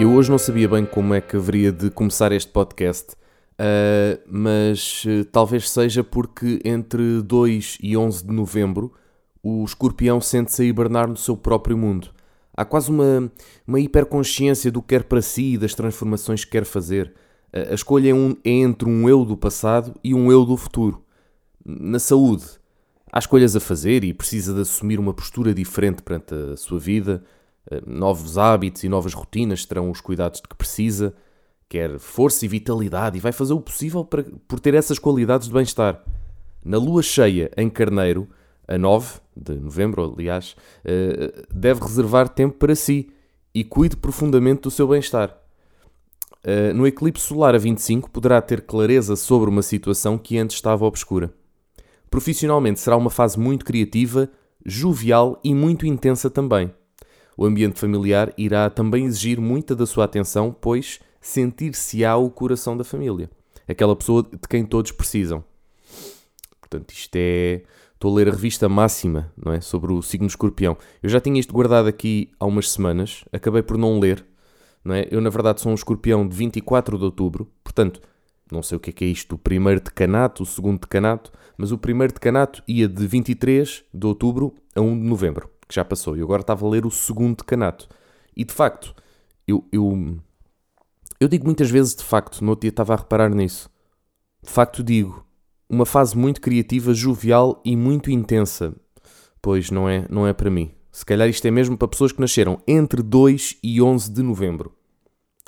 Eu 0.00 0.14
hoje 0.14 0.30
não 0.30 0.38
sabia 0.38 0.66
bem 0.66 0.86
como 0.86 1.12
é 1.12 1.20
que 1.20 1.36
haveria 1.36 1.70
de 1.70 1.90
começar 1.90 2.32
este 2.32 2.50
podcast, 2.50 3.12
uh, 3.12 4.18
mas 4.26 5.04
uh, 5.04 5.26
talvez 5.26 5.68
seja 5.68 6.02
porque 6.02 6.58
entre 6.64 7.20
2 7.20 7.76
e 7.82 7.94
11 7.98 8.26
de 8.26 8.32
novembro 8.32 8.94
o 9.42 9.62
escorpião 9.62 10.18
sente-se 10.18 10.62
a 10.62 10.64
hibernar 10.64 11.06
no 11.06 11.18
seu 11.18 11.36
próprio 11.36 11.76
mundo. 11.76 12.08
Há 12.56 12.64
quase 12.64 12.90
uma, 12.90 13.30
uma 13.66 13.78
hiperconsciência 13.78 14.72
do 14.72 14.80
que 14.80 14.88
quer 14.88 15.04
para 15.04 15.20
si 15.20 15.52
e 15.52 15.58
das 15.58 15.74
transformações 15.74 16.46
que 16.46 16.52
quer 16.52 16.64
fazer. 16.64 17.12
Uh, 17.52 17.70
a 17.70 17.74
escolha 17.74 18.08
é, 18.08 18.14
um, 18.14 18.34
é 18.42 18.50
entre 18.52 18.88
um 18.88 19.06
eu 19.06 19.22
do 19.22 19.36
passado 19.36 19.94
e 20.02 20.14
um 20.14 20.32
eu 20.32 20.46
do 20.46 20.56
futuro. 20.56 21.04
Na 21.62 21.98
saúde, 21.98 22.46
há 23.12 23.18
escolhas 23.18 23.54
a 23.54 23.60
fazer 23.60 24.02
e 24.02 24.14
precisa 24.14 24.54
de 24.54 24.62
assumir 24.62 24.98
uma 24.98 25.12
postura 25.12 25.52
diferente 25.52 26.02
perante 26.02 26.34
a 26.34 26.56
sua 26.56 26.78
vida 26.78 27.22
novos 27.86 28.36
hábitos 28.36 28.82
e 28.84 28.88
novas 28.88 29.14
rotinas 29.14 29.64
terão 29.64 29.90
os 29.90 30.00
cuidados 30.00 30.40
de 30.40 30.48
que 30.48 30.56
precisa, 30.56 31.14
quer 31.68 31.98
força 31.98 32.44
e 32.44 32.48
vitalidade, 32.48 33.16
e 33.16 33.20
vai 33.20 33.32
fazer 33.32 33.52
o 33.52 33.60
possível 33.60 34.04
para, 34.04 34.24
por 34.48 34.58
ter 34.58 34.74
essas 34.74 34.98
qualidades 34.98 35.46
de 35.46 35.54
bem-estar. 35.54 36.02
Na 36.64 36.78
lua 36.78 37.02
cheia 37.02 37.50
em 37.56 37.70
Carneiro, 37.70 38.28
a 38.66 38.76
9 38.76 39.20
de 39.36 39.54
novembro, 39.54 40.14
aliás, 40.16 40.56
eh, 40.84 41.44
deve 41.52 41.80
reservar 41.80 42.28
tempo 42.28 42.56
para 42.56 42.74
si 42.74 43.10
e 43.54 43.64
cuide 43.64 43.96
profundamente 43.96 44.62
do 44.62 44.70
seu 44.70 44.86
bem-estar. 44.88 45.36
Eh, 46.42 46.72
no 46.72 46.86
eclipse 46.86 47.24
solar 47.24 47.54
a 47.54 47.58
25, 47.58 48.10
poderá 48.10 48.42
ter 48.42 48.62
clareza 48.62 49.16
sobre 49.16 49.48
uma 49.48 49.62
situação 49.62 50.18
que 50.18 50.38
antes 50.38 50.56
estava 50.56 50.84
obscura. 50.84 51.32
Profissionalmente, 52.10 52.80
será 52.80 52.96
uma 52.96 53.10
fase 53.10 53.38
muito 53.38 53.64
criativa, 53.64 54.28
jovial 54.64 55.40
e 55.42 55.54
muito 55.54 55.86
intensa 55.86 56.28
também 56.28 56.72
o 57.36 57.44
ambiente 57.44 57.78
familiar 57.78 58.32
irá 58.36 58.68
também 58.68 59.06
exigir 59.06 59.40
muita 59.40 59.74
da 59.74 59.86
sua 59.86 60.04
atenção, 60.04 60.54
pois 60.58 61.00
sentir-se-á 61.20 62.16
o 62.16 62.30
coração 62.30 62.76
da 62.76 62.84
família. 62.84 63.30
Aquela 63.68 63.94
pessoa 63.94 64.22
de 64.22 64.48
quem 64.48 64.64
todos 64.64 64.92
precisam. 64.92 65.44
Portanto, 66.60 66.90
isto 66.92 67.14
é. 67.16 67.62
Estou 67.94 68.12
a 68.12 68.16
ler 68.16 68.28
a 68.28 68.30
revista 68.30 68.66
máxima 68.66 69.30
não 69.36 69.52
é? 69.52 69.60
sobre 69.60 69.92
o 69.92 70.00
signo 70.00 70.26
escorpião. 70.26 70.74
Eu 71.02 71.10
já 71.10 71.20
tinha 71.20 71.38
isto 71.38 71.52
guardado 71.52 71.86
aqui 71.86 72.30
há 72.40 72.46
umas 72.46 72.70
semanas, 72.70 73.24
acabei 73.30 73.62
por 73.62 73.76
não 73.76 74.00
ler. 74.00 74.24
Não 74.82 74.94
é? 74.94 75.06
Eu, 75.10 75.20
na 75.20 75.28
verdade, 75.28 75.60
sou 75.60 75.70
um 75.70 75.74
escorpião 75.74 76.26
de 76.26 76.34
24 76.34 76.96
de 76.96 77.04
outubro, 77.04 77.46
portanto, 77.62 78.00
não 78.50 78.62
sei 78.62 78.76
o 78.78 78.80
que 78.80 78.88
é, 78.88 78.92
que 78.94 79.04
é 79.04 79.08
isto, 79.08 79.34
o 79.34 79.38
primeiro 79.38 79.82
decanato, 79.82 80.42
o 80.42 80.46
segundo 80.46 80.80
decanato, 80.80 81.30
mas 81.58 81.72
o 81.72 81.76
primeiro 81.76 82.14
decanato 82.14 82.62
ia 82.66 82.88
de 82.88 83.06
23 83.06 83.84
de 83.92 84.06
outubro 84.06 84.54
a 84.74 84.80
1 84.80 84.98
de 84.98 85.04
novembro 85.06 85.50
que 85.70 85.76
já 85.76 85.84
passou, 85.84 86.16
e 86.16 86.20
agora 86.20 86.40
estava 86.40 86.66
a 86.66 86.68
ler 86.68 86.84
o 86.84 86.90
segundo 86.90 87.36
decanato. 87.36 87.88
E 88.36 88.44
de 88.44 88.52
facto, 88.52 88.92
eu, 89.46 89.64
eu, 89.70 90.18
eu 91.20 91.28
digo 91.28 91.46
muitas 91.46 91.70
vezes 91.70 91.94
de 91.94 92.02
facto, 92.02 92.42
no 92.42 92.50
outro 92.50 92.62
dia 92.62 92.70
estava 92.70 92.92
a 92.92 92.96
reparar 92.96 93.30
nisso. 93.32 93.70
De 94.42 94.50
facto 94.50 94.82
digo, 94.82 95.24
uma 95.68 95.86
fase 95.86 96.18
muito 96.18 96.40
criativa, 96.40 96.92
jovial 96.92 97.62
e 97.64 97.76
muito 97.76 98.10
intensa. 98.10 98.74
Pois 99.40 99.70
não 99.70 99.88
é, 99.88 100.06
não 100.10 100.26
é 100.26 100.32
para 100.32 100.50
mim. 100.50 100.72
Se 100.90 101.06
calhar 101.06 101.28
isto 101.28 101.46
é 101.46 101.52
mesmo 101.52 101.78
para 101.78 101.86
pessoas 101.86 102.10
que 102.10 102.20
nasceram 102.20 102.60
entre 102.66 103.00
2 103.00 103.58
e 103.62 103.80
11 103.80 104.10
de 104.10 104.22
novembro. 104.22 104.74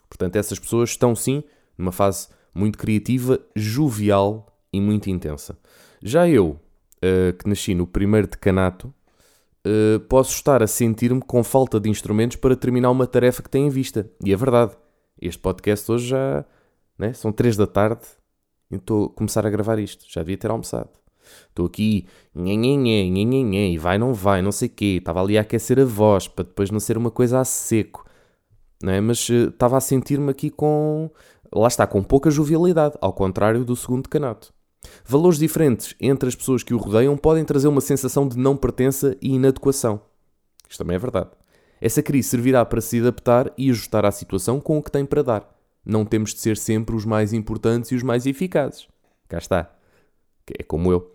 Portanto, 0.09 0.37
essas 0.37 0.59
pessoas 0.59 0.91
estão 0.91 1.17
sim 1.17 1.43
numa 1.77 1.91
fase 1.91 2.29
muito 2.55 2.79
criativa, 2.79 3.41
jovial 3.57 4.57
e 4.73 4.81
muito 4.81 5.11
intensa. 5.11 5.59
Já 6.01 6.29
eu, 6.29 6.51
uh, 6.51 7.33
que 7.37 7.49
nasci 7.49 7.75
no 7.75 7.89
primeiro 7.89 8.29
decanato, 8.29 8.95
uh, 9.67 10.01
posso 10.01 10.33
estar 10.33 10.63
a 10.63 10.67
sentir-me 10.67 11.21
com 11.21 11.43
falta 11.43 11.81
de 11.81 11.89
instrumentos 11.89 12.37
para 12.37 12.57
terminar 12.57 12.91
uma 12.91 13.07
tarefa 13.07 13.43
que 13.43 13.51
tenho 13.51 13.67
em 13.67 13.71
vista. 13.71 14.11
E 14.25 14.33
é 14.33 14.37
verdade. 14.37 14.77
Este 15.21 15.41
podcast 15.41 15.91
hoje 15.91 16.09
já. 16.09 16.45
Né? 16.99 17.13
São 17.13 17.33
3 17.33 17.57
da 17.57 17.67
tarde 17.67 18.03
e 18.71 18.77
estou 18.77 19.07
a 19.07 19.09
começar 19.11 19.47
a 19.47 19.51
gravar 19.51 19.79
isto. 19.79 20.05
Já 20.09 20.23
devia 20.23 20.37
ter 20.37 20.51
almoçado. 20.51 20.91
Estou 21.49 21.67
aqui, 21.67 22.07
nhenhenhé, 22.35 23.09
nhenhenhé, 23.09 23.71
e 23.71 23.79
vai, 23.79 23.97
não 23.97 24.13
vai, 24.13 24.43
não 24.43 24.51
sei 24.51 24.69
o 24.69 24.71
quê. 24.71 24.97
Estava 24.99 25.21
ali 25.23 25.39
a 25.39 25.43
aquecer 25.43 25.79
a 25.79 25.85
voz 25.85 26.27
para 26.29 26.45
depois 26.45 26.71
não 26.71 26.81
ser 26.81 26.99
uma 26.99 27.11
coisa 27.11 27.41
a 27.41 27.45
seco. 27.45 28.05
Não 28.83 28.93
é? 28.93 29.01
Mas 29.01 29.29
uh, 29.29 29.49
estava 29.49 29.77
a 29.77 29.81
sentir-me 29.81 30.31
aqui 30.31 30.51
com. 30.51 31.11
Lá 31.55 31.69
está, 31.69 31.87
com 31.87 32.03
pouca 32.03 32.31
jovialidade, 32.31 32.97
ao 33.01 33.13
contrário 33.13 33.65
do 33.65 33.77
segundo 33.77 34.09
canato. 34.09 34.53
Valores 35.05 35.39
diferentes 35.39 35.95
entre 36.01 36.29
as 36.29 36.35
pessoas 36.35 36.63
que 36.63 36.75
o 36.75 36.79
rodeiam 36.79 37.17
podem 37.17 37.45
trazer 37.45 37.69
uma 37.69 37.81
sensação 37.81 38.27
de 38.27 38.39
não 38.39 38.57
pertença 38.57 39.17
e 39.21 39.35
inadequação. 39.35 40.01
Isto 40.69 40.79
também 40.79 40.97
é 40.97 40.99
verdade. 40.99 41.31
Essa 41.81 42.03
crise 42.03 42.29
servirá 42.29 42.65
para 42.65 42.81
se 42.81 43.01
adaptar 43.01 43.53
e 43.59 43.71
ajustar 43.71 44.05
à 44.05 44.11
situação 44.11 44.61
com 44.61 44.79
o 44.79 44.83
que 44.83 44.91
tem 44.91 45.05
para 45.05 45.23
dar. 45.23 45.55
Não 45.85 46.05
temos 46.05 46.33
de 46.33 46.41
ser 46.41 46.57
sempre 46.57 46.95
os 46.95 47.05
mais 47.05 47.33
importantes 47.33 47.91
e 47.91 47.95
os 47.97 48.03
mais 48.03 48.25
eficazes. 48.25 48.87
Cá 49.29 49.39
está. 49.39 49.75
É 50.59 50.63
como 50.63 50.93
eu. 50.93 51.13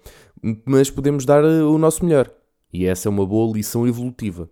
Mas 0.66 0.90
podemos 0.90 1.26
dar 1.26 1.44
eh, 1.44 1.64
o 1.64 1.78
nosso 1.78 2.04
melhor. 2.04 2.30
E 2.72 2.86
essa 2.86 3.08
é 3.08 3.10
uma 3.10 3.26
boa 3.26 3.54
lição 3.54 3.88
evolutiva. 3.88 4.50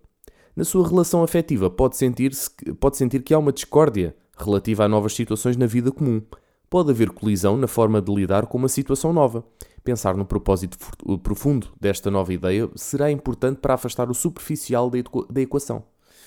Na 0.54 0.64
sua 0.64 0.88
relação 0.88 1.22
afetiva, 1.22 1.68
pode 1.68 1.96
sentir, 1.96 2.32
pode 2.80 2.96
sentir 2.96 3.22
que 3.22 3.34
há 3.34 3.38
uma 3.38 3.52
discórdia 3.52 4.16
relativa 4.38 4.84
a 4.84 4.88
novas 4.88 5.14
situações 5.14 5.56
na 5.56 5.66
vida 5.66 5.92
comum 5.92 6.22
pode 6.68 6.90
haver 6.90 7.10
colisão 7.10 7.56
na 7.56 7.66
forma 7.66 8.00
de 8.00 8.12
lidar 8.12 8.46
com 8.46 8.58
uma 8.58 8.68
situação 8.68 9.12
nova. 9.12 9.44
Pensar 9.84 10.16
no 10.16 10.24
propósito 10.24 10.76
profundo 11.22 11.68
desta 11.80 12.10
nova 12.10 12.32
ideia 12.34 12.68
será 12.74 13.10
importante 13.10 13.58
para 13.58 13.74
afastar 13.74 14.10
o 14.10 14.14
superficial 14.14 14.90
da 15.30 15.40
equação. 15.40 15.84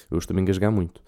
Eu 0.10 0.18
estou 0.18 0.36
a 0.36 0.40
engasgar 0.40 0.72
muito. 0.72 1.02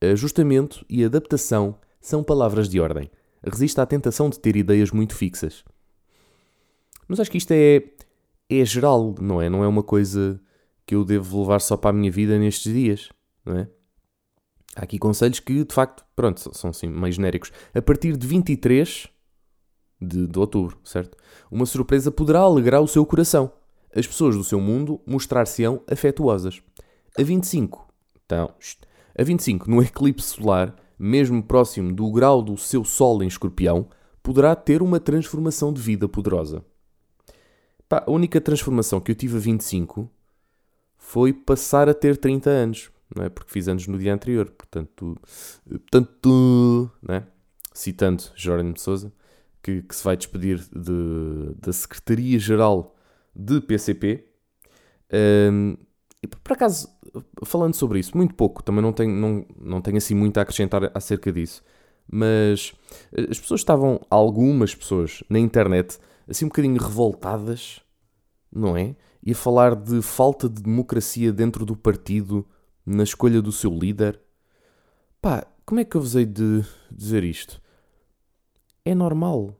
Ajustamento 0.00 0.84
e 0.88 1.04
adaptação 1.04 1.76
são 2.00 2.22
palavras 2.22 2.68
de 2.68 2.80
ordem. 2.80 3.10
Resista 3.44 3.82
à 3.82 3.86
tentação 3.86 4.30
de 4.30 4.38
ter 4.38 4.56
ideias 4.56 4.90
muito 4.90 5.14
fixas. 5.14 5.64
Mas 7.08 7.18
acho 7.20 7.30
que 7.30 7.38
isto 7.38 7.50
é, 7.52 7.82
é 8.48 8.64
geral, 8.64 9.14
não 9.20 9.42
é? 9.42 9.50
Não 9.50 9.64
é 9.64 9.68
uma 9.68 9.82
coisa 9.82 10.40
que 10.86 10.94
eu 10.94 11.04
devo 11.04 11.40
levar 11.40 11.60
só 11.60 11.76
para 11.76 11.90
a 11.90 11.92
minha 11.92 12.10
vida 12.10 12.38
nestes 12.38 12.72
dias, 12.72 13.08
não 13.44 13.56
é? 13.56 13.68
Há 14.74 14.84
aqui 14.84 14.98
conselhos 14.98 15.40
que, 15.40 15.64
de 15.64 15.74
facto, 15.74 16.04
pronto, 16.16 16.50
são 16.54 16.70
meio 16.90 17.12
genéricos. 17.12 17.52
A 17.74 17.82
partir 17.82 18.16
de 18.16 18.26
23 18.26 19.08
de, 20.00 20.26
de 20.26 20.38
outubro, 20.38 20.78
certo? 20.84 21.16
Uma 21.50 21.66
surpresa 21.66 22.10
poderá 22.10 22.40
alegrar 22.40 22.80
o 22.80 22.88
seu 22.88 23.04
coração. 23.04 23.52
As 23.94 24.06
pessoas 24.06 24.36
do 24.36 24.42
seu 24.42 24.60
mundo 24.60 25.00
mostrar-se-ão 25.06 25.82
afetuosas. 25.90 26.62
A 27.18 27.22
25, 27.22 27.86
então, 28.24 28.54
a 29.18 29.22
25, 29.22 29.70
no 29.70 29.82
eclipse 29.82 30.28
solar, 30.28 30.74
mesmo 30.98 31.42
próximo 31.42 31.92
do 31.92 32.10
grau 32.10 32.40
do 32.40 32.56
seu 32.56 32.84
Sol 32.84 33.22
em 33.22 33.26
escorpião, 33.26 33.86
poderá 34.22 34.56
ter 34.56 34.80
uma 34.80 34.98
transformação 34.98 35.72
de 35.72 35.82
vida 35.82 36.08
poderosa. 36.08 36.64
Pá, 37.86 38.02
a 38.06 38.10
única 38.10 38.40
transformação 38.40 39.00
que 39.00 39.10
eu 39.10 39.14
tive 39.14 39.36
a 39.36 39.40
25 39.40 40.08
foi 40.96 41.32
passar 41.32 41.88
a 41.90 41.94
ter 41.94 42.16
30 42.16 42.48
anos 42.48 42.91
não 43.14 43.24
é? 43.24 43.28
Porque 43.28 43.52
fiz 43.52 43.68
anos 43.68 43.86
no 43.86 43.98
dia 43.98 44.14
anterior, 44.14 44.50
portanto, 44.50 45.18
portanto 45.68 46.90
não 47.02 47.14
citando 47.74 48.22
de 48.72 48.80
Souza, 48.80 49.12
que, 49.62 49.82
que, 49.82 49.94
se 49.94 50.04
vai 50.04 50.16
despedir 50.16 50.58
de, 50.58 51.54
da 51.60 51.72
Secretaria-Geral 51.72 52.94
de 53.34 53.60
PCP. 53.60 54.26
Um, 55.52 55.76
e 56.22 56.26
por 56.26 56.52
acaso, 56.52 56.88
falando 57.44 57.74
sobre 57.74 57.98
isso, 57.98 58.16
muito 58.16 58.34
pouco, 58.34 58.62
também 58.62 58.82
não 58.82 58.92
tenho, 58.92 59.12
não, 59.12 59.46
não 59.60 59.80
tenho 59.80 59.96
assim 59.96 60.14
muito 60.14 60.38
a 60.38 60.42
acrescentar 60.42 60.90
acerca 60.94 61.32
disso, 61.32 61.62
mas 62.10 62.72
as 63.28 63.38
pessoas 63.38 63.60
estavam, 63.60 64.00
algumas 64.08 64.74
pessoas 64.74 65.22
na 65.28 65.38
internet, 65.38 65.98
assim 66.28 66.44
um 66.44 66.48
bocadinho 66.48 66.80
revoltadas, 66.80 67.80
não 68.52 68.76
é? 68.76 68.94
E 69.24 69.32
a 69.32 69.34
falar 69.34 69.74
de 69.74 70.02
falta 70.02 70.48
de 70.48 70.62
democracia 70.62 71.32
dentro 71.32 71.64
do 71.64 71.76
partido 71.76 72.46
na 72.84 73.02
escolha 73.02 73.40
do 73.40 73.52
seu 73.52 73.70
líder. 73.70 74.20
Pá, 75.20 75.46
como 75.64 75.80
é 75.80 75.84
que 75.84 75.96
eu 75.96 76.00
vos 76.00 76.14
hei 76.14 76.26
de 76.26 76.64
dizer 76.90 77.24
isto? 77.24 77.60
É 78.84 78.94
normal, 78.94 79.56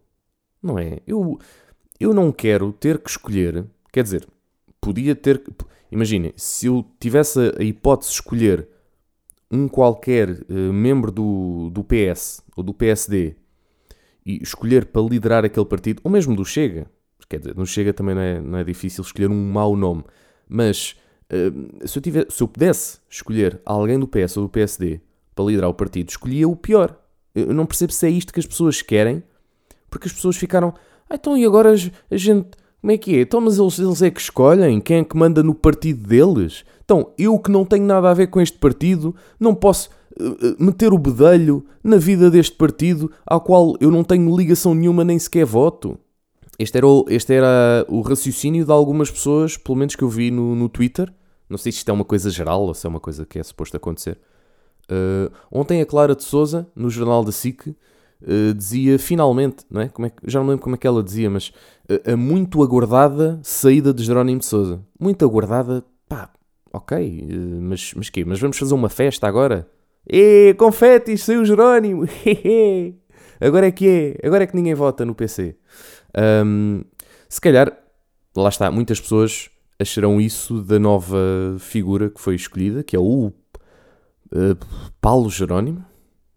não 0.62 0.78
é? 0.78 1.00
Eu, 1.06 1.38
eu 1.98 2.12
não 2.12 2.32
quero 2.32 2.72
ter 2.72 2.98
que 2.98 3.10
escolher, 3.10 3.64
quer 3.92 4.02
dizer, 4.02 4.26
podia 4.80 5.14
ter. 5.14 5.42
Imaginem, 5.90 6.32
se 6.36 6.66
eu 6.66 6.84
tivesse 6.98 7.38
a 7.58 7.62
hipótese 7.62 8.10
de 8.10 8.14
escolher 8.16 8.68
um 9.50 9.68
qualquer 9.68 10.30
uh, 10.30 10.72
membro 10.72 11.12
do, 11.12 11.70
do 11.70 11.84
PS 11.84 12.42
ou 12.56 12.64
do 12.64 12.72
PSD 12.72 13.36
e 14.24 14.42
escolher 14.42 14.86
para 14.86 15.02
liderar 15.02 15.44
aquele 15.44 15.66
partido, 15.66 16.00
ou 16.02 16.10
mesmo 16.10 16.34
do 16.34 16.44
Chega, 16.44 16.90
quer 17.28 17.38
dizer, 17.38 17.54
no 17.54 17.66
Chega 17.66 17.92
também 17.92 18.14
não 18.14 18.22
é, 18.22 18.40
não 18.40 18.58
é 18.58 18.64
difícil 18.64 19.02
escolher 19.02 19.28
um 19.28 19.52
mau 19.52 19.76
nome, 19.76 20.04
mas 20.48 20.96
se, 21.84 21.98
eu 21.98 22.02
tivesse, 22.02 22.26
se 22.30 22.42
eu 22.42 22.48
pudesse 22.48 22.98
escolher 23.08 23.60
alguém 23.64 23.98
do 23.98 24.06
PS 24.06 24.36
ou 24.36 24.44
do 24.44 24.48
PSD 24.48 25.00
para 25.34 25.44
liderar 25.44 25.70
o 25.70 25.74
partido, 25.74 26.10
escolhia 26.10 26.48
o 26.48 26.56
pior. 26.56 26.96
Eu 27.34 27.54
não 27.54 27.66
percebo 27.66 27.92
se 27.92 28.06
é 28.06 28.10
isto 28.10 28.32
que 28.32 28.40
as 28.40 28.46
pessoas 28.46 28.82
querem, 28.82 29.22
porque 29.90 30.06
as 30.06 30.12
pessoas 30.12 30.36
ficaram. 30.36 30.74
Ah, 31.08 31.14
então 31.14 31.36
e 31.36 31.44
agora 31.44 31.72
a 31.72 32.16
gente. 32.16 32.50
Como 32.80 32.90
é 32.90 32.98
que 32.98 33.16
é? 33.16 33.20
Então, 33.20 33.40
mas 33.40 33.58
eles, 33.58 33.78
eles 33.78 34.02
é 34.02 34.10
que 34.10 34.20
escolhem 34.20 34.80
quem 34.80 34.98
é 34.98 35.04
que 35.04 35.16
manda 35.16 35.40
no 35.40 35.54
partido 35.54 36.08
deles? 36.08 36.64
Então, 36.84 37.12
eu 37.16 37.38
que 37.38 37.50
não 37.50 37.64
tenho 37.64 37.84
nada 37.84 38.10
a 38.10 38.14
ver 38.14 38.26
com 38.26 38.40
este 38.40 38.58
partido, 38.58 39.14
não 39.38 39.54
posso 39.54 39.88
uh, 40.20 40.62
meter 40.62 40.92
o 40.92 40.98
bedelho 40.98 41.64
na 41.82 41.96
vida 41.96 42.28
deste 42.28 42.56
partido 42.56 43.08
ao 43.24 43.40
qual 43.40 43.76
eu 43.80 43.88
não 43.88 44.02
tenho 44.02 44.36
ligação 44.36 44.74
nenhuma 44.74 45.04
nem 45.04 45.16
sequer 45.16 45.46
voto. 45.46 45.96
Este 46.58 46.78
era 46.78 46.86
o, 46.86 47.04
este 47.08 47.34
era 47.34 47.86
o 47.88 48.00
raciocínio 48.00 48.64
de 48.64 48.72
algumas 48.72 49.10
pessoas, 49.10 49.56
pelo 49.56 49.78
menos 49.78 49.94
que 49.94 50.02
eu 50.02 50.08
vi 50.08 50.32
no, 50.32 50.56
no 50.56 50.68
Twitter. 50.68 51.12
Não 51.52 51.58
sei 51.58 51.70
se 51.70 51.78
isto 51.78 51.90
é 51.90 51.92
uma 51.92 52.04
coisa 52.04 52.30
geral 52.30 52.62
ou 52.62 52.72
se 52.72 52.86
é 52.86 52.88
uma 52.88 52.98
coisa 52.98 53.26
que 53.26 53.38
é 53.38 53.42
suposto 53.42 53.76
acontecer. 53.76 54.18
Uh, 54.90 55.30
ontem 55.50 55.82
a 55.82 55.86
Clara 55.86 56.16
de 56.16 56.24
Souza, 56.24 56.66
no 56.74 56.88
jornal 56.88 57.22
da 57.22 57.30
SIC, 57.30 57.68
uh, 57.68 58.54
dizia 58.56 58.98
finalmente, 58.98 59.66
não 59.70 59.82
é? 59.82 59.88
Como 59.90 60.06
é 60.06 60.10
que, 60.10 60.16
já 60.24 60.40
não 60.40 60.48
lembro 60.48 60.62
como 60.62 60.74
é 60.74 60.78
que 60.78 60.86
ela 60.86 61.02
dizia, 61.02 61.28
mas 61.28 61.52
uh, 61.90 62.12
a 62.12 62.16
muito 62.16 62.62
aguardada 62.62 63.38
saída 63.42 63.92
de 63.92 64.02
Jerónimo 64.02 64.38
de 64.38 64.46
Souza. 64.46 64.82
Muito 64.98 65.26
aguardada, 65.26 65.84
pá, 66.08 66.30
ok, 66.72 67.28
mas, 67.60 67.92
mas 67.94 68.08
quê? 68.08 68.24
Mas 68.24 68.40
vamos 68.40 68.56
fazer 68.56 68.72
uma 68.72 68.88
festa 68.88 69.28
agora? 69.28 69.68
E 70.08 70.54
confetes, 70.58 71.22
saiu 71.22 71.44
Jerónimo! 71.44 72.04
agora 73.38 73.66
é 73.66 73.70
que 73.70 73.86
é, 73.86 74.26
agora 74.26 74.44
é 74.44 74.46
que 74.46 74.56
ninguém 74.56 74.74
vota 74.74 75.04
no 75.04 75.14
PC. 75.14 75.54
Um, 76.46 76.82
se 77.28 77.40
calhar, 77.42 77.76
lá 78.34 78.48
está, 78.48 78.70
muitas 78.70 78.98
pessoas 78.98 79.51
acharão 79.82 80.20
isso 80.20 80.62
da 80.62 80.78
nova 80.78 81.18
figura 81.58 82.10
que 82.10 82.20
foi 82.20 82.34
escolhida, 82.34 82.82
que 82.82 82.96
é 82.96 82.98
o 82.98 83.26
uh, 84.32 84.56
Paulo 85.00 85.30
Jerónimo. 85.30 85.84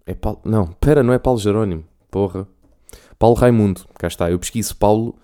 É 0.05 0.13
Paulo... 0.13 0.41
Não, 0.43 0.67
pera, 0.67 1.01
não 1.01 1.13
é 1.13 1.19
Paulo 1.19 1.39
Jerónimo. 1.39 1.85
Porra. 2.11 2.47
Paulo 3.17 3.35
Raimundo. 3.35 3.81
Cá 3.95 4.07
está. 4.07 4.29
Eu 4.29 4.39
pesquiso 4.39 4.75
Paulo 4.75 5.15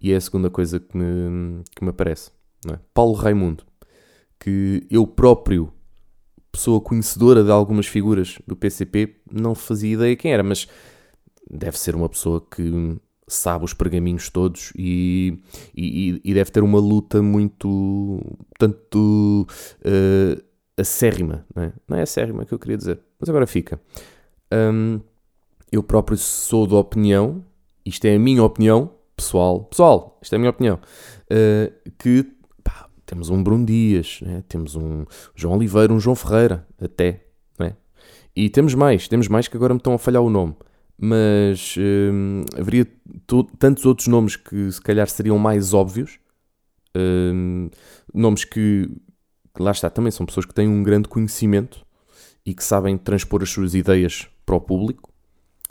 e 0.00 0.12
é 0.12 0.16
a 0.16 0.20
segunda 0.20 0.50
coisa 0.50 0.78
que 0.78 0.96
me, 0.96 1.62
que 1.74 1.82
me 1.82 1.90
aparece. 1.90 2.30
É? 2.70 2.78
Paulo 2.94 3.14
Raimundo. 3.14 3.64
Que 4.38 4.86
eu 4.90 5.06
próprio, 5.06 5.72
pessoa 6.52 6.80
conhecedora 6.80 7.42
de 7.42 7.50
algumas 7.50 7.86
figuras 7.86 8.38
do 8.46 8.54
PCP, 8.54 9.16
não 9.30 9.54
fazia 9.54 9.94
ideia 9.94 10.16
quem 10.16 10.32
era, 10.32 10.42
mas 10.42 10.68
deve 11.50 11.78
ser 11.78 11.96
uma 11.96 12.08
pessoa 12.08 12.40
que 12.40 12.96
sabe 13.28 13.64
os 13.64 13.74
pergaminhos 13.74 14.30
todos 14.30 14.72
e, 14.76 15.38
e, 15.76 16.20
e 16.24 16.34
deve 16.34 16.50
ter 16.50 16.62
uma 16.62 16.80
luta 16.80 17.22
muito, 17.22 18.20
tanto 18.58 19.46
uh, 19.84 20.42
acérrima, 20.76 21.44
não 21.54 21.62
é? 21.62 21.72
não 21.86 21.98
é 21.98 22.02
acérrima 22.02 22.44
que 22.44 22.52
eu 22.52 22.58
queria 22.58 22.76
dizer, 22.76 22.98
mas 23.20 23.28
agora 23.28 23.46
fica. 23.46 23.80
Um, 24.52 25.00
eu 25.70 25.82
próprio 25.82 26.16
sou 26.16 26.66
da 26.66 26.76
opinião, 26.76 27.44
isto 27.84 28.04
é 28.06 28.16
a 28.16 28.18
minha 28.18 28.42
opinião 28.42 28.90
pessoal, 29.14 29.64
pessoal, 29.64 30.18
isto 30.22 30.32
é 30.32 30.36
a 30.36 30.38
minha 30.38 30.50
opinião, 30.50 30.76
uh, 30.76 31.90
que 31.98 32.24
pá, 32.64 32.88
temos 33.04 33.28
um 33.28 33.42
Bruno 33.42 33.66
Dias, 33.66 34.20
né? 34.22 34.42
temos 34.48 34.74
um 34.74 35.04
João 35.34 35.56
Oliveira, 35.56 35.92
um 35.92 36.00
João 36.00 36.16
Ferreira, 36.16 36.66
até, 36.80 37.24
né? 37.58 37.76
e 38.34 38.48
temos 38.48 38.74
mais, 38.74 39.06
temos 39.06 39.28
mais 39.28 39.48
que 39.48 39.56
agora 39.56 39.74
me 39.74 39.78
estão 39.78 39.92
a 39.92 39.98
falhar 39.98 40.22
o 40.22 40.30
nome 40.30 40.56
mas 41.00 41.76
hum, 41.78 42.42
haveria 42.58 42.86
tantos 43.58 43.86
outros 43.86 44.08
nomes 44.08 44.34
que 44.34 44.72
se 44.72 44.80
calhar 44.80 45.08
seriam 45.08 45.38
mais 45.38 45.72
óbvios. 45.72 46.18
Hum, 46.96 47.70
nomes 48.12 48.44
que, 48.44 48.90
lá 49.58 49.70
está, 49.70 49.88
também 49.88 50.10
são 50.10 50.26
pessoas 50.26 50.44
que 50.44 50.54
têm 50.54 50.66
um 50.66 50.82
grande 50.82 51.08
conhecimento 51.08 51.86
e 52.44 52.52
que 52.52 52.64
sabem 52.64 52.98
transpor 52.98 53.42
as 53.42 53.50
suas 53.50 53.74
ideias 53.74 54.26
para 54.44 54.56
o 54.56 54.60
público, 54.60 55.12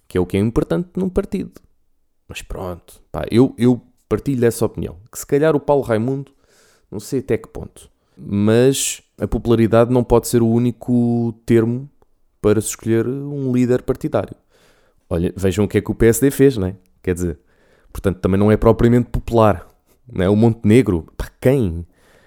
que 0.07 0.17
é 0.17 0.21
o 0.21 0.25
que 0.25 0.37
é 0.37 0.39
importante 0.39 0.89
num 0.95 1.09
partido. 1.09 1.59
Mas 2.27 2.41
pronto, 2.41 3.01
pá, 3.11 3.25
eu, 3.29 3.53
eu 3.57 3.81
partilho 4.07 4.39
dessa 4.39 4.65
opinião. 4.65 4.97
Que 5.11 5.19
se 5.19 5.25
calhar 5.25 5.55
o 5.55 5.59
Paulo 5.59 5.83
Raimundo, 5.83 6.31
não 6.89 6.99
sei 6.99 7.19
até 7.19 7.37
que 7.37 7.49
ponto, 7.49 7.89
mas 8.15 9.01
a 9.19 9.27
popularidade 9.27 9.91
não 9.91 10.03
pode 10.03 10.27
ser 10.27 10.41
o 10.41 10.47
único 10.47 11.33
termo 11.45 11.89
para 12.41 12.61
se 12.61 12.69
escolher 12.69 13.07
um 13.07 13.51
líder 13.51 13.81
partidário. 13.81 14.35
Olha, 15.09 15.33
vejam 15.35 15.65
o 15.65 15.67
que 15.67 15.77
é 15.77 15.81
que 15.81 15.91
o 15.91 15.95
PSD 15.95 16.31
fez, 16.31 16.57
não 16.57 16.67
é? 16.67 16.75
Quer 17.01 17.13
dizer, 17.13 17.39
portanto, 17.91 18.19
também 18.19 18.39
não 18.39 18.51
é 18.51 18.57
propriamente 18.57 19.09
popular. 19.09 19.67
Não 20.11 20.25
é? 20.25 20.29
O 20.29 20.35
Montenegro, 20.35 21.07
para 21.15 21.29
quem? 21.41 21.85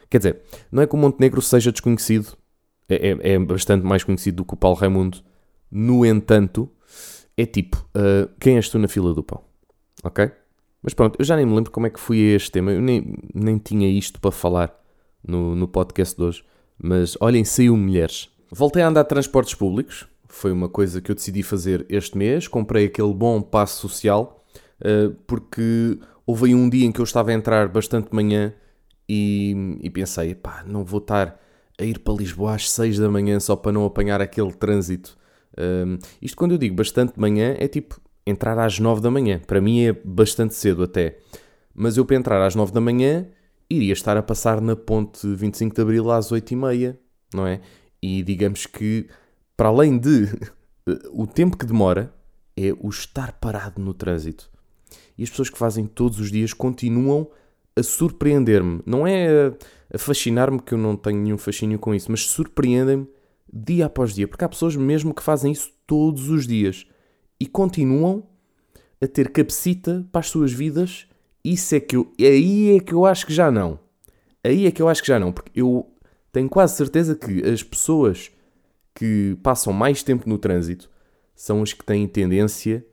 Quer 0.09 0.19
dizer, 0.19 0.43
não 0.71 0.82
é 0.82 0.87
que 0.87 0.94
o 0.94 0.99
Montenegro 0.99 1.41
seja 1.41 1.71
desconhecido, 1.71 2.37
é, 2.88 3.11
é, 3.11 3.32
é, 3.32 3.38
bastante 3.38 3.85
mais 3.87 4.03
conhecido 4.03 4.38
do 4.38 4.44
que 4.44 4.55
o 4.55 4.56
Paulo 4.56 4.77
Raimundo. 4.77 5.19
No 5.71 6.05
entanto, 6.05 6.69
é 7.37 7.47
tipo, 7.47 7.77
uh, 7.97 8.29
quem 8.41 8.56
és 8.56 8.69
tu 8.69 8.79
na 8.79 8.88
fila 8.88 9.15
do 9.15 9.23
pão? 9.23 9.43
Ok? 10.03 10.31
Mas 10.83 10.94
pronto, 10.94 11.17
eu 11.19 11.25
já 11.25 11.37
nem 11.37 11.47
me 11.47 11.55
lembro 11.55 11.71
como 11.71 11.87
é 11.87 11.91
que 11.91 12.00
fui 12.00 12.33
a 12.33 12.37
este 12.37 12.50
tema. 12.50 12.73
Eu 12.73 12.81
nem, 12.81 13.15
nem 13.35 13.59
tinha 13.59 13.88
isto 13.88 14.21
para 14.21 14.31
falar 14.31 14.75
no, 15.23 15.55
no 15.55 15.69
podcast 15.69 16.17
de 16.17 16.23
hoje. 16.23 16.44
Mas 16.83 17.17
olhem, 17.21 17.44
saiu 17.44 17.76
mulheres. 17.76 18.31
Voltei 18.50 18.83
a 18.83 18.88
andar 18.88 19.03
de 19.03 19.09
transportes 19.09 19.55
públicos. 19.55 20.09
Foi 20.32 20.53
uma 20.53 20.69
coisa 20.69 21.00
que 21.00 21.11
eu 21.11 21.15
decidi 21.15 21.43
fazer 21.43 21.85
este 21.88 22.17
mês. 22.17 22.47
Comprei 22.47 22.87
aquele 22.87 23.12
bom 23.12 23.43
passo 23.43 23.81
social, 23.81 24.44
uh, 24.81 25.15
porque 25.27 25.99
houve 26.27 26.47
aí 26.47 26.55
um 26.55 26.69
dia 26.69 26.87
em 26.87 26.93
que 26.93 27.00
eu 27.00 27.05
estava 27.05 27.31
a 27.31 27.35
entrar 27.35 27.69
bastante 27.69 28.11
de 28.11 28.15
manhã 28.15 28.55
e, 29.09 29.79
e 29.82 29.91
pensei, 29.91 30.35
pá, 30.35 30.65
não 30.67 30.85
vou 30.85 31.00
estar 31.00 31.38
a 31.79 31.85
ir 31.85 31.99
para 31.99 32.15
Lisboa 32.15 32.55
às 32.55 32.71
6 32.71 32.99
da 32.99 33.11
manhã 33.11 33.41
só 33.41 33.56
para 33.56 33.73
não 33.73 33.85
apanhar 33.85 34.21
aquele 34.21 34.53
trânsito. 34.53 35.19
Uh, 35.55 35.99
isto 36.23 36.37
quando 36.37 36.53
eu 36.53 36.59
digo 36.59 36.76
bastante 36.76 37.15
de 37.15 37.21
manhã 37.21 37.56
é 37.59 37.67
tipo 37.67 38.00
entrar 38.25 38.59
às 38.59 38.79
9 38.79 39.00
da 39.00 39.11
manhã. 39.11 39.41
Para 39.47 39.61
mim 39.61 39.85
é 39.85 39.93
bastante 39.93 40.55
cedo 40.55 40.85
até. 40.85 41.19
Mas 41.75 41.97
eu 41.97 42.05
para 42.05 42.17
entrar 42.17 42.47
às 42.47 42.55
9 42.55 42.73
da 42.73 42.81
manhã 42.81 43.26
iria 43.69 43.93
estar 43.93 44.17
a 44.17 44.23
passar 44.23 44.61
na 44.61 44.76
ponte 44.76 45.26
25 45.26 45.75
de 45.75 45.83
Abril 45.83 46.11
às 46.11 46.31
8 46.31 46.53
e 46.53 46.56
meia, 46.56 46.99
não 47.33 47.47
é? 47.47 47.61
E 48.03 48.23
digamos 48.23 48.67
que 48.67 49.06
para 49.61 49.69
além 49.69 49.99
de 49.99 50.27
o 51.12 51.27
tempo 51.27 51.55
que 51.55 51.67
demora, 51.67 52.11
é 52.57 52.73
o 52.81 52.89
estar 52.89 53.33
parado 53.33 53.79
no 53.79 53.93
trânsito. 53.93 54.51
E 55.19 55.23
as 55.23 55.29
pessoas 55.29 55.51
que 55.51 55.59
fazem 55.59 55.85
todos 55.85 56.19
os 56.19 56.31
dias 56.31 56.55
continuam 56.55 57.31
a 57.77 57.83
surpreender-me. 57.83 58.81
Não 58.87 59.07
é 59.07 59.53
a 59.93 59.99
fascinar-me, 59.99 60.62
que 60.62 60.73
eu 60.73 60.79
não 60.79 60.97
tenho 60.97 61.21
nenhum 61.21 61.37
fascínio 61.37 61.79
com 61.79 61.95
isso, 61.95 62.11
mas 62.11 62.27
surpreendem-me 62.27 63.07
dia 63.53 63.85
após 63.85 64.15
dia. 64.15 64.27
Porque 64.27 64.43
há 64.43 64.49
pessoas 64.49 64.75
mesmo 64.77 65.12
que 65.12 65.23
fazem 65.23 65.53
isso 65.53 65.71
todos 65.87 66.31
os 66.31 66.47
dias 66.47 66.87
e 67.39 67.45
continuam 67.45 68.27
a 68.99 69.07
ter 69.07 69.29
capacita 69.29 70.09
para 70.11 70.21
as 70.21 70.31
suas 70.31 70.55
vidas. 70.55 71.07
Isso 71.45 71.75
é 71.75 71.81
que 71.81 71.97
eu. 71.97 72.11
Aí 72.19 72.79
é 72.79 72.81
que 72.81 72.95
eu 72.95 73.05
acho 73.05 73.27
que 73.27 73.35
já 73.35 73.51
não. 73.51 73.79
Aí 74.43 74.64
é 74.64 74.71
que 74.71 74.81
eu 74.81 74.88
acho 74.88 75.02
que 75.02 75.09
já 75.09 75.19
não. 75.19 75.31
Porque 75.31 75.52
eu 75.55 75.87
tenho 76.33 76.49
quase 76.49 76.76
certeza 76.76 77.14
que 77.14 77.47
as 77.47 77.62
pessoas 77.62 78.31
que 79.00 79.35
passam 79.42 79.73
mais 79.73 80.02
tempo 80.02 80.28
no 80.28 80.37
trânsito 80.37 80.90
são 81.35 81.62
os 81.62 81.73
que 81.73 81.83
têm 81.83 82.07
tendência 82.07 82.85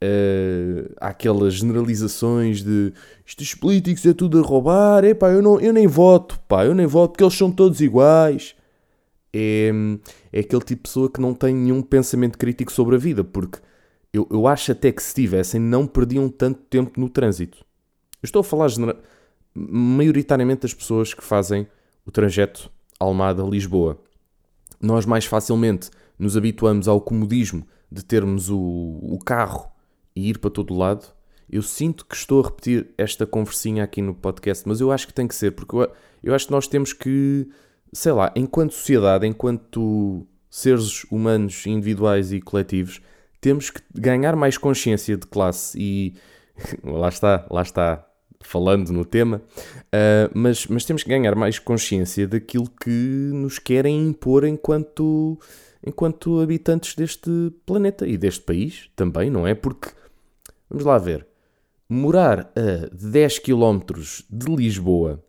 uh, 0.00 0.94
àquelas 1.00 1.54
generalizações 1.54 2.62
de 2.62 2.92
estes 3.26 3.56
políticos 3.56 4.06
é 4.06 4.14
tudo 4.14 4.38
a 4.38 4.42
roubar, 4.42 5.02
epá, 5.02 5.30
eu, 5.30 5.42
não, 5.42 5.58
eu 5.58 5.72
nem 5.72 5.88
voto, 5.88 6.38
pá, 6.46 6.64
eu 6.64 6.76
nem 6.76 6.86
voto 6.86 7.10
porque 7.10 7.24
eles 7.24 7.34
são 7.34 7.50
todos 7.50 7.80
iguais. 7.80 8.54
É, 9.34 9.72
é 10.32 10.40
aquele 10.40 10.62
tipo 10.62 10.82
de 10.82 10.88
pessoa 10.88 11.10
que 11.10 11.20
não 11.20 11.34
tem 11.34 11.52
nenhum 11.52 11.82
pensamento 11.82 12.38
crítico 12.38 12.70
sobre 12.70 12.94
a 12.94 12.98
vida, 12.98 13.24
porque 13.24 13.58
eu, 14.12 14.28
eu 14.30 14.46
acho 14.46 14.70
até 14.70 14.92
que 14.92 15.02
se 15.02 15.12
tivessem 15.12 15.60
não 15.60 15.88
perdiam 15.88 16.28
tanto 16.28 16.60
tempo 16.70 17.00
no 17.00 17.08
trânsito. 17.08 17.58
Eu 18.22 18.26
estou 18.26 18.40
a 18.40 18.44
falar 18.44 18.68
maioritariamente 19.52 20.62
das 20.62 20.72
pessoas 20.72 21.12
que 21.12 21.24
fazem 21.24 21.66
o 22.06 22.12
trajeto 22.12 22.70
Almada-Lisboa 23.00 23.98
nós 24.80 25.06
mais 25.06 25.24
facilmente 25.24 25.90
nos 26.18 26.36
habituamos 26.36 26.88
ao 26.88 27.00
comodismo 27.00 27.66
de 27.90 28.04
termos 28.04 28.50
o, 28.50 28.58
o 28.58 29.18
carro 29.24 29.70
e 30.14 30.28
ir 30.28 30.38
para 30.38 30.50
todo 30.50 30.76
lado. 30.76 31.06
Eu 31.50 31.62
sinto 31.62 32.04
que 32.04 32.14
estou 32.14 32.42
a 32.42 32.48
repetir 32.48 32.90
esta 32.98 33.26
conversinha 33.26 33.84
aqui 33.84 34.02
no 34.02 34.14
podcast, 34.14 34.66
mas 34.68 34.80
eu 34.80 34.92
acho 34.92 35.06
que 35.06 35.14
tem 35.14 35.26
que 35.26 35.34
ser, 35.34 35.52
porque 35.52 35.74
eu, 35.74 35.90
eu 36.22 36.34
acho 36.34 36.46
que 36.46 36.52
nós 36.52 36.66
temos 36.68 36.92
que, 36.92 37.48
sei 37.92 38.12
lá, 38.12 38.30
enquanto 38.36 38.74
sociedade, 38.74 39.26
enquanto 39.26 40.26
seres 40.50 41.04
humanos 41.04 41.66
individuais 41.66 42.32
e 42.32 42.40
coletivos, 42.40 43.00
temos 43.40 43.70
que 43.70 43.80
ganhar 43.94 44.36
mais 44.36 44.58
consciência 44.58 45.16
de 45.16 45.26
classe 45.26 45.78
e 45.80 46.14
lá 46.84 47.08
está, 47.08 47.46
lá 47.50 47.62
está, 47.62 48.07
falando 48.40 48.90
no 48.90 49.04
tema, 49.04 49.42
uh, 49.66 50.30
mas, 50.32 50.66
mas 50.66 50.84
temos 50.84 51.02
que 51.02 51.08
ganhar 51.08 51.34
mais 51.34 51.58
consciência 51.58 52.26
daquilo 52.26 52.70
que 52.82 53.30
nos 53.32 53.58
querem 53.58 54.08
impor 54.08 54.44
enquanto, 54.44 55.38
enquanto 55.86 56.40
habitantes 56.40 56.94
deste 56.94 57.30
planeta 57.66 58.06
e 58.06 58.16
deste 58.16 58.42
país 58.42 58.90
também, 58.94 59.30
não 59.30 59.46
é? 59.46 59.54
Porque, 59.54 59.90
vamos 60.70 60.84
lá 60.84 60.98
ver, 60.98 61.26
morar 61.88 62.52
a 62.54 62.88
10 62.92 63.38
km 63.40 63.80
de 64.30 64.54
Lisboa 64.54 65.22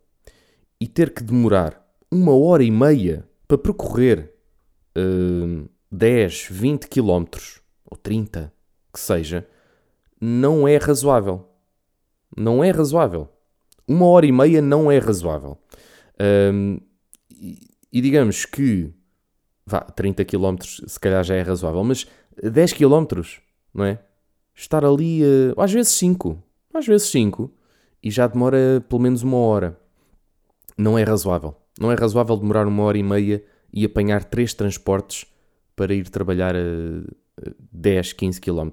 e 0.79 0.87
ter 0.87 1.13
que 1.13 1.23
demorar 1.23 1.85
uma 2.11 2.35
hora 2.35 2.63
e 2.63 2.71
meia 2.71 3.27
para 3.47 3.57
percorrer 3.57 4.33
uh, 4.97 5.69
10, 5.91 6.47
20 6.51 6.87
km 6.87 7.25
ou 7.85 7.97
30, 7.97 8.53
que 8.93 8.99
seja, 8.99 9.47
não 10.21 10.67
é 10.67 10.77
razoável. 10.77 11.48
Não 12.39 12.63
é 12.63 12.71
razoável. 12.71 13.27
Uma 13.85 14.05
hora 14.05 14.25
e 14.25 14.31
meia 14.31 14.61
não 14.61 14.89
é 14.89 14.97
razoável. 14.97 15.57
Um, 16.53 16.79
e, 17.29 17.59
e 17.91 17.99
digamos 17.99 18.45
que 18.45 18.93
vá, 19.65 19.81
30 19.81 20.23
km 20.23 20.55
se 20.63 20.97
calhar 20.97 21.21
já 21.21 21.35
é 21.35 21.41
razoável, 21.41 21.83
mas 21.83 22.07
10 22.41 22.73
km, 22.73 23.21
não 23.73 23.83
é? 23.83 23.99
Estar 24.55 24.85
ali, 24.85 25.21
uh, 25.21 25.59
às 25.59 25.73
vezes 25.73 25.91
5, 25.93 26.41
às 26.73 26.87
vezes 26.87 27.09
5, 27.09 27.51
e 28.01 28.09
já 28.09 28.25
demora 28.25 28.85
pelo 28.87 29.01
menos 29.01 29.21
uma 29.21 29.37
hora. 29.37 29.77
Não 30.77 30.97
é 30.97 31.03
razoável. 31.03 31.57
Não 31.77 31.91
é 31.91 31.95
razoável 31.95 32.37
demorar 32.37 32.65
uma 32.67 32.83
hora 32.83 32.97
e 32.97 33.03
meia 33.03 33.43
e 33.73 33.83
apanhar 33.83 34.23
três 34.23 34.53
transportes 34.53 35.25
para 35.75 35.93
ir 35.93 36.07
trabalhar 36.07 36.55
a 36.55 36.59
10, 37.69 38.13
15 38.13 38.39
km 38.39 38.69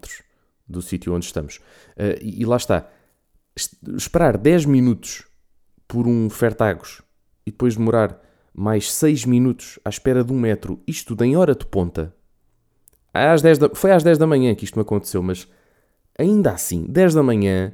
do 0.68 0.80
sítio 0.80 1.12
onde 1.12 1.26
estamos. 1.26 1.56
Uh, 1.96 2.14
e, 2.23 2.42
e 2.42 2.44
lá 2.44 2.56
está. 2.56 2.88
Esperar 3.96 4.36
10 4.36 4.66
minutos 4.66 5.25
por 5.88 6.06
um 6.06 6.28
Fertagos 6.28 7.02
e 7.46 7.50
depois 7.50 7.76
demorar 7.76 8.20
mais 8.52 8.92
6 8.92 9.25
minutos 9.25 9.78
à 9.84 9.88
espera 9.88 10.22
de 10.22 10.32
um 10.32 10.38
metro, 10.38 10.80
isto 10.86 11.16
em 11.22 11.36
hora 11.36 11.54
de 11.54 11.64
ponta. 11.66 12.14
Às 13.12 13.40
10 13.40 13.58
da, 13.58 13.70
foi 13.75 13.92
às 13.92 14.02
10 14.02 14.18
da 14.18 14.26
manhã 14.26 14.54
que 14.54 14.64
isto 14.64 14.76
me 14.76 14.82
aconteceu, 14.82 15.22
mas 15.22 15.48
ainda 16.18 16.52
assim, 16.52 16.84
10 16.86 17.14
da 17.14 17.22
manhã 17.22 17.72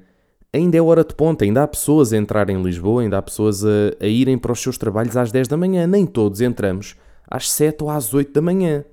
ainda 0.53 0.77
é 0.77 0.83
hora 0.83 1.05
de 1.05 1.15
ponta, 1.15 1.45
ainda 1.45 1.62
há 1.62 1.69
pessoas 1.69 2.12
a 2.12 2.17
entrar 2.17 2.51
em 2.51 2.62
Lisboa, 2.62 3.03
ainda 3.03 3.19
há 3.19 3.23
pessoas 3.23 3.65
a, 3.65 3.69
a 4.01 4.07
irem 4.07 4.37
para 4.37 4.53
os 4.53 4.61
seus 4.61 4.77
trabalhos 4.77 5.17
às 5.17 5.33
10 5.33 5.49
da 5.49 5.57
manhã. 5.57 5.87
Nem 5.87 6.07
todos 6.07 6.41
entramos 6.41 6.95
às 7.27 7.51
7 7.51 7.83
ou 7.83 7.91
às 7.91 8.12
8 8.12 8.33
da 8.33 8.43
manhã. 8.43 8.85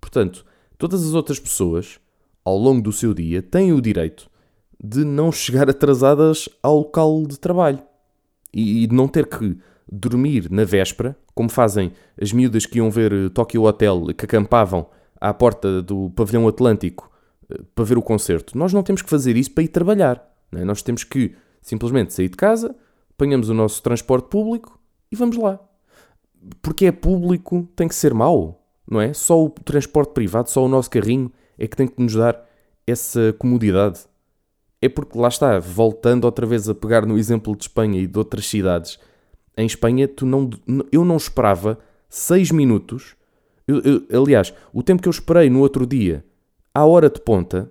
Portanto, 0.00 0.46
todas 0.78 1.04
as 1.04 1.14
outras 1.14 1.40
pessoas, 1.40 1.98
ao 2.44 2.56
longo 2.56 2.80
do 2.80 2.92
seu 2.92 3.12
dia, 3.12 3.42
têm 3.42 3.72
o 3.72 3.80
direito 3.80 4.30
de 4.82 5.04
não 5.04 5.32
chegar 5.32 5.68
atrasadas 5.68 6.48
ao 6.62 6.78
local 6.78 7.26
de 7.26 7.38
trabalho 7.38 7.82
e 8.52 8.86
de 8.86 8.94
não 8.94 9.08
ter 9.08 9.26
que 9.26 9.58
dormir 9.90 10.50
na 10.50 10.64
véspera, 10.64 11.16
como 11.34 11.48
fazem 11.48 11.92
as 12.20 12.32
miúdas 12.32 12.66
que 12.66 12.78
iam 12.78 12.90
ver 12.90 13.12
eh, 13.12 13.28
Tokyo 13.30 13.64
Hotel, 13.64 14.06
que 14.16 14.24
acampavam 14.24 14.86
à 15.20 15.32
porta 15.32 15.82
do 15.82 16.10
pavilhão 16.10 16.46
Atlântico 16.46 17.10
eh, 17.50 17.60
para 17.74 17.84
ver 17.84 17.98
o 17.98 18.02
concerto. 18.02 18.56
Nós 18.56 18.72
não 18.72 18.82
temos 18.82 19.02
que 19.02 19.10
fazer 19.10 19.36
isso 19.36 19.50
para 19.52 19.64
ir 19.64 19.68
trabalhar. 19.68 20.22
É? 20.52 20.64
Nós 20.64 20.82
temos 20.82 21.04
que 21.04 21.34
simplesmente 21.60 22.12
sair 22.12 22.28
de 22.28 22.36
casa, 22.36 22.74
apanhamos 23.10 23.48
o 23.48 23.54
nosso 23.54 23.82
transporte 23.82 24.28
público 24.28 24.78
e 25.10 25.16
vamos 25.16 25.36
lá. 25.36 25.58
Porque 26.62 26.86
é 26.86 26.92
público, 26.92 27.68
tem 27.74 27.88
que 27.88 27.94
ser 27.94 28.14
mau, 28.14 28.64
não 28.88 29.00
é? 29.00 29.12
Só 29.12 29.42
o 29.42 29.50
transporte 29.50 30.12
privado, 30.12 30.50
só 30.50 30.64
o 30.64 30.68
nosso 30.68 30.90
carrinho 30.90 31.32
é 31.58 31.66
que 31.66 31.76
tem 31.76 31.88
que 31.88 32.00
nos 32.00 32.14
dar 32.14 32.46
essa 32.86 33.34
comodidade. 33.38 34.00
É 34.80 34.88
porque 34.88 35.18
lá 35.18 35.28
está, 35.28 35.58
voltando 35.58 36.24
outra 36.24 36.46
vez 36.46 36.68
a 36.68 36.74
pegar 36.74 37.04
no 37.04 37.18
exemplo 37.18 37.56
de 37.56 37.64
Espanha 37.64 38.00
e 38.00 38.06
de 38.06 38.18
outras 38.18 38.46
cidades. 38.46 38.98
Em 39.56 39.66
Espanha, 39.66 40.06
tu 40.06 40.24
não, 40.24 40.48
eu 40.92 41.04
não 41.04 41.16
esperava 41.16 41.78
6 42.08 42.52
minutos. 42.52 43.16
Eu, 43.66 43.82
eu, 44.08 44.22
aliás, 44.22 44.54
o 44.72 44.82
tempo 44.82 45.02
que 45.02 45.08
eu 45.08 45.12
esperei 45.12 45.50
no 45.50 45.60
outro 45.60 45.86
dia, 45.86 46.24
à 46.72 46.84
hora 46.84 47.10
de 47.10 47.20
ponta, 47.20 47.70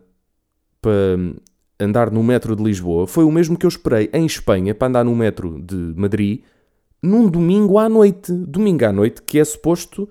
para 0.81 1.17
andar 1.79 2.11
no 2.11 2.23
metro 2.23 2.55
de 2.55 2.63
Lisboa 2.63 3.07
foi 3.07 3.23
o 3.23 3.31
mesmo 3.31 3.57
que 3.57 3.65
eu 3.65 3.69
esperei 3.69 4.09
em 4.13 4.25
Espanha 4.25 4.75
para 4.75 4.87
andar 4.87 5.05
no 5.05 5.15
metro 5.15 5.61
de 5.61 5.75
Madrid 5.95 6.41
num 7.01 7.29
domingo 7.29 7.77
à 7.77 7.87
noite. 7.87 8.31
Domingo 8.31 8.85
à 8.85 8.91
noite, 8.91 9.21
que 9.21 9.39
é 9.39 9.45
suposto 9.45 10.09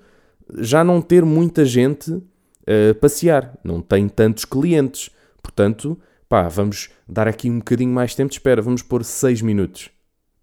já 0.55 0.83
não 0.83 1.01
ter 1.01 1.25
muita 1.25 1.65
gente 1.65 2.21
a 2.65 2.93
passear, 2.95 3.57
não 3.63 3.81
tem 3.81 4.07
tantos 4.07 4.45
clientes. 4.45 5.09
Portanto, 5.41 5.97
pá, 6.27 6.47
vamos 6.47 6.89
dar 7.07 7.27
aqui 7.27 7.49
um 7.49 7.59
bocadinho 7.59 7.91
mais 7.91 8.15
tempo 8.15 8.29
de 8.29 8.35
espera, 8.35 8.61
vamos 8.61 8.81
pôr 8.81 9.03
6 9.03 9.41
minutos. 9.41 9.89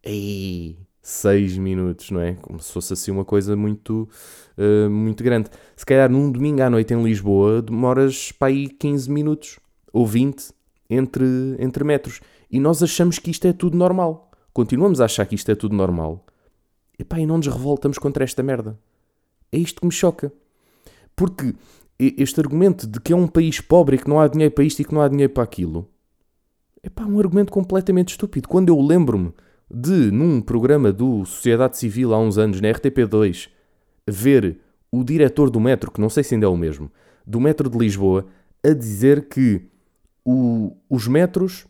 Ei, 0.03 0.77
6 1.03 1.59
minutos, 1.59 2.11
não 2.11 2.21
é? 2.21 2.35
Como 2.35 2.59
se 2.61 2.73
fosse 2.73 2.93
assim 2.93 3.11
uma 3.11 3.25
coisa 3.25 3.55
muito, 3.55 4.09
uh, 4.57 4.91
muito 4.91 5.23
grande. 5.23 5.51
Se 5.77 5.85
calhar 5.85 6.11
num 6.11 6.31
domingo 6.31 6.63
à 6.63 6.71
noite 6.71 6.95
em 6.95 7.03
Lisboa 7.03 7.61
demoras 7.61 8.33
para 8.33 8.49
aí 8.49 8.69
15 8.69 9.11
minutos 9.11 9.59
ou 9.93 10.07
20 10.07 10.53
entre, 10.89 11.25
entre 11.59 11.85
metros. 11.85 12.21
E 12.51 12.59
nós 12.59 12.83
achamos 12.83 13.19
que 13.19 13.31
isto 13.31 13.47
é 13.47 13.53
tudo 13.53 13.77
normal. 13.77 14.31
Continuamos 14.53 15.01
a 15.01 15.07
achar 15.07 15.27
que 15.27 15.35
isto 15.35 15.51
é 15.51 15.55
tudo 15.55 15.75
normal. 15.75 16.25
Epá, 16.99 17.19
e 17.19 17.27
não 17.27 17.37
nos 17.37 17.49
revoltamos 17.49 17.99
contra 17.99 18.25
esta 18.25 18.43
merda. 18.43 18.79
É 19.51 19.59
isto 19.59 19.81
que 19.81 19.87
me 19.87 19.93
choca. 19.93 20.33
Porque 21.17 21.55
este 21.99 22.41
argumento 22.41 22.87
de 22.87 23.01
que 23.01 23.13
é 23.13 23.17
um 23.17 23.27
país 23.27 23.61
pobre 23.61 23.97
e 23.97 23.99
que 23.99 24.09
não 24.09 24.21
há 24.21 24.29
dinheiro 24.29 24.55
para 24.55 24.65
isto 24.65 24.81
e 24.81 24.85
que 24.85 24.95
não 24.95 25.01
há 25.01 25.09
dinheiro 25.09 25.33
para 25.33 25.45
aquilo 25.45 25.89
é 26.85 26.91
pá, 26.91 27.05
um 27.05 27.19
argumento 27.19 27.51
completamente 27.51 28.11
estúpido. 28.11 28.47
Quando 28.47 28.69
eu 28.69 28.79
lembro-me 28.81 29.33
de, 29.71 30.11
num 30.11 30.41
programa 30.43 30.93
do 30.93 31.25
Sociedade 31.25 31.79
Civil 31.79 32.13
há 32.13 32.19
uns 32.19 32.37
anos, 32.37 32.61
na 32.61 32.69
RTP2, 32.69 33.49
ver 34.07 34.61
o 34.93 35.03
diretor 35.03 35.49
do 35.51 35.59
metro, 35.59 35.91
que 35.91 36.01
não 36.01 36.11
sei 36.11 36.23
se 36.23 36.35
ainda 36.35 36.47
é 36.47 36.49
o 36.49 36.57
mesmo, 36.57 36.93
do 37.27 37.41
metro 37.41 37.71
de 37.71 37.79
Lisboa, 37.79 38.27
a 38.63 38.73
dizer 38.75 39.29
que 39.29 39.63
o, 40.25 40.77
os 40.89 41.09
metros 41.09 41.67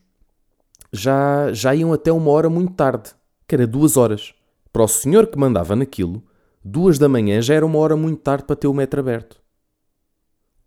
já, 0.93 1.52
já 1.52 1.75
iam 1.75 1.93
até 1.93 2.11
uma 2.11 2.31
hora 2.31 2.50
muito 2.50 2.73
tarde, 2.73 3.11
que 3.47 3.54
era 3.54 3.66
duas 3.66 3.97
horas. 3.97 4.35
Para 4.73 4.83
o 4.83 4.88
senhor 4.88 5.28
que 5.28 5.38
mandava 5.38 5.76
naquilo, 5.76 6.25
duas 6.64 6.99
da 6.99 7.09
manhã 7.09 7.40
já 7.40 7.54
era 7.54 7.64
uma 7.64 7.78
hora 7.78 7.97
muito 7.97 8.21
tarde 8.21 8.45
para 8.45 8.57
ter 8.57 8.66
o 8.66 8.75
metro 8.75 8.99
aberto. 8.99 9.40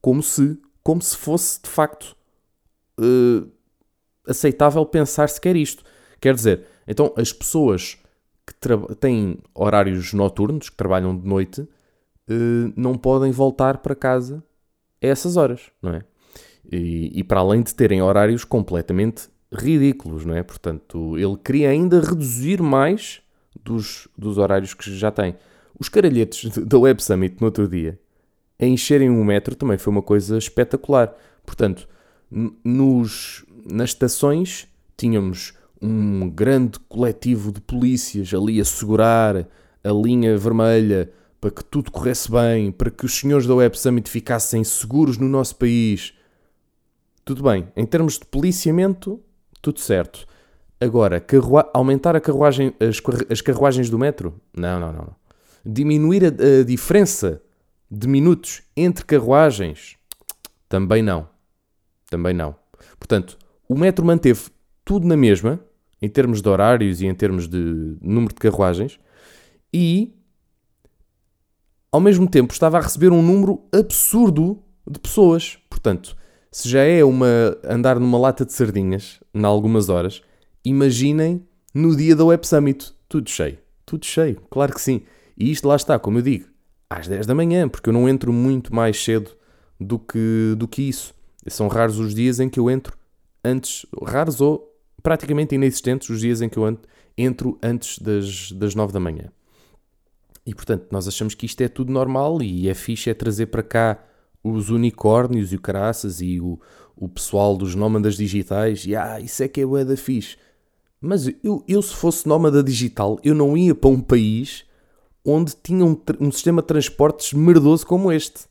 Como 0.01 0.21
se, 0.21 0.59
como 0.83 1.01
se 1.01 1.15
fosse 1.17 1.61
de 1.61 1.69
facto 1.69 2.15
uh, 2.99 3.49
aceitável 4.27 4.85
pensar 4.85 5.29
sequer 5.29 5.55
isto. 5.55 5.83
Quer 6.19 6.35
dizer, 6.35 6.65
então 6.87 7.13
as 7.17 7.31
pessoas 7.31 7.97
que 8.45 8.53
têm 8.99 9.39
horários 9.53 10.13
noturnos, 10.13 10.69
que 10.69 10.77
trabalham 10.77 11.17
de 11.17 11.27
noite, 11.27 11.61
uh, 11.61 12.73
não 12.75 12.95
podem 12.95 13.31
voltar 13.31 13.79
para 13.79 13.95
casa 13.95 14.43
a 15.01 15.07
essas 15.07 15.37
horas, 15.37 15.69
não 15.81 15.93
é? 15.93 16.03
E, 16.69 17.19
e, 17.19 17.23
para 17.23 17.39
além 17.39 17.61
de 17.61 17.73
terem 17.73 18.01
horários 18.01 18.43
completamente 18.43 19.29
ridículos, 19.53 20.25
não 20.25 20.35
é? 20.35 20.43
Portanto, 20.43 21.17
ele 21.17 21.37
queria 21.37 21.69
ainda 21.69 22.01
reduzir 22.01 22.61
mais 22.61 23.21
dos, 23.63 24.07
dos 24.17 24.37
horários 24.37 24.73
que 24.73 24.93
já 24.93 25.09
tem. 25.09 25.37
Os 25.79 25.87
caralhetes 25.87 26.57
da 26.59 26.77
Web 26.77 27.01
Summit 27.01 27.37
no 27.39 27.47
outro 27.47 27.67
dia, 27.69 27.97
a 28.59 28.65
encherem 28.65 29.09
um 29.09 29.23
metro 29.23 29.55
também 29.55 29.77
foi 29.77 29.91
uma 29.91 30.01
coisa 30.01 30.37
espetacular. 30.37 31.13
Portanto, 31.45 31.87
nos, 32.63 33.45
nas 33.71 33.91
estações 33.91 34.67
tínhamos 34.95 35.53
um 35.81 36.29
grande 36.29 36.79
coletivo 36.89 37.51
de 37.51 37.61
polícias 37.61 38.33
ali 38.33 38.59
a 38.59 38.65
segurar 38.65 39.47
a 39.83 39.91
linha 39.91 40.37
vermelha 40.37 41.11
para 41.39 41.51
que 41.51 41.63
tudo 41.63 41.91
corresse 41.91 42.31
bem, 42.31 42.71
para 42.71 42.89
que 42.89 43.05
os 43.05 43.13
senhores 43.13 43.45
da 43.45 43.53
Web 43.53 43.77
Summit 43.77 44.09
ficassem 44.09 44.63
seguros 44.63 45.17
no 45.17 45.27
nosso 45.27 45.55
país, 45.55 46.13
tudo 47.23 47.43
bem, 47.43 47.67
em 47.75 47.85
termos 47.85 48.17
de 48.17 48.25
policiamento, 48.25 49.21
tudo 49.61 49.79
certo. 49.79 50.25
Agora, 50.79 51.19
carrua... 51.19 51.69
aumentar 51.73 52.15
a 52.15 52.19
carruagem, 52.19 52.73
as, 53.29 53.41
carruagens 53.41 53.89
do 53.89 53.99
metro? 53.99 54.39
Não, 54.55 54.79
não, 54.79 54.93
não. 54.93 55.15
Diminuir 55.65 56.25
a, 56.25 56.27
a 56.27 56.63
diferença 56.63 57.41
de 57.89 58.07
minutos 58.07 58.61
entre 58.75 59.05
carruagens? 59.05 59.97
Também 60.67 61.01
não. 61.01 61.27
Também 62.09 62.33
não. 62.33 62.55
Portanto, 62.99 63.37
o 63.67 63.77
metro 63.77 64.05
manteve 64.05 64.49
tudo 64.83 65.07
na 65.07 65.17
mesma, 65.17 65.59
em 66.01 66.09
termos 66.09 66.41
de 66.41 66.49
horários 66.49 67.01
e 67.01 67.07
em 67.07 67.13
termos 67.13 67.47
de 67.47 67.97
número 68.01 68.33
de 68.33 68.39
carruagens, 68.39 68.99
e 69.73 70.13
ao 71.91 71.99
mesmo 71.99 72.29
tempo 72.29 72.53
estava 72.53 72.77
a 72.77 72.81
receber 72.81 73.11
um 73.11 73.21
número 73.21 73.63
absurdo 73.73 74.61
de 74.89 74.99
pessoas. 74.99 75.57
Portanto, 75.69 76.15
se 76.51 76.69
já 76.69 76.83
é 76.83 77.03
uma 77.03 77.57
andar 77.63 77.99
numa 77.99 78.17
lata 78.17 78.45
de 78.45 78.53
sardinhas, 78.53 79.19
em 79.33 79.43
algumas 79.43 79.89
horas, 79.89 80.21
imaginem 80.63 81.45
no 81.73 81.95
dia 81.95 82.15
da 82.15 82.25
Web 82.25 82.47
Summit. 82.47 82.93
Tudo 83.09 83.29
cheio. 83.29 83.57
Tudo 83.85 84.05
cheio, 84.05 84.41
claro 84.49 84.73
que 84.73 84.81
sim. 84.81 85.01
E 85.37 85.51
isto 85.51 85.67
lá 85.67 85.75
está, 85.75 85.97
como 85.97 86.17
eu 86.17 86.21
digo, 86.21 86.47
às 86.89 87.07
10 87.07 87.25
da 87.25 87.35
manhã, 87.35 87.67
porque 87.67 87.89
eu 87.89 87.93
não 87.93 88.07
entro 88.07 88.31
muito 88.31 88.73
mais 88.73 89.01
cedo 89.03 89.31
do 89.79 89.99
que, 89.99 90.55
do 90.57 90.67
que 90.67 90.81
isso. 90.81 91.13
São 91.47 91.67
raros 91.67 91.99
os 91.99 92.13
dias 92.13 92.39
em 92.39 92.49
que 92.49 92.59
eu 92.59 92.69
entro 92.69 92.97
antes, 93.43 93.85
raros 94.03 94.41
ou 94.41 94.73
praticamente 95.01 95.55
inexistentes 95.55 96.09
os 96.09 96.19
dias 96.19 96.41
em 96.41 96.49
que 96.49 96.57
eu 96.57 96.77
entro 97.17 97.57
antes 97.61 97.99
das, 97.99 98.51
das 98.51 98.75
9 98.75 98.91
da 98.91 98.99
manhã. 98.99 99.31
E 100.45 100.53
portanto, 100.55 100.87
nós 100.91 101.07
achamos 101.07 101.35
que 101.35 101.45
isto 101.45 101.61
é 101.61 101.67
tudo 101.67 101.91
normal 101.91 102.41
e 102.41 102.69
é 102.69 102.73
fixe 102.73 103.09
é 103.09 103.13
trazer 103.13 103.47
para 103.47 103.63
cá 103.63 104.03
os 104.43 104.69
unicórnios 104.69 105.51
e 105.51 105.55
o 105.55 105.61
caraças 105.61 106.21
e 106.21 106.39
o, 106.39 106.59
o 106.95 107.09
pessoal 107.09 107.57
dos 107.57 107.75
nómadas 107.75 108.15
digitais, 108.15 108.85
e 108.85 108.95
ah, 108.95 109.19
isso 109.19 109.43
é 109.43 109.47
que 109.47 109.61
é 109.61 109.65
o 109.65 109.83
da 109.83 109.97
fixe. 109.97 110.37
Mas 110.99 111.27
eu, 111.43 111.63
eu, 111.67 111.81
se 111.81 111.93
fosse 111.93 112.27
nómada 112.27 112.63
digital, 112.63 113.19
eu 113.23 113.35
não 113.35 113.55
ia 113.55 113.75
para 113.75 113.89
um 113.89 114.01
país 114.01 114.65
onde 115.27 115.55
tinha 115.61 115.85
um, 115.85 115.99
um 116.19 116.31
sistema 116.31 116.61
de 116.61 116.67
transportes 116.67 117.33
merdoso 117.33 117.85
como 117.85 118.11
este, 118.11 118.45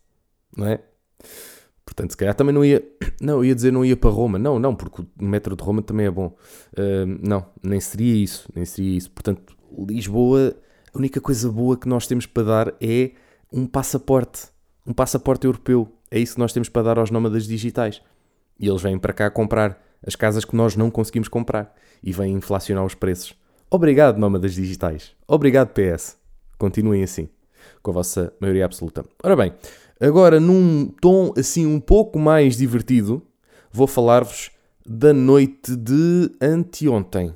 não 0.56 0.66
é? 0.66 0.80
Portanto, 1.85 2.11
se 2.11 2.16
calhar 2.16 2.35
também 2.35 2.54
não 2.54 2.64
ia. 2.64 2.85
Não, 3.18 3.37
eu 3.37 3.47
ia 3.47 3.54
dizer 3.54 3.73
não 3.73 3.83
ia 3.83 3.97
para 3.97 4.11
Roma. 4.11 4.38
Não, 4.38 4.59
não, 4.59 4.75
porque 4.75 5.00
o 5.00 5.25
metro 5.25 5.56
de 5.56 5.64
Roma 5.64 5.80
também 5.80 6.04
é 6.04 6.11
bom. 6.11 6.37
Uh, 6.76 7.06
não, 7.23 7.47
nem 7.62 7.80
seria 7.80 8.14
isso. 8.23 8.47
Nem 8.54 8.64
seria 8.66 8.99
isso. 8.99 9.11
Portanto, 9.11 9.56
Lisboa, 9.88 10.54
a 10.92 10.99
única 10.99 11.18
coisa 11.18 11.50
boa 11.50 11.78
que 11.78 11.88
nós 11.88 12.06
temos 12.06 12.26
para 12.26 12.42
dar 12.42 12.75
é 12.78 13.12
um 13.50 13.66
passaporte 13.66 14.49
um 14.87 14.92
passaporte 14.92 15.47
europeu. 15.47 15.92
É 16.11 16.18
isso 16.18 16.35
que 16.35 16.40
nós 16.40 16.52
temos 16.52 16.68
para 16.68 16.83
dar 16.83 16.99
aos 16.99 17.11
nómadas 17.11 17.47
digitais. 17.47 18.00
E 18.59 18.68
eles 18.68 18.80
vêm 18.80 18.99
para 18.99 19.12
cá 19.12 19.30
comprar 19.30 19.83
as 20.06 20.14
casas 20.14 20.45
que 20.45 20.54
nós 20.54 20.76
não 20.76 20.90
conseguimos 20.90 21.28
comprar 21.28 21.75
e 22.02 22.12
vêm 22.12 22.35
inflacionar 22.35 22.85
os 22.85 22.95
preços. 22.95 23.35
Obrigado, 23.68 24.18
nómadas 24.18 24.54
digitais. 24.54 25.12
Obrigado, 25.26 25.73
PS. 25.73 26.25
Continuem 26.59 27.03
assim, 27.03 27.29
com 27.83 27.91
a 27.91 27.95
vossa 27.95 28.33
maioria 28.41 28.65
absoluta. 28.65 29.05
Ora 29.23 29.37
bem, 29.37 29.53
agora 30.01 30.41
num 30.41 30.87
tom 31.01 31.33
assim 31.37 31.67
um 31.67 31.81
pouco 31.81 32.19
mais 32.19 32.57
divertido, 32.57 33.23
vou 33.73 33.87
falar-vos 33.87 34.51
da 34.85 35.13
noite 35.13 35.77
de 35.77 36.31
anteontem. 36.41 37.35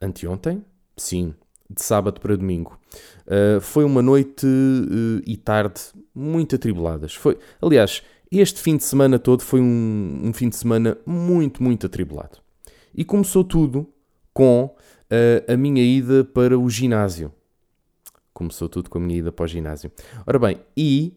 Anteontem? 0.00 0.64
Sim, 0.96 1.34
de 1.70 1.82
sábado 1.82 2.20
para 2.20 2.36
domingo. 2.36 2.78
Uh, 3.26 3.60
foi 3.60 3.84
uma 3.84 4.00
noite 4.00 4.46
uh, 4.46 5.22
e 5.26 5.36
tarde 5.36 5.80
muito 6.14 6.56
atribuladas. 6.56 7.14
Foi, 7.14 7.38
aliás, 7.60 8.02
este 8.30 8.60
fim 8.60 8.76
de 8.76 8.84
semana 8.84 9.18
todo 9.18 9.42
foi 9.42 9.60
um, 9.60 10.20
um 10.24 10.32
fim 10.32 10.48
de 10.48 10.56
semana 10.56 10.96
muito, 11.06 11.62
muito 11.62 11.86
atribulado. 11.86 12.38
E 12.94 13.04
começou 13.04 13.44
tudo 13.44 13.86
com 14.32 14.64
uh, 14.64 15.52
a 15.52 15.56
minha 15.56 15.82
ida 15.82 16.24
para 16.24 16.58
o 16.58 16.68
ginásio. 16.68 17.32
Começou 18.38 18.68
tudo 18.68 18.88
com 18.88 18.98
a 18.98 19.00
minha 19.00 19.18
ida 19.18 19.32
para 19.32 19.42
o 19.42 19.48
ginásio. 19.48 19.90
Ora 20.24 20.38
bem, 20.38 20.60
e 20.76 21.12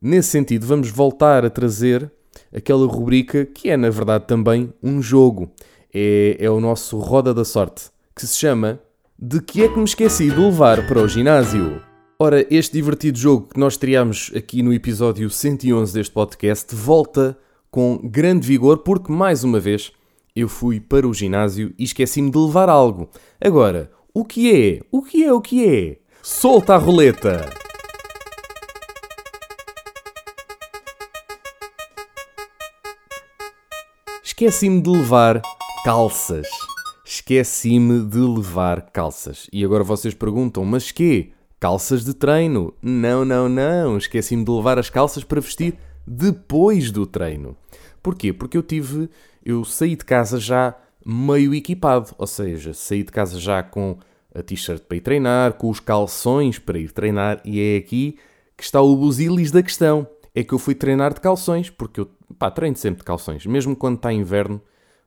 nesse 0.00 0.30
sentido 0.30 0.66
vamos 0.66 0.88
voltar 0.88 1.44
a 1.44 1.50
trazer 1.50 2.10
aquela 2.50 2.86
rubrica 2.86 3.44
que 3.44 3.68
é, 3.68 3.76
na 3.76 3.90
verdade, 3.90 4.26
também 4.26 4.72
um 4.82 5.02
jogo. 5.02 5.52
É, 5.92 6.38
é 6.40 6.48
o 6.48 6.60
nosso 6.60 6.96
Roda 6.96 7.34
da 7.34 7.44
Sorte, 7.44 7.90
que 8.16 8.26
se 8.26 8.38
chama 8.38 8.80
De 9.18 9.42
que 9.42 9.62
é 9.62 9.68
que 9.68 9.76
me 9.76 9.84
esqueci 9.84 10.30
de 10.30 10.40
levar 10.40 10.86
para 10.88 11.02
o 11.02 11.06
ginásio? 11.06 11.82
Ora, 12.18 12.46
este 12.48 12.72
divertido 12.72 13.18
jogo 13.18 13.48
que 13.48 13.60
nós 13.60 13.76
triámos 13.76 14.32
aqui 14.34 14.62
no 14.62 14.72
episódio 14.72 15.28
111 15.28 15.92
deste 15.92 16.14
podcast 16.14 16.74
volta 16.74 17.36
com 17.70 18.00
grande 18.02 18.46
vigor 18.48 18.78
porque, 18.78 19.12
mais 19.12 19.44
uma 19.44 19.60
vez, 19.60 19.92
eu 20.34 20.48
fui 20.48 20.80
para 20.80 21.06
o 21.06 21.12
ginásio 21.12 21.74
e 21.78 21.84
esqueci-me 21.84 22.30
de 22.30 22.38
levar 22.38 22.70
algo. 22.70 23.10
Agora, 23.38 23.90
o 24.14 24.24
que 24.24 24.50
é? 24.50 24.80
O 24.90 25.02
que 25.02 25.22
é? 25.22 25.32
O 25.34 25.42
que 25.42 25.66
é? 25.66 26.01
Solta 26.24 26.76
a 26.76 26.78
roleta! 26.78 27.50
Esqueci-me 34.22 34.80
de 34.80 34.88
levar 34.88 35.42
calças. 35.84 36.46
Esqueci-me 37.04 38.04
de 38.06 38.18
levar 38.18 38.82
calças. 38.92 39.48
E 39.52 39.64
agora 39.64 39.82
vocês 39.82 40.14
perguntam, 40.14 40.64
mas 40.64 40.92
quê? 40.92 41.32
Calças 41.58 42.04
de 42.04 42.14
treino. 42.14 42.72
Não, 42.80 43.24
não, 43.24 43.48
não. 43.48 43.98
Esqueci-me 43.98 44.44
de 44.44 44.50
levar 44.52 44.78
as 44.78 44.88
calças 44.88 45.24
para 45.24 45.40
vestir 45.40 45.76
depois 46.06 46.92
do 46.92 47.04
treino. 47.04 47.56
Porquê? 48.00 48.32
Porque 48.32 48.56
eu 48.56 48.62
tive. 48.62 49.10
Eu 49.44 49.64
saí 49.64 49.96
de 49.96 50.04
casa 50.04 50.38
já 50.38 50.76
meio 51.04 51.52
equipado. 51.52 52.14
Ou 52.16 52.28
seja, 52.28 52.72
saí 52.72 53.02
de 53.02 53.10
casa 53.10 53.40
já 53.40 53.60
com 53.60 53.98
a 54.34 54.42
t-shirt 54.42 54.82
para 54.82 54.96
ir 54.96 55.00
treinar, 55.00 55.54
com 55.54 55.68
os 55.68 55.80
calções 55.80 56.58
para 56.58 56.78
ir 56.78 56.92
treinar. 56.92 57.40
E 57.44 57.60
é 57.60 57.76
aqui 57.76 58.18
que 58.56 58.64
está 58.64 58.80
o 58.80 58.96
busilis 58.96 59.50
da 59.50 59.62
questão. 59.62 60.06
É 60.34 60.42
que 60.42 60.52
eu 60.52 60.58
fui 60.58 60.74
treinar 60.74 61.12
de 61.12 61.20
calções, 61.20 61.68
porque 61.68 62.00
eu 62.00 62.10
pá, 62.38 62.50
treino 62.50 62.76
sempre 62.76 63.00
de 63.00 63.04
calções. 63.04 63.44
Mesmo 63.44 63.76
quando 63.76 63.96
está 63.96 64.12
inverno, 64.12 64.60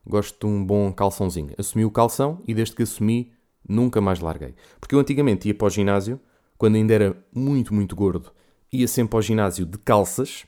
gosto 0.06 0.38
de 0.38 0.46
um 0.46 0.64
bom 0.64 0.92
calçãozinho. 0.92 1.52
Assumi 1.58 1.84
o 1.84 1.90
calção 1.90 2.40
e 2.46 2.54
desde 2.54 2.76
que 2.76 2.82
assumi, 2.82 3.32
nunca 3.68 4.00
mais 4.00 4.20
larguei. 4.20 4.54
Porque 4.80 4.94
eu 4.94 5.00
antigamente 5.00 5.48
ia 5.48 5.54
para 5.54 5.66
o 5.66 5.70
ginásio 5.70 6.20
quando 6.56 6.76
ainda 6.76 6.94
era 6.94 7.16
muito, 7.34 7.74
muito 7.74 7.94
gordo, 7.94 8.32
ia 8.72 8.88
sempre 8.88 9.16
ao 9.16 9.22
ginásio 9.22 9.66
de 9.66 9.78
calças, 9.78 10.46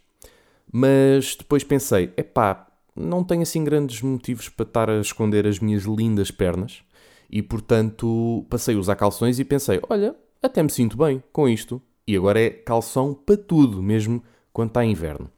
mas 0.72 1.36
depois 1.36 1.62
pensei, 1.62 2.12
epá, 2.16 2.66
não 2.96 3.22
tenho 3.22 3.42
assim 3.42 3.62
grandes 3.62 4.00
motivos 4.02 4.48
para 4.48 4.66
estar 4.66 4.90
a 4.90 5.00
esconder 5.00 5.46
as 5.46 5.58
minhas 5.58 5.84
lindas 5.84 6.30
pernas 6.30 6.82
e 7.28 7.42
portanto 7.42 8.46
passei 8.48 8.74
a 8.74 8.78
usar 8.78 8.96
calções 8.96 9.38
e 9.38 9.44
pensei, 9.44 9.80
olha, 9.88 10.14
até 10.42 10.62
me 10.62 10.70
sinto 10.70 10.96
bem 10.96 11.22
com 11.32 11.48
isto. 11.48 11.80
E 12.06 12.16
agora 12.16 12.40
é 12.40 12.48
calção 12.48 13.12
para 13.12 13.36
tudo, 13.36 13.82
mesmo 13.82 14.22
quando 14.52 14.68
está 14.68 14.84
inverno. 14.84 15.30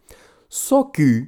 Só 0.48 0.84
que, 0.84 1.22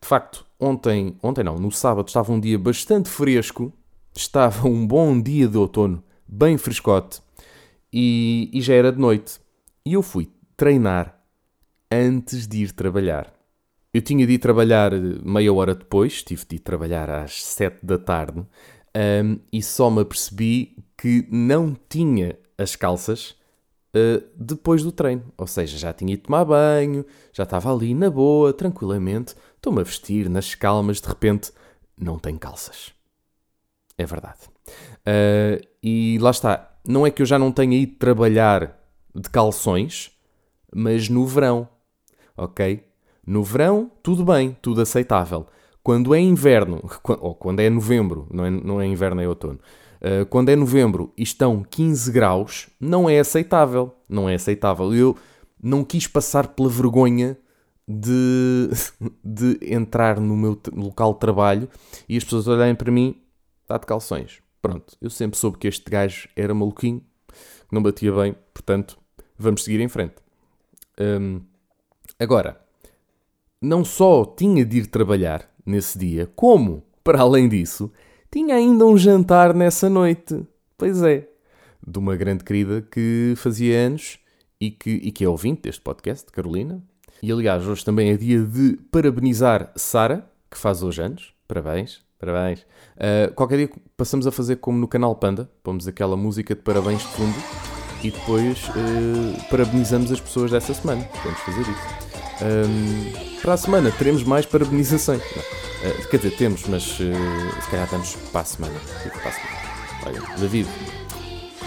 de 0.00 0.06
facto, 0.06 0.46
ontem, 0.58 1.16
ontem 1.22 1.42
não, 1.42 1.56
no 1.56 1.72
sábado 1.72 2.06
estava 2.06 2.32
um 2.32 2.38
dia 2.38 2.58
bastante 2.58 3.08
fresco, 3.08 3.72
estava 4.14 4.68
um 4.68 4.86
bom 4.86 5.20
dia 5.20 5.48
de 5.48 5.58
outono, 5.58 6.02
bem 6.26 6.56
frescote, 6.56 7.20
e, 7.92 8.50
e 8.52 8.60
já 8.60 8.74
era 8.74 8.92
de 8.92 9.00
noite. 9.00 9.40
E 9.84 9.94
eu 9.94 10.02
fui 10.02 10.30
treinar 10.56 11.18
antes 11.90 12.46
de 12.46 12.58
ir 12.58 12.72
trabalhar. 12.72 13.32
Eu 13.92 14.02
tinha 14.02 14.26
de 14.26 14.34
ir 14.34 14.38
trabalhar 14.38 14.92
meia 14.92 15.52
hora 15.52 15.74
depois, 15.74 16.22
tive 16.22 16.44
de 16.46 16.56
ir 16.56 16.60
trabalhar 16.60 17.08
às 17.10 17.42
sete 17.42 17.84
da 17.84 17.98
tarde, 17.98 18.44
um, 18.98 19.38
e 19.52 19.62
só 19.62 19.90
me 19.90 20.02
apercebi 20.02 20.76
que 20.96 21.26
não 21.30 21.76
tinha 21.88 22.36
as 22.56 22.74
calças 22.74 23.36
uh, 23.94 24.26
depois 24.34 24.82
do 24.82 24.90
treino. 24.90 25.32
Ou 25.36 25.46
seja, 25.46 25.78
já 25.78 25.92
tinha 25.92 26.14
ido 26.14 26.24
tomar 26.24 26.44
banho, 26.44 27.06
já 27.32 27.44
estava 27.44 27.72
ali 27.72 27.94
na 27.94 28.10
boa, 28.10 28.52
tranquilamente, 28.52 29.36
estou-me 29.56 29.80
a 29.80 29.84
vestir 29.84 30.28
nas 30.28 30.54
calmas, 30.54 31.00
de 31.00 31.08
repente 31.08 31.52
não 31.96 32.18
tenho 32.18 32.38
calças. 32.38 32.92
É 33.96 34.04
verdade. 34.04 34.38
Uh, 35.06 35.64
e 35.82 36.18
lá 36.20 36.30
está, 36.30 36.76
não 36.86 37.06
é 37.06 37.10
que 37.10 37.22
eu 37.22 37.26
já 37.26 37.38
não 37.38 37.52
tenha 37.52 37.76
ido 37.76 37.94
trabalhar 37.96 38.76
de 39.14 39.30
calções, 39.30 40.10
mas 40.74 41.08
no 41.08 41.26
verão, 41.26 41.68
ok? 42.36 42.84
No 43.26 43.42
verão, 43.42 43.90
tudo 44.02 44.24
bem, 44.24 44.56
tudo 44.60 44.80
aceitável. 44.80 45.46
Quando 45.88 46.14
é 46.14 46.20
inverno, 46.20 46.82
ou 47.18 47.34
quando 47.34 47.60
é 47.60 47.70
novembro, 47.70 48.26
não 48.30 48.44
é, 48.44 48.50
não 48.50 48.78
é 48.78 48.86
inverno, 48.86 49.22
é 49.22 49.26
outono. 49.26 49.58
Uh, 50.02 50.26
quando 50.26 50.50
é 50.50 50.54
novembro 50.54 51.14
e 51.16 51.22
estão 51.22 51.62
15 51.62 52.12
graus, 52.12 52.68
não 52.78 53.08
é 53.08 53.18
aceitável. 53.18 53.96
Não 54.06 54.28
é 54.28 54.34
aceitável. 54.34 54.94
Eu 54.94 55.16
não 55.62 55.82
quis 55.82 56.06
passar 56.06 56.48
pela 56.48 56.68
vergonha 56.68 57.38
de, 57.88 58.68
de 59.24 59.58
entrar 59.62 60.20
no 60.20 60.36
meu 60.36 60.60
local 60.74 61.14
de 61.14 61.20
trabalho 61.20 61.70
e 62.06 62.18
as 62.18 62.24
pessoas 62.24 62.46
olharem 62.46 62.74
para 62.74 62.92
mim, 62.92 63.18
está 63.62 63.78
de 63.78 63.86
calções. 63.86 64.42
Pronto, 64.60 64.94
eu 65.00 65.08
sempre 65.08 65.38
soube 65.38 65.56
que 65.56 65.68
este 65.68 65.90
gajo 65.90 66.28
era 66.36 66.52
maluquinho, 66.52 67.00
que 67.30 67.74
não 67.74 67.82
batia 67.82 68.12
bem, 68.12 68.36
portanto, 68.52 68.98
vamos 69.38 69.64
seguir 69.64 69.80
em 69.80 69.88
frente. 69.88 70.16
Agora, 72.18 72.60
não 73.58 73.86
só 73.86 74.26
tinha 74.26 74.66
de 74.66 74.80
ir 74.80 74.86
trabalhar 74.88 75.48
nesse 75.68 75.98
dia, 75.98 76.30
como, 76.34 76.82
para 77.04 77.20
além 77.20 77.48
disso, 77.48 77.92
tinha 78.30 78.54
ainda 78.54 78.84
um 78.86 78.96
jantar 78.96 79.54
nessa 79.54 79.88
noite. 79.88 80.42
Pois 80.76 81.02
é, 81.02 81.28
de 81.86 81.98
uma 81.98 82.16
grande 82.16 82.44
querida 82.44 82.82
que 82.82 83.34
fazia 83.36 83.78
anos 83.78 84.18
e 84.60 84.70
que, 84.70 84.90
e 84.90 85.12
que 85.12 85.24
é 85.24 85.28
ouvinte 85.28 85.62
deste 85.62 85.80
podcast, 85.80 86.30
Carolina. 86.32 86.82
E 87.22 87.32
aliás, 87.32 87.66
hoje 87.66 87.84
também 87.84 88.10
é 88.10 88.16
dia 88.16 88.42
de 88.42 88.78
parabenizar 88.90 89.72
Sara, 89.76 90.28
que 90.50 90.56
faz 90.56 90.82
hoje 90.82 91.02
anos. 91.02 91.34
Parabéns, 91.46 92.02
Parabéns. 92.18 92.66
Uh, 92.96 93.32
qualquer 93.34 93.58
dia 93.58 93.70
passamos 93.96 94.26
a 94.26 94.32
fazer 94.32 94.56
como 94.56 94.76
no 94.76 94.88
canal 94.88 95.14
Panda, 95.14 95.48
pomos 95.62 95.86
aquela 95.86 96.16
música 96.16 96.54
de 96.54 96.60
parabéns 96.60 97.00
de 97.00 97.08
fundo 97.08 97.36
e 98.02 98.10
depois 98.10 98.68
uh, 98.70 99.48
parabenizamos 99.48 100.10
as 100.10 100.20
pessoas 100.20 100.50
dessa 100.50 100.74
semana. 100.74 101.04
Podemos 101.04 101.40
fazer 101.40 101.60
isso. 101.60 102.07
Um, 102.40 103.40
para 103.42 103.54
a 103.54 103.56
semana 103.56 103.90
teremos 103.90 104.22
mais 104.22 104.46
parabenizações. 104.46 105.22
Uh, 105.22 106.08
quer 106.08 106.18
dizer, 106.18 106.36
temos, 106.36 106.66
mas 106.68 106.82
se 106.84 107.70
calhar 107.70 107.84
estamos 107.84 108.14
para 108.30 108.40
a 108.40 108.44
semana. 108.44 108.80
Para 109.22 109.28
a 109.28 109.32
semana. 109.32 109.58
Olha, 110.06 110.38
David, 110.38 110.68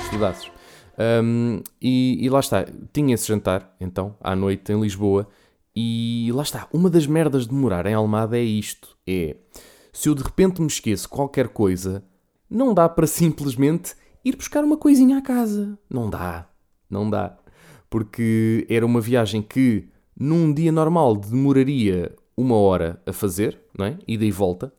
estudasses. 0.03 0.51
Um, 0.97 1.61
e, 1.81 2.17
e 2.23 2.29
lá 2.29 2.39
está, 2.39 2.65
tinha 2.93 3.15
esse 3.15 3.27
jantar, 3.27 3.75
então, 3.79 4.15
à 4.21 4.35
noite 4.35 4.71
em 4.71 4.79
Lisboa, 4.79 5.27
e 5.75 6.29
lá 6.33 6.43
está, 6.43 6.67
uma 6.73 6.89
das 6.89 7.07
merdas 7.07 7.47
de 7.47 7.53
morar 7.53 7.85
em 7.85 7.93
Almada 7.93 8.37
é 8.37 8.43
isto: 8.43 8.97
é 9.07 9.35
se 9.93 10.07
eu 10.07 10.15
de 10.15 10.23
repente 10.23 10.61
me 10.61 10.67
esqueço 10.67 11.09
qualquer 11.09 11.49
coisa, 11.49 12.03
não 12.49 12.73
dá 12.73 12.87
para 12.87 13.07
simplesmente 13.07 13.95
ir 14.23 14.35
buscar 14.35 14.63
uma 14.63 14.77
coisinha 14.77 15.17
à 15.17 15.21
casa. 15.21 15.77
Não 15.89 16.09
dá. 16.09 16.47
Não 16.89 17.09
dá. 17.09 17.37
Porque 17.89 18.65
era 18.69 18.85
uma 18.85 19.01
viagem 19.01 19.41
que 19.41 19.89
num 20.21 20.53
dia 20.53 20.71
normal 20.71 21.15
demoraria 21.15 22.15
uma 22.37 22.55
hora 22.55 23.01
a 23.05 23.11
fazer, 23.11 23.59
não 23.77 23.85
é? 23.85 23.97
Ida 24.07 24.23
e 24.23 24.31
volta. 24.31 24.71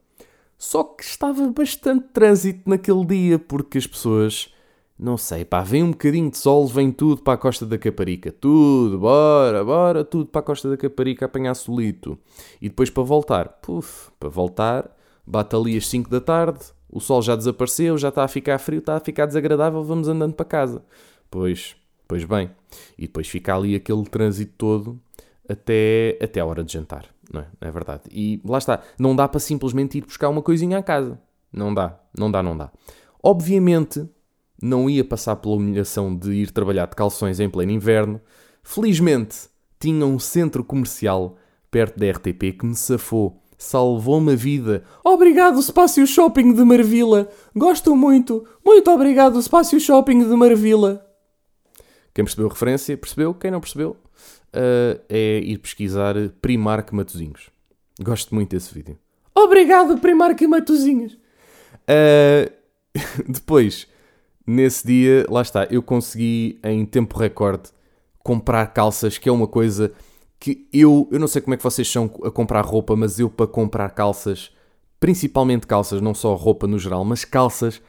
Só 0.57 0.83
que 0.83 1.03
estava 1.03 1.47
bastante 1.49 2.05
trânsito 2.13 2.69
naquele 2.69 3.05
dia, 3.05 3.37
porque 3.37 3.77
as 3.77 3.85
pessoas, 3.85 4.53
não 4.97 5.17
sei, 5.17 5.43
pá, 5.43 5.61
vem 5.61 5.83
um 5.83 5.91
bocadinho 5.91 6.31
de 6.31 6.37
sol, 6.37 6.65
vem 6.65 6.91
tudo 6.91 7.21
para 7.21 7.33
a 7.33 7.37
Costa 7.37 7.65
da 7.65 7.77
Caparica. 7.77 8.31
Tudo, 8.31 8.99
bora, 8.99 9.65
bora, 9.65 10.05
tudo 10.05 10.27
para 10.27 10.39
a 10.39 10.43
Costa 10.43 10.69
da 10.69 10.77
Caparica 10.77 11.25
apanhar 11.25 11.53
solito. 11.55 12.17
E 12.61 12.69
depois 12.69 12.89
para 12.89 13.03
voltar, 13.03 13.49
puf, 13.61 14.11
para 14.17 14.29
voltar, 14.29 14.89
Bate 15.25 15.55
ali 15.55 15.77
às 15.77 15.87
5 15.87 16.09
da 16.09 16.19
tarde, 16.19 16.59
o 16.89 16.99
sol 16.99 17.21
já 17.21 17.35
desapareceu, 17.35 17.97
já 17.97 18.09
está 18.09 18.25
a 18.25 18.27
ficar 18.27 18.59
frio, 18.59 18.79
está 18.79 18.97
a 18.97 18.99
ficar 18.99 19.25
desagradável, 19.25 19.81
vamos 19.83 20.07
andando 20.07 20.33
para 20.33 20.45
casa. 20.45 20.83
Pois, 21.31 21.77
pois 22.07 22.25
bem. 22.25 22.51
E 22.97 23.03
depois 23.03 23.27
fica 23.27 23.55
ali 23.55 23.73
aquele 23.73 24.03
trânsito 24.03 24.53
todo 24.57 24.99
até, 25.47 26.17
até 26.21 26.39
a 26.39 26.45
hora 26.45 26.63
de 26.63 26.73
jantar, 26.73 27.05
não 27.31 27.41
é? 27.41 27.47
é 27.61 27.71
verdade. 27.71 28.03
E 28.11 28.41
lá 28.45 28.57
está, 28.57 28.81
não 28.99 29.15
dá 29.15 29.27
para 29.27 29.39
simplesmente 29.39 29.97
ir 29.97 30.01
buscar 30.05 30.29
uma 30.29 30.41
coisinha 30.41 30.77
à 30.77 30.83
casa. 30.83 31.19
Não 31.51 31.73
dá, 31.73 31.99
não 32.17 32.31
dá, 32.31 32.41
não 32.41 32.57
dá. 32.57 32.71
Obviamente, 33.21 34.07
não 34.61 34.89
ia 34.89 35.03
passar 35.03 35.35
pela 35.35 35.55
humilhação 35.55 36.15
de 36.15 36.31
ir 36.33 36.51
trabalhar 36.51 36.87
de 36.87 36.95
calções 36.95 37.39
em 37.39 37.49
pleno 37.49 37.71
inverno. 37.71 38.19
Felizmente, 38.63 39.49
tinha 39.79 40.05
um 40.05 40.17
centro 40.17 40.63
comercial 40.63 41.35
perto 41.69 41.99
da 41.99 42.09
RTP 42.09 42.57
que 42.57 42.65
me 42.65 42.75
safou. 42.75 43.41
Salvou-me 43.57 44.33
a 44.33 44.35
vida. 44.35 44.83
Obrigado, 45.03 45.61
Spácio 45.61 46.05
Shopping 46.05 46.53
de 46.53 46.63
Marvila. 46.63 47.29
Gosto 47.55 47.95
muito. 47.95 48.45
Muito 48.65 48.89
obrigado, 48.91 49.41
Spácio 49.41 49.79
Shopping 49.79 50.19
de 50.19 50.35
Marvila. 50.35 51.12
Quem 52.13 52.23
percebeu 52.23 52.47
a 52.47 52.49
referência, 52.49 52.95
percebeu. 52.95 53.33
Quem 53.33 53.49
não 53.49 53.59
percebeu, 53.59 53.97
uh, 54.53 55.01
é 55.09 55.39
ir 55.39 55.57
pesquisar 55.57 56.15
Primark 56.41 56.91
Matozinhos. 56.93 57.49
Gosto 58.01 58.33
muito 58.35 58.51
desse 58.51 58.73
vídeo. 58.73 58.97
Obrigado, 59.33 59.97
Primark 59.97 60.39
Matozinhos. 60.43 61.13
Uh, 61.83 62.51
depois, 63.27 63.87
nesse 64.45 64.85
dia, 64.85 65.25
lá 65.29 65.41
está, 65.41 65.65
eu 65.71 65.81
consegui 65.81 66.59
em 66.63 66.85
tempo 66.85 67.17
recorde 67.17 67.69
comprar 68.19 68.67
calças, 68.67 69.17
que 69.17 69.27
é 69.27 69.31
uma 69.31 69.47
coisa 69.47 69.91
que 70.39 70.67
eu, 70.71 71.07
eu 71.11 71.19
não 71.19 71.27
sei 71.27 71.41
como 71.41 71.53
é 71.53 71.57
que 71.57 71.63
vocês 71.63 71.89
são 71.89 72.05
a 72.23 72.29
comprar 72.29 72.63
roupa, 72.65 72.95
mas 72.95 73.19
eu 73.19 73.29
para 73.29 73.47
comprar 73.47 73.89
calças, 73.89 74.51
principalmente 74.99 75.65
calças, 75.65 76.01
não 76.01 76.13
só 76.13 76.35
roupa 76.35 76.67
no 76.67 76.77
geral, 76.77 77.03
mas 77.03 77.25
calças, 77.25 77.81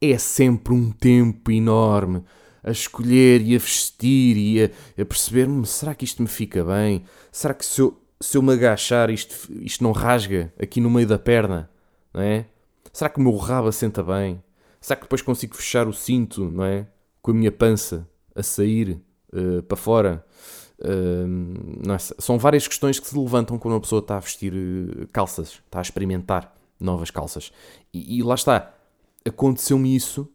é 0.00 0.16
sempre 0.18 0.72
um 0.72 0.90
tempo 0.90 1.50
enorme 1.50 2.22
a 2.62 2.70
escolher 2.70 3.40
e 3.42 3.56
a 3.56 3.58
vestir 3.58 4.36
e 4.36 4.62
a, 4.62 5.02
a 5.02 5.04
perceber-me, 5.04 5.66
será 5.66 5.94
que 5.94 6.04
isto 6.04 6.22
me 6.22 6.28
fica 6.28 6.64
bem? 6.64 7.04
Será 7.30 7.54
que 7.54 7.64
se 7.64 7.80
eu, 7.80 8.00
se 8.20 8.36
eu 8.36 8.42
me 8.42 8.52
agachar 8.52 9.10
isto, 9.10 9.34
isto 9.60 9.82
não 9.82 9.92
rasga 9.92 10.52
aqui 10.58 10.80
no 10.80 10.90
meio 10.90 11.06
da 11.06 11.18
perna? 11.18 11.68
Não 12.14 12.22
é? 12.22 12.46
Será 12.92 13.10
que 13.10 13.18
o 13.18 13.22
meu 13.22 13.36
rabo 13.36 13.68
assenta 13.68 14.02
bem? 14.02 14.42
Será 14.80 14.96
que 14.96 15.04
depois 15.04 15.22
consigo 15.22 15.56
fechar 15.56 15.88
o 15.88 15.92
cinto, 15.92 16.50
não 16.50 16.64
é? 16.64 16.86
Com 17.20 17.30
a 17.30 17.34
minha 17.34 17.52
pança 17.52 18.08
a 18.34 18.42
sair 18.42 19.00
uh, 19.32 19.62
para 19.62 19.76
fora? 19.76 20.24
Uh, 20.78 21.92
é? 21.92 21.98
São 21.98 22.38
várias 22.38 22.66
questões 22.68 22.98
que 23.00 23.08
se 23.08 23.16
levantam 23.16 23.58
quando 23.58 23.74
uma 23.74 23.80
pessoa 23.80 24.00
está 24.00 24.16
a 24.16 24.20
vestir 24.20 24.52
uh, 24.52 25.06
calças, 25.12 25.60
está 25.64 25.78
a 25.78 25.82
experimentar 25.82 26.54
novas 26.78 27.10
calças. 27.10 27.52
E, 27.92 28.18
e 28.18 28.22
lá 28.22 28.34
está, 28.34 28.74
aconteceu-me 29.24 29.94
isso, 29.94 30.28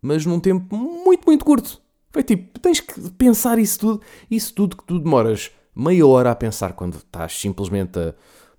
mas 0.00 0.24
num 0.26 0.40
tempo 0.40 0.76
muito, 0.76 1.24
muito 1.26 1.44
curto. 1.44 1.80
Foi 2.10 2.22
tipo, 2.22 2.58
tens 2.60 2.80
que 2.80 3.10
pensar 3.10 3.58
isso 3.58 3.78
tudo, 3.78 4.02
isso 4.30 4.54
tudo 4.54 4.76
que 4.76 4.84
tu 4.84 4.98
demoras 4.98 5.50
meia 5.74 6.06
hora 6.06 6.30
a 6.30 6.34
pensar 6.34 6.72
quando 6.72 6.96
estás 6.96 7.38
simplesmente 7.38 7.98
a 7.98 8.14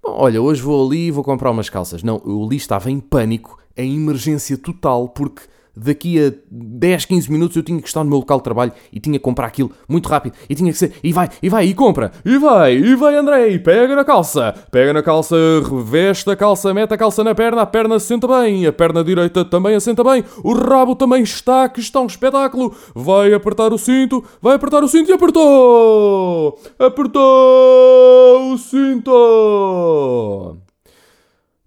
olha, 0.07 0.41
hoje 0.41 0.61
vou 0.61 0.85
ali 0.85 1.07
e 1.07 1.11
vou 1.11 1.23
comprar 1.23 1.51
umas 1.51 1.69
calças. 1.69 2.03
Não, 2.03 2.21
eu 2.25 2.43
ali 2.43 2.55
estava 2.55 2.89
em 2.89 2.99
pânico, 2.99 3.59
em 3.75 3.95
emergência 3.95 4.57
total, 4.57 5.09
porque 5.09 5.43
daqui 5.77 6.19
a 6.19 6.33
10, 6.49 7.05
15 7.05 7.31
minutos 7.31 7.55
eu 7.55 7.63
tinha 7.63 7.79
que 7.81 7.87
estar 7.87 8.03
no 8.03 8.09
meu 8.09 8.19
local 8.19 8.39
de 8.39 8.43
trabalho 8.43 8.71
e 8.91 8.99
tinha 8.99 9.19
que 9.19 9.23
comprar 9.23 9.47
aquilo 9.47 9.71
muito 9.87 10.09
rápido. 10.09 10.35
E 10.49 10.55
tinha 10.55 10.71
que 10.71 10.77
ser, 10.77 10.93
e 11.03 11.13
vai, 11.13 11.29
e 11.41 11.49
vai, 11.49 11.65
e 11.65 11.73
compra, 11.73 12.11
e 12.25 12.37
vai, 12.37 12.73
e 12.73 12.95
vai 12.95 13.15
André, 13.15 13.49
e 13.49 13.59
pega 13.59 13.95
na 13.95 14.03
calça, 14.03 14.53
pega 14.71 14.93
na 14.93 15.03
calça, 15.03 15.35
reveste 15.69 16.29
a 16.29 16.35
calça, 16.35 16.73
mete 16.73 16.93
a 16.93 16.97
calça 16.97 17.23
na 17.23 17.35
perna, 17.35 17.61
a 17.61 17.65
perna 17.65 17.99
senta 17.99 18.27
bem, 18.27 18.65
a 18.65 18.73
perna 18.73 19.03
direita 19.03 19.45
também 19.45 19.75
assenta 19.75 20.03
bem, 20.03 20.23
o 20.43 20.53
rabo 20.53 20.95
também 20.95 21.21
está, 21.21 21.69
que 21.69 21.79
está 21.79 22.01
um 22.01 22.07
espetáculo, 22.07 22.75
vai 22.95 23.33
apertar 23.33 23.71
o 23.71 23.77
cinto, 23.77 24.23
vai 24.41 24.55
apertar 24.55 24.83
o 24.83 24.87
cinto 24.87 25.09
e 25.09 25.13
apertou, 25.13 26.59
apertou 26.79 28.53
o 28.53 28.57
cinto. 28.57 30.57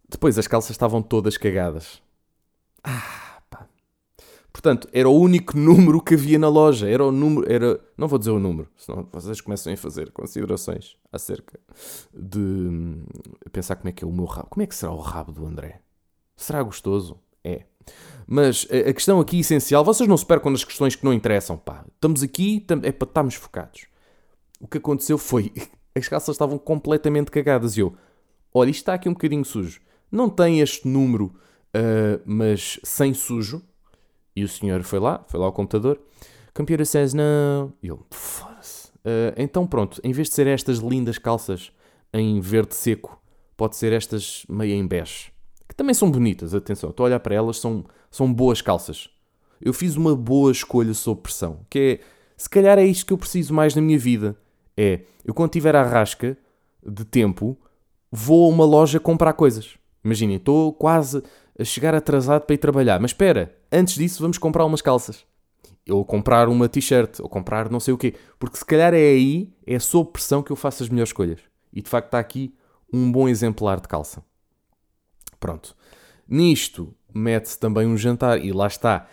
Depois 0.08 0.36
as 0.38 0.48
calças 0.48 0.72
estavam 0.72 1.00
todas 1.00 1.36
cagadas. 1.36 2.00
Ah 2.82 3.29
Portanto, 4.52 4.88
era 4.92 5.08
o 5.08 5.18
único 5.18 5.56
número 5.56 6.00
que 6.00 6.14
havia 6.14 6.38
na 6.38 6.48
loja. 6.48 6.88
Era 6.88 7.04
o 7.04 7.12
número. 7.12 7.50
Era, 7.50 7.80
não 7.96 8.08
vou 8.08 8.18
dizer 8.18 8.30
o 8.30 8.38
número, 8.38 8.68
senão 8.76 9.06
vocês 9.12 9.40
começam 9.40 9.72
a 9.72 9.76
fazer 9.76 10.10
considerações 10.10 10.96
acerca 11.12 11.58
de 12.12 12.38
hum, 12.38 13.04
pensar 13.52 13.76
como 13.76 13.88
é 13.88 13.92
que 13.92 14.04
é 14.04 14.06
o 14.06 14.12
meu 14.12 14.24
rabo. 14.24 14.48
Como 14.50 14.62
é 14.62 14.66
que 14.66 14.74
será 14.74 14.92
o 14.92 15.00
rabo 15.00 15.32
do 15.32 15.46
André? 15.46 15.80
Será 16.36 16.62
gostoso? 16.62 17.18
É. 17.44 17.64
Mas 18.26 18.66
a 18.70 18.92
questão 18.92 19.20
aqui 19.20 19.40
essencial, 19.40 19.84
vocês 19.84 20.08
não 20.08 20.16
se 20.16 20.24
percam 20.24 20.50
nas 20.50 20.64
questões 20.64 20.94
que 20.94 21.04
não 21.04 21.12
interessam, 21.12 21.56
pá. 21.56 21.84
Estamos 21.94 22.22
aqui, 22.22 22.64
é 22.82 22.92
para 22.92 23.08
estarmos 23.08 23.34
focados. 23.34 23.86
O 24.60 24.68
que 24.68 24.78
aconteceu 24.78 25.18
foi, 25.18 25.52
as 25.94 26.06
calças 26.06 26.34
estavam 26.34 26.58
completamente 26.58 27.30
cagadas 27.30 27.76
e 27.76 27.80
eu, 27.80 27.94
olha, 28.52 28.70
isto 28.70 28.80
está 28.80 28.94
aqui 28.94 29.08
um 29.08 29.12
bocadinho 29.12 29.44
sujo. 29.44 29.80
Não 30.10 30.28
tem 30.28 30.60
este 30.60 30.86
número, 30.86 31.26
uh, 31.26 32.20
mas 32.24 32.78
sem 32.82 33.14
sujo. 33.14 33.62
E 34.34 34.44
o 34.44 34.48
senhor 34.48 34.82
foi 34.82 34.98
lá, 34.98 35.24
foi 35.28 35.38
lá 35.40 35.46
ao 35.46 35.52
computador. 35.52 36.00
Computer 36.54 36.86
says 36.86 37.14
não. 37.14 37.72
E 37.82 37.88
eu, 37.88 38.04
foda-se. 38.10 38.88
Uh, 38.98 39.32
então 39.36 39.66
pronto, 39.66 40.00
em 40.04 40.12
vez 40.12 40.28
de 40.28 40.34
ser 40.34 40.46
estas 40.46 40.78
lindas 40.78 41.18
calças 41.18 41.72
em 42.12 42.40
verde 42.40 42.74
seco, 42.74 43.20
pode 43.56 43.76
ser 43.76 43.92
estas 43.92 44.44
meio 44.48 44.74
em 44.74 44.86
bege. 44.86 45.32
Que 45.68 45.74
também 45.74 45.94
são 45.94 46.10
bonitas, 46.10 46.54
atenção, 46.54 46.90
estou 46.90 47.04
a 47.04 47.08
olhar 47.08 47.20
para 47.20 47.34
elas, 47.34 47.58
são, 47.58 47.84
são 48.10 48.32
boas 48.32 48.60
calças. 48.60 49.08
Eu 49.60 49.72
fiz 49.72 49.96
uma 49.96 50.16
boa 50.16 50.50
escolha 50.50 50.92
sob 50.94 51.20
pressão, 51.20 51.60
que 51.68 51.78
é, 51.78 52.04
se 52.36 52.48
calhar 52.48 52.78
é 52.78 52.84
isto 52.84 53.06
que 53.06 53.12
eu 53.12 53.18
preciso 53.18 53.54
mais 53.54 53.74
na 53.74 53.82
minha 53.82 53.98
vida. 53.98 54.36
É, 54.76 55.00
eu 55.24 55.34
quando 55.34 55.50
tiver 55.50 55.76
a 55.76 55.82
rasca 55.82 56.36
de 56.84 57.04
tempo, 57.04 57.56
vou 58.10 58.50
a 58.50 58.54
uma 58.54 58.64
loja 58.64 58.98
comprar 58.98 59.34
coisas. 59.34 59.76
Imaginem, 60.02 60.36
estou 60.36 60.72
quase 60.72 61.22
a 61.60 61.64
chegar 61.64 61.94
atrasado 61.94 62.42
para 62.42 62.54
ir 62.54 62.58
trabalhar. 62.58 62.98
Mas 62.98 63.10
espera, 63.10 63.54
antes 63.70 63.94
disso 63.94 64.22
vamos 64.22 64.38
comprar 64.38 64.64
umas 64.64 64.80
calças. 64.80 65.24
Ou 65.88 66.04
comprar 66.04 66.48
uma 66.48 66.68
t-shirt, 66.68 67.20
ou 67.20 67.28
comprar 67.28 67.70
não 67.70 67.80
sei 67.80 67.92
o 67.92 67.98
quê. 67.98 68.14
Porque 68.38 68.56
se 68.56 68.64
calhar 68.64 68.94
é 68.94 68.96
aí, 68.96 69.52
é 69.66 69.78
sob 69.78 70.10
pressão 70.10 70.42
que 70.42 70.50
eu 70.50 70.56
faço 70.56 70.82
as 70.82 70.88
melhores 70.88 71.10
escolhas. 71.10 71.40
E 71.72 71.82
de 71.82 71.88
facto 71.88 72.06
está 72.06 72.18
aqui 72.18 72.54
um 72.92 73.10
bom 73.12 73.28
exemplar 73.28 73.80
de 73.80 73.88
calça. 73.88 74.22
Pronto. 75.38 75.76
Nisto 76.28 76.94
mete-se 77.12 77.58
também 77.58 77.86
um 77.86 77.96
jantar 77.96 78.42
e 78.42 78.52
lá 78.52 78.66
está. 78.66 79.06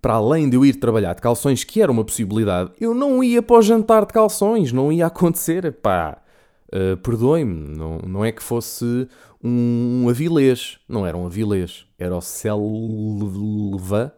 Para 0.00 0.14
além 0.14 0.50
de 0.50 0.56
eu 0.56 0.64
ir 0.64 0.74
trabalhar 0.74 1.14
de 1.14 1.22
calções, 1.22 1.64
que 1.64 1.80
era 1.80 1.90
uma 1.90 2.04
possibilidade, 2.04 2.72
eu 2.80 2.92
não 2.92 3.22
ia 3.22 3.40
para 3.40 3.56
o 3.56 3.62
jantar 3.62 4.04
de 4.04 4.12
calções, 4.12 4.72
não 4.72 4.92
ia 4.92 5.06
acontecer. 5.06 5.72
Pá, 5.74 6.21
uh, 6.72 6.96
perdoe-me, 6.98 7.76
não, 7.76 7.98
não 7.98 8.24
é 8.24 8.32
que 8.32 8.42
fosse 8.42 9.08
um 9.42 10.08
avilés. 10.08 10.78
Não 10.88 11.06
era 11.06 11.16
um 11.16 11.26
avilés, 11.26 11.86
era 11.98 12.16
o 12.16 12.20
Selva. 12.20 14.14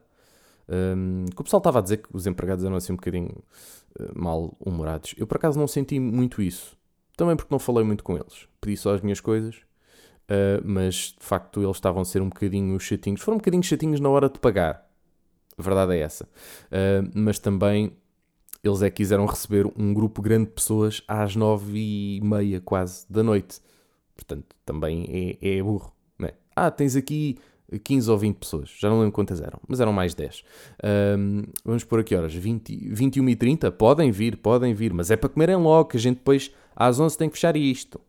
Um, 0.66 1.26
que 1.26 1.40
o 1.40 1.44
pessoal 1.44 1.58
estava 1.58 1.78
a 1.78 1.82
dizer 1.82 1.98
que 1.98 2.08
os 2.12 2.26
empregados 2.26 2.64
eram 2.64 2.76
assim 2.76 2.92
um 2.92 2.96
bocadinho 2.96 3.30
uh, 4.00 4.12
mal-humorados. 4.14 5.14
Eu 5.18 5.26
por 5.26 5.36
acaso 5.36 5.58
não 5.58 5.66
senti 5.66 5.98
muito 5.98 6.40
isso. 6.40 6.76
Também 7.16 7.36
porque 7.36 7.52
não 7.52 7.58
falei 7.58 7.84
muito 7.84 8.02
com 8.02 8.16
eles. 8.16 8.48
Pedi 8.60 8.76
só 8.76 8.94
as 8.94 9.00
minhas 9.00 9.20
coisas. 9.20 9.56
Uh, 10.24 10.62
mas 10.64 11.14
de 11.18 11.24
facto 11.24 11.62
eles 11.62 11.76
estavam 11.76 12.00
a 12.00 12.04
ser 12.04 12.22
um 12.22 12.28
bocadinho 12.28 12.78
chatinhos. 12.80 13.20
Foram 13.20 13.36
um 13.36 13.38
bocadinho 13.38 13.62
chatinhos 13.62 14.00
na 14.00 14.08
hora 14.08 14.28
de 14.28 14.38
pagar. 14.38 14.88
A 15.56 15.62
verdade 15.62 15.94
é 15.94 15.98
essa. 16.00 16.24
Uh, 16.24 17.10
mas 17.14 17.38
também 17.38 17.92
eles 18.64 18.80
é 18.80 18.88
que 18.88 18.96
quiseram 18.96 19.26
receber 19.26 19.70
um 19.76 19.92
grupo 19.92 20.22
grande 20.22 20.46
de 20.46 20.52
pessoas 20.52 21.02
às 21.06 21.36
nove 21.36 21.78
e 21.78 22.20
meia 22.22 22.60
quase 22.62 23.04
da 23.10 23.22
noite. 23.22 23.60
Portanto, 24.14 24.56
também 24.64 25.36
é, 25.42 25.56
é 25.56 25.62
burro. 25.62 25.92
É? 26.22 26.32
Ah, 26.56 26.70
tens 26.70 26.96
aqui 26.96 27.36
15 27.78 28.10
ou 28.10 28.16
20 28.16 28.36
pessoas, 28.36 28.70
já 28.78 28.88
não 28.88 29.00
lembro 29.00 29.12
quantas 29.12 29.40
eram, 29.40 29.60
mas 29.68 29.80
eram 29.80 29.92
mais 29.92 30.14
10. 30.14 30.44
Um, 31.18 31.42
vamos 31.64 31.84
por 31.84 32.00
aqui 32.00 32.14
horas, 32.14 32.34
20, 32.34 32.88
21 32.90 33.28
e 33.28 33.36
30, 33.36 33.72
podem 33.72 34.10
vir, 34.10 34.36
podem 34.36 34.72
vir, 34.72 34.92
mas 34.92 35.10
é 35.10 35.16
para 35.16 35.28
comerem 35.28 35.56
logo, 35.56 35.90
que 35.90 35.96
a 35.96 36.00
gente 36.00 36.18
depois 36.18 36.50
às 36.74 36.98
11 36.98 37.18
tem 37.18 37.28
que 37.28 37.36
fechar 37.36 37.56
isto. 37.56 38.00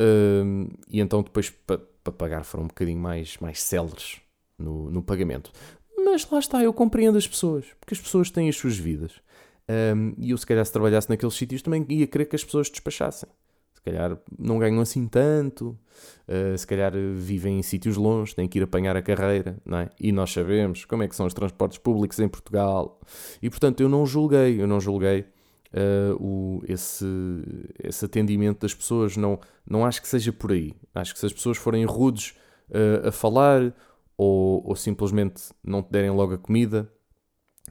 Um, 0.00 0.68
e 0.88 1.00
então 1.00 1.22
depois 1.22 1.50
para 1.50 1.78
pa 2.02 2.10
pagar 2.10 2.44
foram 2.44 2.64
um 2.64 2.68
bocadinho 2.68 2.98
mais, 2.98 3.36
mais 3.38 3.60
céleres 3.62 4.20
no, 4.58 4.90
no 4.90 5.02
pagamento. 5.02 5.52
Mas 5.96 6.28
lá 6.28 6.38
está, 6.38 6.62
eu 6.62 6.72
compreendo 6.72 7.16
as 7.16 7.26
pessoas, 7.26 7.64
porque 7.78 7.94
as 7.94 8.00
pessoas 8.00 8.30
têm 8.30 8.48
as 8.48 8.56
suas 8.56 8.76
vidas. 8.76 9.12
Um, 9.66 10.14
e 10.18 10.30
eu 10.30 10.38
se 10.38 10.46
calhar 10.46 10.64
se 10.64 10.72
trabalhasse 10.72 11.08
naqueles 11.08 11.34
sítios 11.34 11.62
também 11.62 11.86
ia 11.88 12.06
querer 12.06 12.26
que 12.26 12.36
as 12.36 12.44
pessoas 12.44 12.68
despachassem 12.68 13.30
calhar 13.84 14.18
não 14.38 14.58
ganham 14.58 14.80
assim 14.80 15.06
tanto, 15.06 15.78
uh, 16.26 16.56
se 16.56 16.66
calhar 16.66 16.92
vivem 17.14 17.58
em 17.58 17.62
sítios 17.62 17.96
longe, 17.96 18.34
têm 18.34 18.48
que 18.48 18.58
ir 18.58 18.62
apanhar 18.62 18.96
a 18.96 19.02
carreira, 19.02 19.58
não 19.64 19.78
é? 19.78 19.90
E 20.00 20.10
nós 20.10 20.32
sabemos 20.32 20.84
como 20.84 21.02
é 21.02 21.08
que 21.08 21.14
são 21.14 21.26
os 21.26 21.34
transportes 21.34 21.78
públicos 21.78 22.18
em 22.18 22.28
Portugal. 22.28 22.98
E 23.42 23.50
portanto 23.50 23.80
eu 23.82 23.88
não 23.88 24.06
julguei, 24.06 24.60
eu 24.60 24.66
não 24.66 24.80
julguei 24.80 25.20
uh, 25.20 26.16
o, 26.18 26.62
esse, 26.66 27.04
esse 27.82 28.04
atendimento 28.04 28.60
das 28.60 28.74
pessoas, 28.74 29.16
não, 29.16 29.38
não 29.68 29.84
acho 29.84 30.00
que 30.00 30.08
seja 30.08 30.32
por 30.32 30.52
aí. 30.52 30.74
Acho 30.94 31.12
que 31.12 31.20
se 31.20 31.26
as 31.26 31.32
pessoas 31.32 31.58
forem 31.58 31.84
rudes 31.84 32.34
uh, 32.70 33.08
a 33.08 33.12
falar 33.12 33.74
ou, 34.16 34.66
ou 34.66 34.74
simplesmente 34.74 35.42
não 35.62 35.82
te 35.82 35.90
derem 35.90 36.10
logo 36.10 36.32
a 36.32 36.38
comida, 36.38 36.90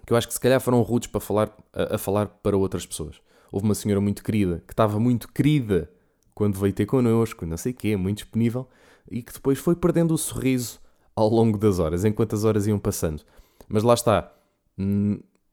que 0.05 0.13
eu 0.13 0.17
acho 0.17 0.27
que 0.27 0.33
se 0.33 0.39
calhar 0.39 0.59
foram 0.59 0.81
rudes 0.81 1.07
para 1.07 1.21
falar, 1.21 1.55
a, 1.73 1.95
a 1.95 1.97
falar 1.97 2.27
para 2.27 2.57
outras 2.57 2.85
pessoas 2.85 3.21
houve 3.53 3.65
uma 3.65 3.75
senhora 3.75 4.01
muito 4.01 4.23
querida, 4.23 4.63
que 4.65 4.73
estava 4.73 4.99
muito 4.99 5.31
querida 5.31 5.87
quando 6.33 6.57
veio 6.57 6.73
ter 6.73 6.87
connosco, 6.87 7.45
não 7.45 7.55
sei 7.55 7.71
o 7.71 7.75
quê, 7.75 7.95
muito 7.95 8.17
disponível, 8.17 8.67
e 9.09 9.21
que 9.21 9.31
depois 9.31 9.59
foi 9.59 9.75
perdendo 9.75 10.11
o 10.11 10.17
sorriso 10.17 10.79
ao 11.15 11.29
longo 11.29 11.55
das 11.59 11.77
horas, 11.77 12.03
enquanto 12.03 12.33
as 12.33 12.43
horas 12.43 12.65
iam 12.65 12.79
passando. 12.79 13.21
Mas 13.69 13.83
lá 13.83 13.93
está, 13.93 14.33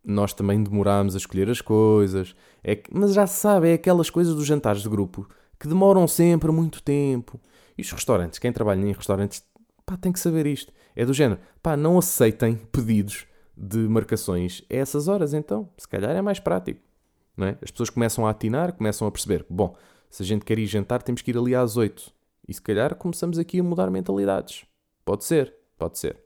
nós 0.02 0.32
também 0.32 0.62
demorámos 0.62 1.14
a 1.14 1.18
escolher 1.18 1.50
as 1.50 1.60
coisas, 1.60 2.34
é 2.64 2.74
que, 2.74 2.90
mas 2.90 3.12
já 3.12 3.26
se 3.26 3.38
sabe, 3.38 3.68
é 3.68 3.74
aquelas 3.74 4.08
coisas 4.08 4.34
dos 4.34 4.46
jantares 4.46 4.80
de 4.80 4.88
grupo 4.88 5.28
que 5.58 5.68
demoram 5.68 6.08
sempre 6.08 6.50
muito 6.50 6.82
tempo. 6.82 7.38
E 7.76 7.82
os 7.82 7.92
restaurantes, 7.92 8.38
quem 8.38 8.50
trabalha 8.50 8.80
em 8.80 8.92
restaurantes, 8.92 9.44
pá, 9.84 9.98
tem 9.98 10.10
que 10.10 10.18
saber 10.18 10.46
isto. 10.46 10.72
É 10.96 11.04
do 11.04 11.12
género, 11.12 11.38
pá, 11.62 11.76
não 11.76 11.98
aceitem 11.98 12.56
pedidos 12.72 13.26
de 13.60 13.76
marcações 13.76 14.64
a 14.70 14.74
essas 14.74 15.06
horas, 15.06 15.34
então, 15.34 15.68
se 15.76 15.86
calhar 15.86 16.16
é 16.16 16.22
mais 16.22 16.40
prático. 16.40 16.80
Não 17.36 17.46
é? 17.46 17.58
As 17.62 17.70
pessoas 17.70 17.90
começam 17.90 18.26
a 18.26 18.30
atinar, 18.30 18.72
começam 18.72 19.06
a 19.06 19.10
perceber, 19.10 19.44
bom, 19.50 19.76
se 20.08 20.22
a 20.22 20.26
gente 20.26 20.44
quer 20.46 20.58
ir 20.58 20.66
jantar, 20.66 21.02
temos 21.02 21.20
que 21.20 21.30
ir 21.30 21.36
ali 21.36 21.54
às 21.54 21.76
8. 21.76 22.10
E 22.48 22.54
se 22.54 22.62
calhar 22.62 22.94
começamos 22.96 23.38
aqui 23.38 23.60
a 23.60 23.62
mudar 23.62 23.90
mentalidades. 23.90 24.64
Pode 25.04 25.24
ser, 25.24 25.54
pode 25.78 25.98
ser. 25.98 26.16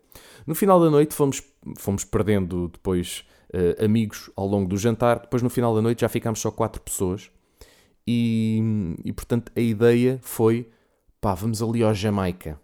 No 0.47 0.55
final 0.55 0.81
da 0.81 0.89
noite 0.89 1.13
fomos, 1.13 1.43
fomos 1.77 2.05
perdendo 2.05 2.69
depois 2.69 3.27
uh, 3.53 3.85
amigos 3.85 4.31
ao 4.37 4.47
longo 4.47 4.69
do 4.69 4.77
jantar. 4.77 5.19
Depois 5.19 5.43
no 5.43 5.51
final 5.51 5.75
da 5.75 5.83
noite 5.83 6.03
já 6.03 6.09
ficámos 6.09 6.41
só 6.41 6.51
quatro 6.51 6.81
pessoas. 6.81 7.31
E, 8.07 8.95
e 9.05 9.13
portanto 9.13 9.51
a 9.57 9.61
ideia 9.61 10.19
foi, 10.23 10.71
pá, 11.21 11.35
vamos 11.35 11.61
ali 11.61 11.83
ao 11.83 11.93
Jamaica. 11.93 12.61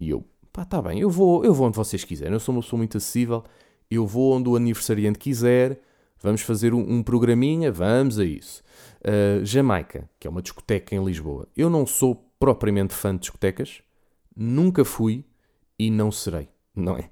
E 0.00 0.10
eu, 0.10 0.24
pá, 0.52 0.64
tá 0.64 0.82
bem, 0.82 1.00
eu 1.00 1.08
vou, 1.08 1.44
eu 1.44 1.54
vou 1.54 1.68
onde 1.68 1.76
vocês 1.76 2.02
quiserem. 2.04 2.32
Eu 2.32 2.40
sou 2.40 2.54
uma 2.54 2.60
pessoa 2.60 2.78
muito 2.78 2.96
acessível. 2.98 3.44
Eu 3.90 4.06
vou 4.06 4.34
onde 4.34 4.48
o 4.48 4.56
aniversariante 4.56 5.18
quiser. 5.18 5.80
Vamos 6.22 6.42
fazer 6.42 6.74
um, 6.74 6.80
um 6.80 7.02
programinha, 7.02 7.72
vamos 7.72 8.18
a 8.18 8.24
isso. 8.24 8.62
Uh, 9.00 9.44
Jamaica, 9.44 10.08
que 10.18 10.26
é 10.26 10.30
uma 10.30 10.42
discoteca 10.42 10.94
em 10.94 11.02
Lisboa. 11.02 11.48
Eu 11.56 11.70
não 11.70 11.86
sou 11.86 12.30
propriamente 12.38 12.94
fã 12.94 13.14
de 13.14 13.20
discotecas, 13.20 13.82
nunca 14.36 14.84
fui 14.84 15.24
e 15.78 15.90
não 15.90 16.10
serei, 16.10 16.48
não 16.74 16.96
é? 16.96 17.10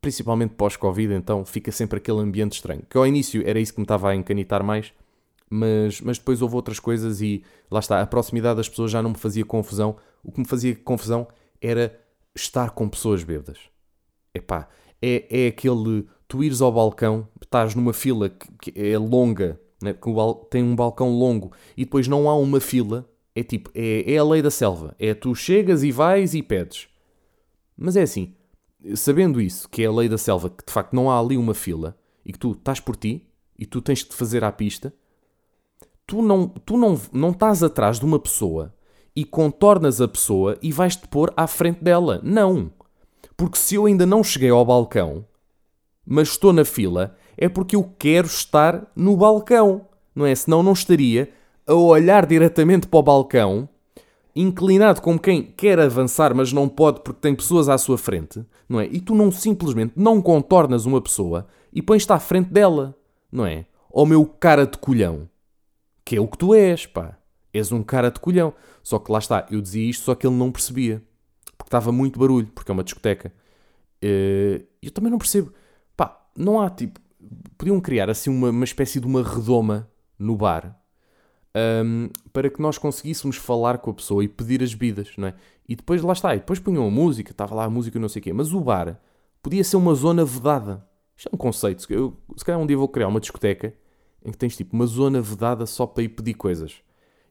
Principalmente 0.00 0.54
pós-Covid, 0.54 1.14
então 1.14 1.44
fica 1.44 1.72
sempre 1.72 1.98
aquele 1.98 2.20
ambiente 2.20 2.52
estranho. 2.52 2.82
Que 2.88 2.96
ao 2.96 3.06
início 3.06 3.42
era 3.46 3.58
isso 3.58 3.72
que 3.72 3.80
me 3.80 3.84
estava 3.84 4.10
a 4.10 4.16
encanitar 4.16 4.62
mais, 4.62 4.92
mas, 5.50 6.00
mas 6.00 6.18
depois 6.18 6.42
houve 6.42 6.54
outras 6.54 6.78
coisas 6.78 7.20
e 7.20 7.42
lá 7.70 7.80
está, 7.80 8.00
a 8.00 8.06
proximidade 8.06 8.56
das 8.56 8.68
pessoas 8.68 8.90
já 8.90 9.02
não 9.02 9.10
me 9.10 9.18
fazia 9.18 9.44
confusão. 9.44 9.96
O 10.22 10.30
que 10.30 10.40
me 10.40 10.46
fazia 10.46 10.74
confusão 10.76 11.26
era 11.60 11.98
estar 12.34 12.70
com 12.70 12.88
pessoas 12.88 13.22
bêbadas. 13.24 13.58
Epá, 14.34 14.68
é, 15.00 15.44
é 15.44 15.48
aquele 15.48 16.06
tu 16.26 16.44
ires 16.44 16.60
ao 16.60 16.70
balcão, 16.70 17.26
estás 17.42 17.74
numa 17.74 17.92
fila 17.92 18.28
que, 18.28 18.72
que 18.72 18.80
é 18.80 18.98
longa, 18.98 19.58
né, 19.82 19.94
tem 20.50 20.62
um 20.62 20.76
balcão 20.76 21.10
longo 21.10 21.52
e 21.76 21.84
depois 21.84 22.06
não 22.06 22.28
há 22.28 22.36
uma 22.36 22.60
fila, 22.60 23.08
é 23.34 23.42
tipo, 23.42 23.70
é, 23.74 24.12
é 24.12 24.18
a 24.18 24.24
lei 24.24 24.42
da 24.42 24.50
selva. 24.50 24.94
É 24.98 25.14
tu 25.14 25.34
chegas 25.34 25.82
e 25.82 25.90
vais 25.90 26.34
e 26.34 26.42
pedes. 26.42 26.88
Mas 27.76 27.96
é 27.96 28.02
assim, 28.02 28.34
sabendo 28.94 29.40
isso, 29.40 29.68
que 29.68 29.82
é 29.82 29.86
a 29.86 29.92
lei 29.92 30.08
da 30.08 30.18
selva, 30.18 30.50
que 30.50 30.64
de 30.64 30.72
facto 30.72 30.94
não 30.94 31.10
há 31.10 31.18
ali 31.18 31.36
uma 31.36 31.54
fila 31.54 31.96
e 32.24 32.32
que 32.32 32.38
tu 32.38 32.52
estás 32.52 32.80
por 32.80 32.96
ti 32.96 33.26
e 33.58 33.64
tu 33.64 33.80
tens 33.80 34.04
de 34.04 34.14
fazer 34.14 34.44
à 34.44 34.52
pista, 34.52 34.92
tu 36.06 36.20
não, 36.20 36.48
tu 36.48 36.76
não, 36.76 37.00
não 37.12 37.30
estás 37.30 37.62
atrás 37.62 37.98
de 37.98 38.04
uma 38.04 38.18
pessoa 38.18 38.74
e 39.14 39.24
contornas 39.24 40.00
a 40.00 40.08
pessoa 40.08 40.58
e 40.60 40.72
vais-te 40.72 41.06
pôr 41.08 41.32
à 41.36 41.46
frente 41.46 41.82
dela. 41.82 42.20
Não. 42.22 42.70
Porque 43.38 43.56
se 43.56 43.76
eu 43.76 43.86
ainda 43.86 44.04
não 44.04 44.22
cheguei 44.22 44.50
ao 44.50 44.64
balcão, 44.64 45.24
mas 46.04 46.28
estou 46.28 46.52
na 46.52 46.64
fila, 46.64 47.16
é 47.36 47.48
porque 47.48 47.74
eu 47.74 47.90
quero 47.98 48.26
estar 48.26 48.90
no 48.94 49.16
balcão, 49.16 49.86
não 50.14 50.26
é? 50.26 50.34
Senão 50.34 50.62
não 50.62 50.72
estaria 50.72 51.30
a 51.66 51.72
olhar 51.72 52.26
diretamente 52.26 52.86
para 52.86 52.98
o 52.98 53.02
balcão, 53.02 53.68
inclinado 54.36 55.00
como 55.00 55.18
quem 55.18 55.42
quer 55.42 55.80
avançar, 55.80 56.34
mas 56.34 56.52
não 56.52 56.68
pode 56.68 57.00
porque 57.00 57.20
tem 57.20 57.34
pessoas 57.34 57.70
à 57.70 57.78
sua 57.78 57.96
frente, 57.96 58.44
não 58.68 58.80
é? 58.80 58.86
E 58.86 59.00
tu 59.00 59.14
não 59.14 59.32
simplesmente 59.32 59.94
não 59.96 60.20
contornas 60.20 60.84
uma 60.84 61.00
pessoa 61.00 61.46
e 61.72 61.80
pões-te 61.80 62.12
à 62.12 62.18
frente 62.18 62.50
dela, 62.50 62.94
não 63.32 63.46
é? 63.46 63.64
Ó 63.90 64.04
meu 64.04 64.26
cara 64.26 64.66
de 64.66 64.76
colhão 64.76 65.28
que 66.08 66.16
é 66.16 66.20
o 66.20 66.26
que 66.26 66.38
tu 66.38 66.54
és, 66.54 66.86
pá. 66.86 67.18
És 67.52 67.70
um 67.70 67.82
cara 67.82 68.10
de 68.10 68.18
colhão. 68.18 68.54
Só 68.82 68.98
que 68.98 69.12
lá 69.12 69.18
está, 69.18 69.46
eu 69.50 69.60
dizia 69.60 69.90
isto, 69.90 70.04
só 70.04 70.14
que 70.14 70.26
ele 70.26 70.34
não 70.34 70.50
percebia. 70.50 71.02
Porque 71.58 71.68
estava 71.68 71.92
muito 71.92 72.18
barulho, 72.18 72.46
porque 72.54 72.70
é 72.70 72.74
uma 72.74 72.84
discoteca. 72.84 73.32
E 74.00 74.62
uh, 74.62 74.66
eu 74.80 74.90
também 74.92 75.10
não 75.10 75.18
percebo. 75.18 75.52
Pá, 75.96 76.26
não 76.36 76.60
há 76.60 76.70
tipo. 76.70 77.00
Podiam 77.58 77.80
criar 77.80 78.08
assim 78.08 78.30
uma, 78.30 78.50
uma 78.50 78.64
espécie 78.64 79.00
de 79.00 79.06
uma 79.06 79.22
redoma 79.22 79.90
no 80.18 80.36
bar 80.36 80.78
um, 81.84 82.08
para 82.32 82.50
que 82.50 82.60
nós 82.60 82.78
conseguíssemos 82.78 83.36
falar 83.36 83.78
com 83.78 83.90
a 83.90 83.94
pessoa 83.94 84.22
e 84.22 84.28
pedir 84.28 84.62
as 84.62 84.74
bebidas, 84.74 85.12
não 85.16 85.28
é? 85.28 85.34
E 85.68 85.76
depois 85.76 86.02
lá 86.02 86.12
está, 86.12 86.34
e 86.34 86.38
depois 86.38 86.58
punham 86.58 86.86
a 86.86 86.90
música, 86.90 87.32
estava 87.32 87.54
lá 87.54 87.64
a 87.64 87.70
música 87.70 87.98
não 87.98 88.08
sei 88.08 88.20
o 88.20 88.22
quê, 88.22 88.32
mas 88.32 88.52
o 88.52 88.60
bar 88.60 89.00
podia 89.42 89.62
ser 89.64 89.76
uma 89.76 89.94
zona 89.94 90.24
vedada. 90.24 90.86
Isto 91.16 91.28
é 91.28 91.34
um 91.34 91.38
conceito. 91.38 91.84
Eu, 91.92 92.16
se 92.36 92.44
calhar 92.44 92.60
um 92.60 92.66
dia 92.66 92.76
vou 92.76 92.88
criar 92.88 93.08
uma 93.08 93.20
discoteca 93.20 93.74
em 94.24 94.30
que 94.30 94.38
tens 94.38 94.56
tipo 94.56 94.74
uma 94.74 94.86
zona 94.86 95.20
vedada 95.20 95.66
só 95.66 95.86
para 95.86 96.04
ir 96.04 96.10
pedir 96.10 96.34
coisas. 96.34 96.76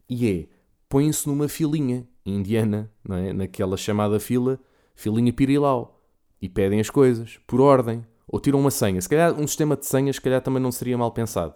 E 0.09 0.29
é, 0.29 0.47
põem-se 0.89 1.27
numa 1.27 1.47
filinha 1.47 2.07
indiana, 2.31 2.91
não 3.03 3.15
é? 3.15 3.33
naquela 3.33 3.77
chamada 3.77 4.19
fila, 4.19 4.59
filinha 4.95 5.31
pirilau, 5.31 6.01
e 6.41 6.47
pedem 6.47 6.79
as 6.79 6.89
coisas, 6.89 7.39
por 7.47 7.59
ordem, 7.59 8.05
ou 8.27 8.39
tiram 8.39 8.59
uma 8.59 8.71
senha. 8.71 9.01
Se 9.01 9.09
calhar 9.09 9.33
um 9.33 9.47
sistema 9.47 9.75
de 9.75 9.85
senhas, 9.85 10.17
se 10.17 10.21
calhar 10.21 10.41
também 10.41 10.61
não 10.61 10.71
seria 10.71 10.97
mal 10.97 11.11
pensado. 11.11 11.55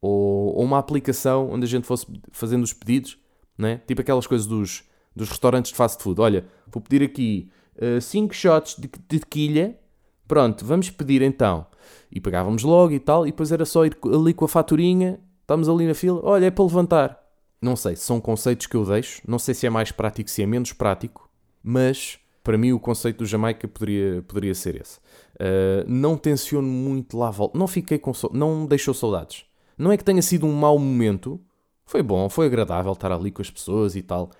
Ou, 0.00 0.56
ou 0.56 0.64
uma 0.64 0.78
aplicação 0.78 1.50
onde 1.50 1.64
a 1.64 1.68
gente 1.68 1.86
fosse 1.86 2.06
fazendo 2.30 2.64
os 2.64 2.72
pedidos, 2.72 3.18
é? 3.60 3.76
tipo 3.76 4.00
aquelas 4.00 4.26
coisas 4.26 4.46
dos, 4.46 4.84
dos 5.14 5.28
restaurantes 5.28 5.70
de 5.70 5.76
fast 5.76 6.02
food. 6.02 6.20
Olha, 6.20 6.46
vou 6.66 6.80
pedir 6.80 7.04
aqui 7.04 7.50
5 8.00 8.32
uh, 8.32 8.34
shots 8.34 8.76
de, 8.76 8.88
de 8.88 9.76
pronto, 10.26 10.64
vamos 10.64 10.90
pedir 10.90 11.22
então 11.22 11.66
e 12.10 12.20
pagávamos 12.20 12.62
logo 12.62 12.92
e 12.92 12.98
tal, 12.98 13.26
e 13.26 13.30
depois 13.30 13.52
era 13.52 13.64
só 13.64 13.84
ir 13.84 13.96
ali 14.04 14.32
com 14.32 14.44
a 14.44 14.48
faturinha, 14.48 15.20
estamos 15.40 15.68
ali 15.68 15.86
na 15.86 15.94
fila, 15.94 16.20
olha, 16.22 16.46
é 16.46 16.50
para 16.50 16.64
levantar. 16.64 17.27
Não 17.60 17.74
sei, 17.74 17.96
são 17.96 18.20
conceitos 18.20 18.66
que 18.66 18.76
eu 18.76 18.84
deixo, 18.84 19.20
não 19.26 19.38
sei 19.38 19.54
se 19.54 19.66
é 19.66 19.70
mais 19.70 19.90
prático, 19.90 20.30
se 20.30 20.42
é 20.42 20.46
menos 20.46 20.72
prático, 20.72 21.28
mas 21.62 22.18
para 22.44 22.56
mim 22.56 22.72
o 22.72 22.78
conceito 22.78 23.18
do 23.18 23.26
Jamaica 23.26 23.66
poderia, 23.66 24.22
poderia 24.22 24.54
ser 24.54 24.80
esse. 24.80 24.98
Uh, 25.34 25.84
não 25.86 26.16
tenciono 26.16 26.68
muito 26.68 27.18
lá 27.18 27.28
a 27.28 27.30
volta, 27.32 27.58
não 27.58 27.66
fiquei 27.66 27.98
com, 27.98 28.12
não 28.32 28.64
deixou 28.64 28.94
saudades. 28.94 29.44
Não 29.76 29.92
é 29.92 29.96
que 29.96 30.04
tenha 30.04 30.22
sido 30.22 30.46
um 30.46 30.52
mau 30.52 30.78
momento, 30.78 31.40
foi 31.84 32.02
bom, 32.02 32.28
foi 32.28 32.46
agradável 32.46 32.92
estar 32.92 33.10
ali 33.10 33.30
com 33.30 33.42
as 33.42 33.50
pessoas 33.50 33.96
e 33.96 34.02
tal. 34.02 34.30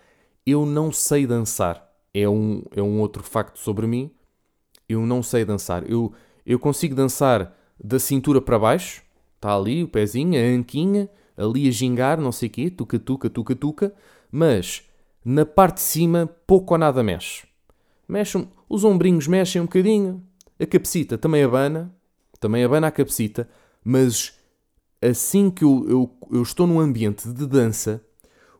Eu 0.46 0.64
não 0.64 0.92
sei 0.92 1.26
dançar, 1.26 1.88
é 2.12 2.28
um, 2.28 2.62
é 2.74 2.83
um 2.83 3.00
outro 3.00 3.22
facto 3.22 3.59
sobre 3.59 3.87
mim. 3.87 4.11
Eu 4.88 5.00
não 5.02 5.22
sei 5.22 5.44
dançar. 5.44 5.88
Eu, 5.88 6.12
eu 6.44 6.59
consigo 6.59 6.94
dançar 6.94 7.54
da 7.83 7.98
cintura 7.98 8.40
para 8.40 8.59
baixo, 8.59 9.02
está 9.37 9.54
ali 9.54 9.83
o 9.83 9.88
pezinho, 9.88 10.38
a 10.38 10.59
anquinha, 10.59 11.09
ali 11.38 11.68
a 11.68 11.70
gingar, 11.70 12.20
não 12.20 12.33
sei 12.33 12.48
o 12.48 12.53
quê, 12.53 12.70
tuca, 12.70 12.98
tuca, 12.98 13.31
tuca, 13.31 13.55
tuca, 13.55 13.94
mas 14.31 14.83
na 15.24 15.46
parte 15.46 15.77
de 15.77 15.83
cima 15.83 16.29
pouco 16.46 16.74
ou 16.74 16.79
nada 16.79 17.03
mexe. 17.03 17.46
mexe 18.09 18.46
os 18.68 18.85
ombrinhos 18.85 19.27
mexem 19.27 19.62
um 19.62 19.64
bocadinho, 19.64 20.22
a 20.61 20.66
cabecita 20.66 21.16
também 21.16 21.42
abana, 21.42 21.94
também 22.40 22.64
abana 22.64 22.88
a 22.88 22.90
cabecita, 22.90 23.48
mas 23.85 24.37
assim 25.01 25.51
que 25.51 25.64
eu, 25.64 25.87
eu, 25.88 26.18
eu 26.33 26.42
estou 26.42 26.66
num 26.66 26.81
ambiente 26.81 27.29
de 27.29 27.46
dança, 27.46 28.05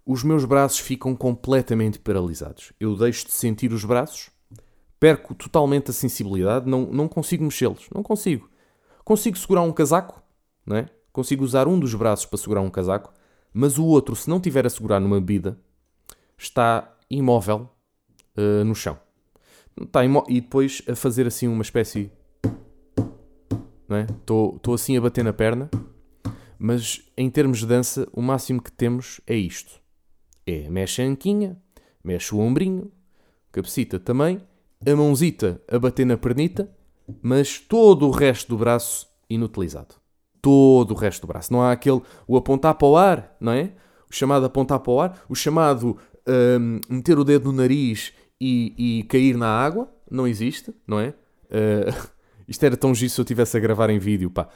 os 0.07 0.23
meus 0.23 0.45
braços 0.45 0.79
ficam 0.79 1.15
completamente 1.15 1.99
paralisados. 1.99 2.73
Eu 2.81 2.97
deixo 2.97 3.27
de 3.27 3.33
sentir 3.33 3.73
os 3.73 3.85
braços, 3.85 4.31
perco 4.99 5.35
totalmente 5.35 5.91
a 5.91 5.93
sensibilidade, 5.93 6.69
não, 6.69 6.87
não 6.87 7.09
consigo 7.09 7.45
mexê-los, 7.45 7.89
não 7.95 8.03
consigo. 8.03 8.49
Consigo 9.05 9.37
segurar 9.37 9.63
um 9.63 9.73
casaco, 9.73 10.23
não 10.65 10.77
é? 10.77 10.87
Consigo 11.19 11.43
usar 11.43 11.67
um 11.67 11.81
dos 11.81 11.97
braços 11.97 12.27
para 12.27 12.39
segurar 12.39 12.61
um 12.61 12.71
casaco, 12.71 13.13
mas 13.53 13.77
o 13.77 13.85
outro, 13.85 14.15
se 14.15 14.31
não 14.31 14.39
tiver 14.39 14.65
a 14.65 14.71
segurar 14.71 15.01
numa 15.01 15.19
bebida, 15.19 15.59
está 16.37 16.97
imóvel 17.11 17.69
uh, 18.37 18.65
no 18.65 18.73
chão. 18.73 18.97
Está 19.83 20.05
e 20.05 20.41
depois 20.41 20.81
a 20.89 20.95
fazer 20.95 21.27
assim 21.27 21.49
uma 21.49 21.63
espécie. 21.63 22.13
Estou 24.21 24.61
é? 24.69 24.75
assim 24.77 24.97
a 24.97 25.01
bater 25.01 25.25
na 25.25 25.33
perna, 25.33 25.69
mas 26.57 27.03
em 27.17 27.29
termos 27.29 27.59
de 27.59 27.67
dança, 27.67 28.09
o 28.13 28.23
máximo 28.23 28.63
que 28.63 28.71
temos 28.71 29.21
é 29.27 29.35
isto: 29.35 29.81
é 30.47 30.71
mexe 30.71 31.03
a 31.03 31.05
anquinha, 31.05 31.61
mexe 32.05 32.33
o 32.33 32.39
ombrinho, 32.39 32.93
cabecita 33.51 33.99
também, 33.99 34.41
a 34.87 34.95
mãozita 34.95 35.61
a 35.67 35.81
bater 35.81 36.07
na 36.07 36.17
pernita 36.17 36.73
mas 37.21 37.59
todo 37.59 38.07
o 38.07 38.13
resto 38.13 38.51
do 38.51 38.59
braço 38.59 39.09
inutilizado. 39.29 39.97
Todo 40.41 40.93
o 40.93 40.95
resto 40.95 41.23
do 41.23 41.27
braço. 41.27 41.53
Não 41.53 41.63
há 41.63 41.73
aquele, 41.73 42.01
o 42.27 42.37
apontar 42.37 42.75
para 42.75 42.89
o 42.89 42.97
ar, 42.97 43.37
não 43.41 43.53
é? 43.53 43.73
O 44.11 44.15
chamado 44.15 44.47
apontar 44.47 44.81
para 44.81 44.93
o 44.93 45.01
ar, 45.01 45.25
o 45.29 45.35
chamado 45.35 45.99
um, 46.27 46.81
meter 46.89 47.19
o 47.19 47.25
dedo 47.25 47.53
no 47.53 47.59
nariz 47.59 48.13
e, 48.41 48.75
e, 49.01 49.03
cair 49.05 49.37
na 49.37 49.49
água, 49.49 49.89
não 50.11 50.27
existe, 50.27 50.73
não 50.87 51.01
é? 51.01 51.09
Uh, 51.51 52.09
isto 52.47 52.65
era 52.65 52.77
tão 52.77 52.95
giro 52.95 53.11
se 53.11 53.21
eu 53.21 53.23
estivesse 53.23 53.57
a 53.57 53.61
gravar 53.61 53.91
em 53.91 53.99
vídeo, 53.99 54.31
pá. 54.31 54.49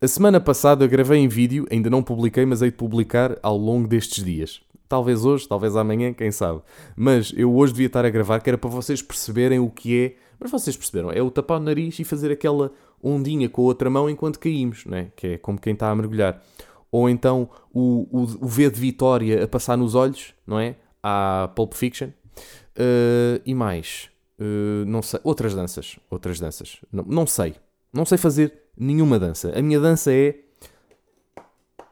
A 0.00 0.06
semana 0.06 0.40
passada 0.40 0.84
eu 0.84 0.88
gravei 0.88 1.18
em 1.18 1.28
vídeo, 1.28 1.66
ainda 1.70 1.90
não 1.90 2.02
publiquei, 2.02 2.46
mas 2.46 2.62
hei 2.62 2.70
de 2.70 2.76
publicar 2.76 3.36
ao 3.42 3.56
longo 3.56 3.88
destes 3.88 4.22
dias. 4.24 4.60
Talvez 4.88 5.24
hoje, 5.24 5.46
talvez 5.46 5.76
amanhã, 5.76 6.14
quem 6.14 6.30
sabe. 6.30 6.62
Mas 6.96 7.32
eu 7.36 7.54
hoje 7.54 7.72
devia 7.72 7.88
estar 7.88 8.04
a 8.06 8.10
gravar, 8.10 8.40
que 8.40 8.48
era 8.48 8.56
para 8.56 8.70
vocês 8.70 9.02
perceberem 9.02 9.58
o 9.58 9.68
que 9.68 10.00
é. 10.00 10.16
Mas 10.38 10.52
vocês 10.52 10.76
perceberam, 10.76 11.10
é 11.10 11.20
o 11.20 11.30
tapar 11.32 11.60
o 11.60 11.62
nariz 11.62 11.98
e 11.98 12.04
fazer 12.04 12.30
aquela 12.30 12.72
ondinha 13.02 13.48
com 13.48 13.62
a 13.62 13.64
outra 13.66 13.88
mão 13.88 14.08
enquanto 14.08 14.38
caímos, 14.38 14.84
né? 14.86 15.10
que 15.16 15.26
é 15.26 15.38
como 15.38 15.60
quem 15.60 15.72
está 15.72 15.90
a 15.90 15.94
mergulhar. 15.94 16.42
Ou 16.90 17.08
então 17.08 17.48
o, 17.72 18.06
o, 18.10 18.22
o 18.22 18.46
V 18.46 18.70
de 18.70 18.80
Vitória 18.80 19.44
a 19.44 19.48
passar 19.48 19.76
nos 19.76 19.94
olhos, 19.94 20.34
não 20.46 20.58
é? 20.58 20.76
À 21.02 21.50
Pulp 21.54 21.74
Fiction. 21.74 22.08
Uh, 22.08 23.42
e 23.44 23.54
mais, 23.54 24.08
uh, 24.38 24.84
não 24.86 25.02
sei, 25.02 25.20
outras 25.24 25.54
danças, 25.54 25.98
outras 26.08 26.38
danças. 26.38 26.78
Não, 26.92 27.04
não 27.04 27.26
sei, 27.26 27.56
não 27.92 28.04
sei 28.04 28.16
fazer 28.16 28.52
nenhuma 28.76 29.18
dança. 29.18 29.52
A 29.56 29.60
minha 29.60 29.80
dança 29.80 30.12
é 30.12 30.36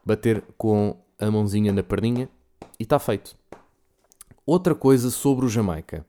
bater 0.04 0.42
com 0.56 0.96
a 1.18 1.30
mãozinha 1.30 1.72
na 1.72 1.82
perninha 1.82 2.28
e 2.78 2.84
está 2.84 2.98
feito. 2.98 3.34
Outra 4.46 4.74
coisa 4.74 5.10
sobre 5.10 5.44
o 5.44 5.48
Jamaica. 5.48 6.06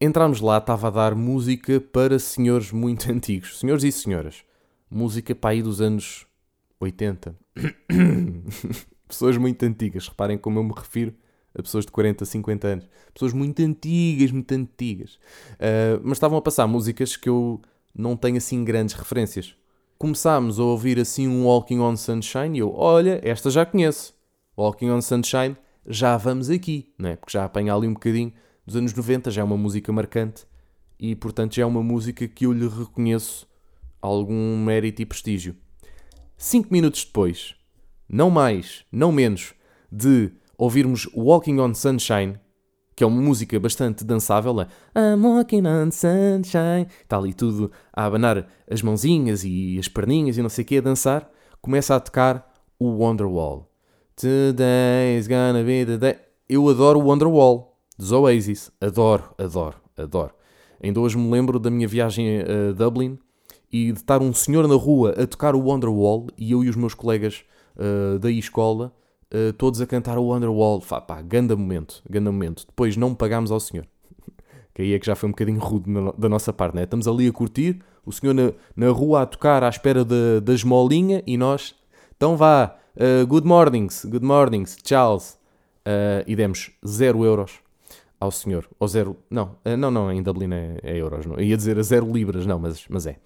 Entramos 0.00 0.40
lá, 0.40 0.58
estava 0.58 0.88
a 0.88 0.90
dar 0.90 1.14
música 1.14 1.80
para 1.80 2.18
senhores 2.18 2.72
muito 2.72 3.10
antigos, 3.12 3.58
senhores 3.58 3.84
e 3.84 3.92
senhoras. 3.92 4.42
Música 4.90 5.34
para 5.34 5.50
aí 5.50 5.62
dos 5.62 5.80
anos 5.80 6.26
80. 6.80 7.34
pessoas 9.06 9.36
muito 9.36 9.62
antigas, 9.64 10.08
reparem 10.08 10.36
como 10.36 10.58
eu 10.58 10.64
me 10.64 10.72
refiro 10.74 11.14
a 11.56 11.62
pessoas 11.62 11.86
de 11.86 11.92
40, 11.92 12.24
50 12.24 12.66
anos. 12.66 12.88
Pessoas 13.12 13.32
muito 13.32 13.62
antigas, 13.62 14.32
muito 14.32 14.52
antigas. 14.52 15.14
Uh, 15.54 16.00
mas 16.02 16.12
estavam 16.18 16.38
a 16.38 16.42
passar 16.42 16.66
músicas 16.66 17.16
que 17.16 17.28
eu 17.28 17.62
não 17.94 18.16
tenho 18.16 18.36
assim 18.36 18.64
grandes 18.64 18.94
referências. 18.94 19.54
Começámos 19.96 20.58
a 20.58 20.64
ouvir 20.64 20.98
assim 20.98 21.28
um 21.28 21.44
Walking 21.44 21.78
on 21.78 21.96
Sunshine 21.96 22.58
e 22.58 22.60
eu, 22.60 22.74
olha, 22.74 23.20
esta 23.22 23.48
já 23.48 23.64
conheço. 23.64 24.12
Walking 24.58 24.90
on 24.90 25.00
Sunshine, 25.00 25.56
já 25.86 26.16
vamos 26.16 26.50
aqui, 26.50 26.92
não 26.98 27.10
é? 27.10 27.16
Porque 27.16 27.32
já 27.32 27.44
apanha 27.44 27.72
ali 27.72 27.86
um 27.86 27.94
bocadinho 27.94 28.32
dos 28.66 28.76
anos 28.76 28.94
90, 28.94 29.30
já 29.30 29.42
é 29.42 29.44
uma 29.44 29.56
música 29.56 29.92
marcante 29.92 30.46
e, 30.98 31.14
portanto, 31.14 31.54
já 31.54 31.62
é 31.62 31.66
uma 31.66 31.82
música 31.82 32.26
que 32.26 32.46
eu 32.46 32.52
lhe 32.52 32.68
reconheço 32.68 33.46
algum 34.00 34.56
mérito 34.58 35.02
e 35.02 35.06
prestígio. 35.06 35.56
Cinco 36.36 36.68
minutos 36.70 37.04
depois, 37.04 37.54
não 38.08 38.30
mais, 38.30 38.84
não 38.90 39.12
menos, 39.12 39.54
de 39.90 40.32
ouvirmos 40.56 41.08
Walking 41.14 41.58
on 41.58 41.74
Sunshine, 41.74 42.38
que 42.96 43.02
é 43.02 43.06
uma 43.06 43.20
música 43.20 43.58
bastante 43.58 44.04
dançável, 44.04 44.60
é 44.60 44.68
I'm 44.96 45.24
walking 45.24 45.66
on 45.66 45.90
sunshine, 45.90 46.86
está 47.02 47.18
ali 47.18 47.34
tudo 47.34 47.70
a 47.92 48.04
abanar 48.04 48.46
as 48.70 48.82
mãozinhas 48.82 49.42
e 49.44 49.76
as 49.78 49.88
perninhas 49.88 50.38
e 50.38 50.42
não 50.42 50.48
sei 50.48 50.62
o 50.62 50.66
que, 50.66 50.78
a 50.78 50.80
dançar, 50.80 51.28
começa 51.60 51.96
a 51.96 52.00
tocar 52.00 52.52
o 52.78 52.86
Wonderwall. 52.90 53.70
Today 54.14 55.18
is 55.18 55.26
gonna 55.26 55.64
be 55.64 55.84
the 55.84 55.96
day. 55.96 56.18
Eu 56.48 56.68
adoro 56.68 57.00
o 57.00 57.08
Wonderwall 57.08 57.73
dos 57.96 58.12
Oasis, 58.12 58.70
adoro, 58.80 59.24
adoro, 59.38 59.76
adoro. 59.96 60.32
Ainda 60.82 61.00
hoje 61.00 61.16
me 61.16 61.30
lembro 61.30 61.58
da 61.58 61.70
minha 61.70 61.86
viagem 61.88 62.40
a 62.40 62.72
Dublin 62.72 63.18
e 63.72 63.92
de 63.92 63.98
estar 63.98 64.20
um 64.20 64.32
senhor 64.32 64.66
na 64.68 64.74
rua 64.74 65.12
a 65.12 65.26
tocar 65.26 65.54
o 65.54 65.60
Wonderwall 65.60 66.26
e 66.36 66.52
eu 66.52 66.62
e 66.64 66.68
os 66.68 66.76
meus 66.76 66.94
colegas 66.94 67.44
uh, 67.76 68.18
da 68.18 68.30
escola 68.30 68.92
uh, 69.32 69.52
todos 69.54 69.80
a 69.80 69.86
cantar 69.86 70.18
o 70.18 70.24
Wonderwall. 70.24 70.80
Fá, 70.80 71.00
pá, 71.00 71.22
ganda 71.22 71.56
momento, 71.56 72.02
ganda 72.08 72.30
momento. 72.30 72.66
Depois 72.66 72.96
não 72.96 73.14
pagámos 73.14 73.50
ao 73.50 73.60
senhor. 73.60 73.86
que 74.74 74.82
aí 74.82 74.92
é 74.92 74.98
que 74.98 75.06
já 75.06 75.14
foi 75.14 75.28
um 75.28 75.32
bocadinho 75.32 75.60
rude 75.60 75.88
na, 75.88 76.12
da 76.12 76.28
nossa 76.28 76.52
parte, 76.52 76.74
né? 76.74 76.82
Estamos 76.82 77.06
ali 77.06 77.28
a 77.28 77.32
curtir, 77.32 77.80
o 78.04 78.12
senhor 78.12 78.34
na, 78.34 78.52
na 78.76 78.90
rua 78.90 79.22
a 79.22 79.26
tocar 79.26 79.62
à 79.62 79.68
espera 79.68 80.04
da, 80.04 80.52
esmolinha 80.52 81.22
e 81.26 81.36
nós, 81.36 81.74
então 82.16 82.36
vá, 82.36 82.76
uh, 82.96 83.26
good 83.26 83.46
mornings, 83.46 84.04
good 84.04 84.24
mornings, 84.24 84.76
Charles. 84.84 85.38
E 86.26 86.34
demos 86.34 86.70
0 86.82 87.26
euros 87.26 87.63
ao 88.24 88.30
senhor, 88.30 88.66
ou 88.78 88.88
zero, 88.88 89.16
não, 89.30 89.56
uh, 89.64 89.76
não, 89.76 89.90
não, 89.90 90.10
em 90.10 90.22
Dublin 90.22 90.52
é, 90.52 90.78
é 90.82 90.96
euros, 90.96 91.26
não. 91.26 91.38
ia 91.38 91.56
dizer 91.56 91.78
a 91.78 91.82
zero 91.82 92.10
libras, 92.10 92.46
não, 92.46 92.58
mas, 92.58 92.84
mas 92.88 93.06
é. 93.06 93.16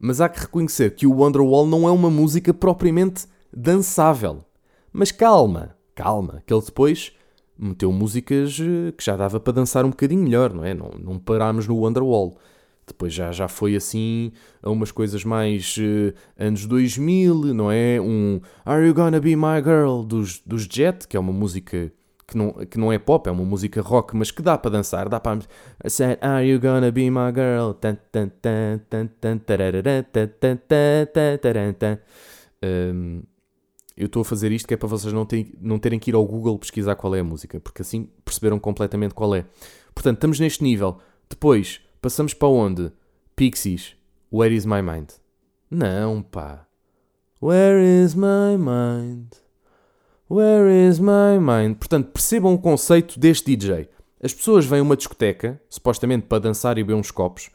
Mas 0.00 0.20
há 0.20 0.28
que 0.28 0.40
reconhecer 0.40 0.94
que 0.94 1.06
o 1.06 1.12
Wonderwall 1.12 1.66
não 1.66 1.88
é 1.88 1.90
uma 1.90 2.10
música 2.10 2.54
propriamente 2.54 3.26
dançável. 3.52 4.44
Mas 4.92 5.10
calma, 5.12 5.76
calma, 5.94 6.42
que 6.46 6.54
ele 6.54 6.62
depois 6.64 7.12
meteu 7.58 7.92
músicas 7.92 8.58
eh, 8.60 8.92
que 8.92 9.04
já 9.04 9.16
dava 9.16 9.40
para 9.40 9.52
dançar 9.52 9.84
um 9.84 9.90
bocadinho 9.90 10.22
melhor, 10.22 10.54
não 10.54 10.64
é? 10.64 10.72
Não, 10.72 10.90
não 10.98 11.18
parámos 11.18 11.66
no 11.66 11.76
Wonderwall. 11.76 12.38
Depois 12.86 13.12
já, 13.12 13.32
já 13.32 13.48
foi 13.48 13.76
assim 13.76 14.32
a 14.62 14.70
umas 14.70 14.90
coisas 14.90 15.22
mais 15.24 15.76
uh, 15.76 16.14
anos 16.38 16.64
2000, 16.64 17.52
não 17.52 17.70
é? 17.70 18.00
Um 18.00 18.40
Are 18.64 18.86
You 18.86 18.94
Gonna 18.94 19.20
Be 19.20 19.36
My 19.36 19.62
Girl 19.62 20.02
dos, 20.02 20.40
dos 20.46 20.62
Jet, 20.62 21.06
que 21.06 21.16
é 21.16 21.20
uma 21.20 21.32
música 21.32 21.92
que 22.28 22.36
não, 22.36 22.52
que 22.52 22.78
não 22.78 22.92
é 22.92 22.98
pop, 22.98 23.26
é 23.26 23.32
uma 23.32 23.44
música 23.44 23.80
rock, 23.80 24.14
mas 24.14 24.30
que 24.30 24.42
dá 24.42 24.58
para 24.58 24.72
dançar, 24.72 25.08
dá 25.08 25.18
para. 25.18 25.40
I 25.82 25.88
said, 25.88 26.18
Are 26.20 26.46
you 26.46 26.60
gonna 26.60 26.92
be 26.92 27.10
my 27.10 27.32
girl? 27.34 27.74
Um, 32.62 33.22
eu 33.96 34.06
estou 34.06 34.20
a 34.20 34.24
fazer 34.24 34.52
isto 34.52 34.68
que 34.68 34.74
é 34.74 34.76
para 34.76 34.88
vocês 34.88 35.12
não, 35.12 35.24
terem, 35.24 35.54
não 35.58 35.78
terem 35.78 35.98
que 35.98 36.10
ir 36.10 36.14
ao 36.14 36.24
Google 36.26 36.58
pesquisar 36.58 36.94
qual 36.96 37.16
é 37.16 37.20
a 37.20 37.24
música, 37.24 37.58
porque 37.58 37.80
assim 37.80 38.10
perceberam 38.24 38.58
completamente 38.58 39.14
qual 39.14 39.34
é. 39.34 39.46
Portanto, 39.94 40.16
estamos 40.18 40.38
neste 40.38 40.62
nível. 40.62 40.98
Depois, 41.30 41.80
passamos 42.00 42.34
para 42.34 42.48
onde? 42.48 42.92
Pixies. 43.34 43.96
Where 44.30 44.54
is 44.54 44.66
my 44.66 44.82
mind? 44.82 45.12
Não, 45.70 46.20
pá. 46.20 46.66
Where 47.40 47.82
is 47.82 48.14
my 48.14 48.58
mind? 48.58 49.47
Where 50.30 50.70
is 50.88 50.98
my 50.98 51.38
mind? 51.40 51.76
Portanto, 51.76 52.10
percebam 52.12 52.54
o 52.54 52.58
conceito 52.58 53.18
deste 53.18 53.56
DJ. 53.56 53.88
As 54.22 54.34
pessoas 54.34 54.66
vêm 54.66 54.80
a 54.80 54.82
uma 54.82 54.96
discoteca, 54.96 55.60
supostamente 55.68 56.26
para 56.26 56.40
dançar 56.40 56.76
e 56.76 56.82
beber 56.82 56.94
uns 56.94 57.10
copos. 57.10 57.50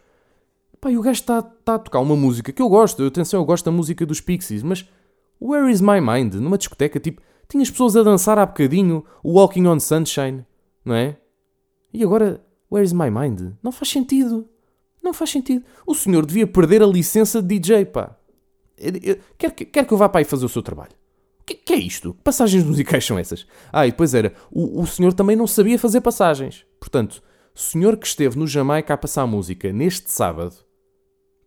Pá, 0.80 0.92
e 0.92 0.98
o 0.98 1.02
gajo 1.02 1.20
está 1.22 1.42
tá 1.42 1.76
a 1.76 1.80
tocar 1.80 2.00
uma 2.00 2.16
música 2.16 2.52
que 2.52 2.62
eu 2.62 2.70
gosto. 2.70 3.06
Atenção, 3.06 3.40
eu 3.40 3.46
gosto 3.46 3.66
da 3.66 3.72
música 3.72 4.06
dos 4.06 4.22
Pixies, 4.22 4.64
mas 4.64 4.88
Where 5.44 5.70
is 5.70 5.82
my 5.82 6.00
mind? 6.00 6.36
Numa 6.36 6.58
discoteca, 6.58 7.02
tipo, 7.02 7.22
tinha 7.50 7.62
as 7.62 7.70
pessoas 7.70 7.98
a 7.98 8.04
dançar 8.04 8.40
há 8.40 8.46
bocadinho 8.46 9.04
o 9.22 9.34
Walking 9.34 9.68
on 9.68 9.78
Sunshine, 9.78 10.46
não 10.86 10.96
é? 10.96 11.18
E 11.94 12.02
agora, 12.02 12.42
where 12.72 12.86
is 12.86 12.94
my 12.94 13.12
mind? 13.12 13.52
Não 13.62 13.74
faz 13.74 13.90
sentido. 13.90 14.48
Não 15.04 15.14
faz 15.14 15.32
sentido. 15.32 15.66
O 15.86 15.94
senhor 15.94 16.26
devia 16.26 16.48
perder 16.48 16.82
a 16.82 16.88
licença 16.88 17.42
de 17.42 17.60
DJ, 17.60 17.86
pá. 17.86 18.16
Quer, 19.38 19.52
quer 19.52 19.86
que 19.86 19.94
eu 19.94 19.98
vá 19.98 20.08
para 20.08 20.22
aí 20.22 20.26
fazer 20.26 20.46
o 20.46 20.50
seu 20.50 20.62
trabalho. 20.62 20.94
Que, 21.46 21.56
que, 21.56 21.74
é 21.74 21.78
isto? 21.78 22.14
Que 22.14 22.22
passagens 22.22 22.64
musicais 22.64 23.06
são 23.06 23.20
essas? 23.20 23.46
Ah, 23.72 23.86
e 23.86 23.92
depois 23.92 24.14
era, 24.14 24.34
o, 24.52 24.82
o 24.82 24.88
senhor 24.88 25.14
também 25.14 25.36
não 25.36 25.48
sabia 25.48 25.78
fazer 25.78 26.02
passagens. 26.02 26.66
Portanto, 26.80 27.22
o 27.56 27.60
senhor 27.60 27.98
que 27.98 28.08
esteve 28.08 28.38
no 28.38 28.48
Jamaica 28.48 28.94
a 28.94 28.98
passar 28.98 29.28
música 29.28 29.72
neste 29.72 30.10
sábado, 30.10 30.56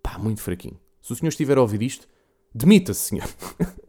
pá, 0.03 0.19
muito 0.19 0.41
fraquinho. 0.41 0.79
Se 1.01 1.13
o 1.13 1.17
senhor 1.17 1.31
estiver 1.31 1.57
a 1.57 1.61
ouvir 1.61 1.83
isto, 1.83 2.07
demita-se, 2.55 3.01
senhor. 3.01 3.29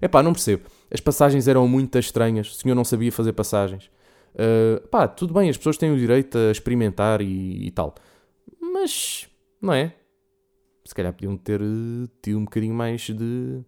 É 0.00 0.08
pá, 0.08 0.22
não 0.22 0.32
percebo. 0.32 0.64
As 0.90 1.00
passagens 1.00 1.46
eram 1.46 1.66
muito 1.68 1.96
estranhas. 1.98 2.50
O 2.50 2.54
senhor 2.54 2.74
não 2.74 2.84
sabia 2.84 3.12
fazer 3.12 3.32
passagens. 3.32 3.90
Uh, 4.34 4.86
pá, 4.88 5.06
tudo 5.06 5.32
bem, 5.32 5.48
as 5.48 5.56
pessoas 5.56 5.76
têm 5.76 5.92
o 5.92 5.96
direito 5.96 6.36
a 6.36 6.50
experimentar 6.50 7.20
e, 7.20 7.66
e 7.66 7.70
tal. 7.70 7.94
Mas, 8.60 9.28
não 9.60 9.72
é? 9.72 9.94
Se 10.84 10.94
calhar 10.94 11.12
podiam 11.12 11.36
ter 11.36 11.60
uh, 11.60 12.08
tido 12.22 12.38
um 12.38 12.44
bocadinho 12.44 12.74
mais 12.74 13.02
de, 13.02 13.64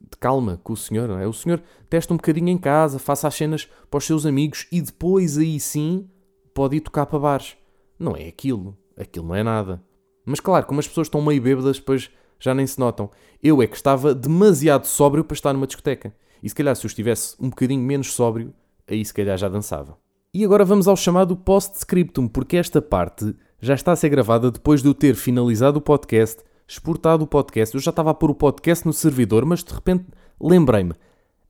de, 0.00 0.16
calma 0.18 0.60
com 0.62 0.72
o 0.72 0.76
senhor, 0.76 1.08
não 1.08 1.18
é? 1.18 1.26
O 1.26 1.32
senhor 1.32 1.62
testa 1.88 2.14
um 2.14 2.16
bocadinho 2.16 2.48
em 2.48 2.58
casa, 2.58 2.98
faça 2.98 3.28
as 3.28 3.34
cenas 3.34 3.68
para 3.90 3.98
os 3.98 4.04
seus 4.04 4.24
amigos 4.24 4.66
e 4.70 4.80
depois 4.80 5.38
aí 5.38 5.58
sim 5.60 6.08
pode 6.54 6.76
ir 6.76 6.80
tocar 6.80 7.06
para 7.06 7.18
bares. 7.18 7.56
Não 7.98 8.16
é 8.16 8.26
aquilo. 8.26 8.76
Aquilo 8.96 9.26
não 9.26 9.34
é 9.34 9.42
nada. 9.42 9.82
Mas 10.24 10.40
claro, 10.40 10.66
como 10.66 10.80
as 10.80 10.88
pessoas 10.88 11.06
estão 11.06 11.22
meio 11.22 11.40
bêbadas, 11.40 11.78
depois 11.78 12.10
já 12.38 12.54
nem 12.54 12.66
se 12.66 12.78
notam. 12.78 13.10
Eu 13.42 13.62
é 13.62 13.66
que 13.66 13.76
estava 13.76 14.14
demasiado 14.14 14.86
sóbrio 14.86 15.24
para 15.24 15.34
estar 15.34 15.52
numa 15.52 15.66
discoteca. 15.66 16.14
E 16.42 16.48
se 16.48 16.54
calhar 16.54 16.74
se 16.74 16.86
eu 16.86 16.88
estivesse 16.88 17.36
um 17.38 17.50
bocadinho 17.50 17.82
menos 17.82 18.12
sóbrio, 18.12 18.54
aí 18.88 19.04
se 19.04 19.12
calhar 19.12 19.36
já 19.36 19.48
dançava. 19.48 19.96
E 20.32 20.44
agora 20.44 20.64
vamos 20.64 20.88
ao 20.88 20.96
chamado 20.96 21.36
post-scriptum, 21.36 22.28
porque 22.28 22.56
esta 22.56 22.80
parte 22.80 23.34
já 23.60 23.74
está 23.74 23.92
a 23.92 23.96
ser 23.96 24.08
gravada 24.08 24.50
depois 24.50 24.82
de 24.82 24.88
eu 24.88 24.94
ter 24.94 25.14
finalizado 25.14 25.78
o 25.78 25.82
podcast, 25.82 26.42
exportado 26.70 27.24
o 27.24 27.26
podcast. 27.26 27.74
Eu 27.74 27.80
já 27.80 27.90
estava 27.90 28.10
a 28.10 28.14
pôr 28.14 28.30
o 28.30 28.34
podcast 28.34 28.86
no 28.86 28.92
servidor, 28.92 29.44
mas 29.44 29.64
de 29.64 29.74
repente 29.74 30.06
lembrei-me. 30.40 30.94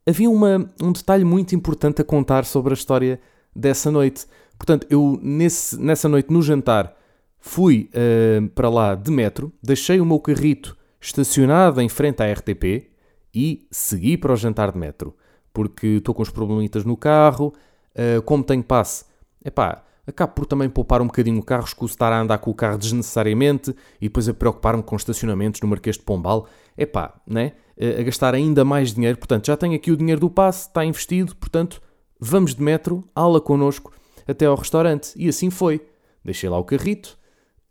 Havia 0.08 0.30
uma, 0.30 0.66
um 0.82 0.92
detalhe 0.92 1.24
muito 1.24 1.54
importante 1.54 2.00
a 2.00 2.04
contar 2.04 2.46
sobre 2.46 2.72
a 2.72 2.74
história 2.74 3.20
dessa 3.54 3.90
noite. 3.90 4.26
Portanto, 4.56 4.86
eu 4.88 5.18
nesse, 5.22 5.78
nessa 5.78 6.08
noite 6.08 6.32
no 6.32 6.40
jantar 6.40 6.96
fui 7.38 7.90
uh, 7.94 8.48
para 8.50 8.70
lá 8.70 8.94
de 8.94 9.10
metro, 9.10 9.52
deixei 9.62 10.00
o 10.00 10.06
meu 10.06 10.18
carrito 10.18 10.76
estacionado 10.98 11.80
em 11.82 11.88
frente 11.88 12.22
à 12.22 12.32
RTP 12.32 12.88
e 13.34 13.66
segui 13.70 14.16
para 14.16 14.32
o 14.32 14.36
jantar 14.36 14.72
de 14.72 14.78
metro. 14.78 15.14
Porque 15.52 15.86
estou 15.86 16.14
com 16.14 16.22
os 16.22 16.30
problemitas 16.30 16.84
no 16.84 16.96
carro, 16.96 17.52
uh, 17.94 18.22
como 18.22 18.42
tenho 18.42 18.62
passe, 18.62 19.04
epá, 19.44 19.84
acabo 20.06 20.32
por 20.32 20.46
também 20.46 20.68
poupar 20.68 21.00
um 21.00 21.06
bocadinho 21.06 21.38
o 21.38 21.42
carro, 21.42 21.64
escuso 21.64 21.92
estar 21.92 22.12
a 22.12 22.20
andar 22.20 22.38
com 22.38 22.50
o 22.50 22.54
carro 22.54 22.78
desnecessariamente 22.78 23.74
e 24.00 24.08
depois 24.08 24.28
a 24.28 24.34
preocupar-me 24.34 24.82
com 24.82 24.96
estacionamentos 24.96 25.60
no 25.60 25.68
Marquês 25.68 25.96
de 25.96 26.02
Pombal. 26.02 26.46
epá, 26.76 27.14
né? 27.26 27.52
a 27.98 28.02
gastar 28.02 28.34
ainda 28.34 28.64
mais 28.64 28.92
dinheiro. 28.92 29.16
Portanto, 29.16 29.46
já 29.46 29.56
tenho 29.56 29.74
aqui 29.74 29.90
o 29.90 29.96
dinheiro 29.96 30.20
do 30.20 30.30
passe, 30.30 30.68
está 30.68 30.84
investido, 30.84 31.34
portanto, 31.36 31.80
vamos 32.20 32.54
de 32.54 32.62
metro, 32.62 33.08
ala 33.14 33.40
connosco, 33.40 33.92
até 34.28 34.46
ao 34.46 34.54
restaurante. 34.54 35.12
E 35.16 35.28
assim 35.28 35.48
foi. 35.50 35.80
Deixei 36.22 36.50
lá 36.50 36.58
o 36.58 36.64
carrito. 36.64 37.18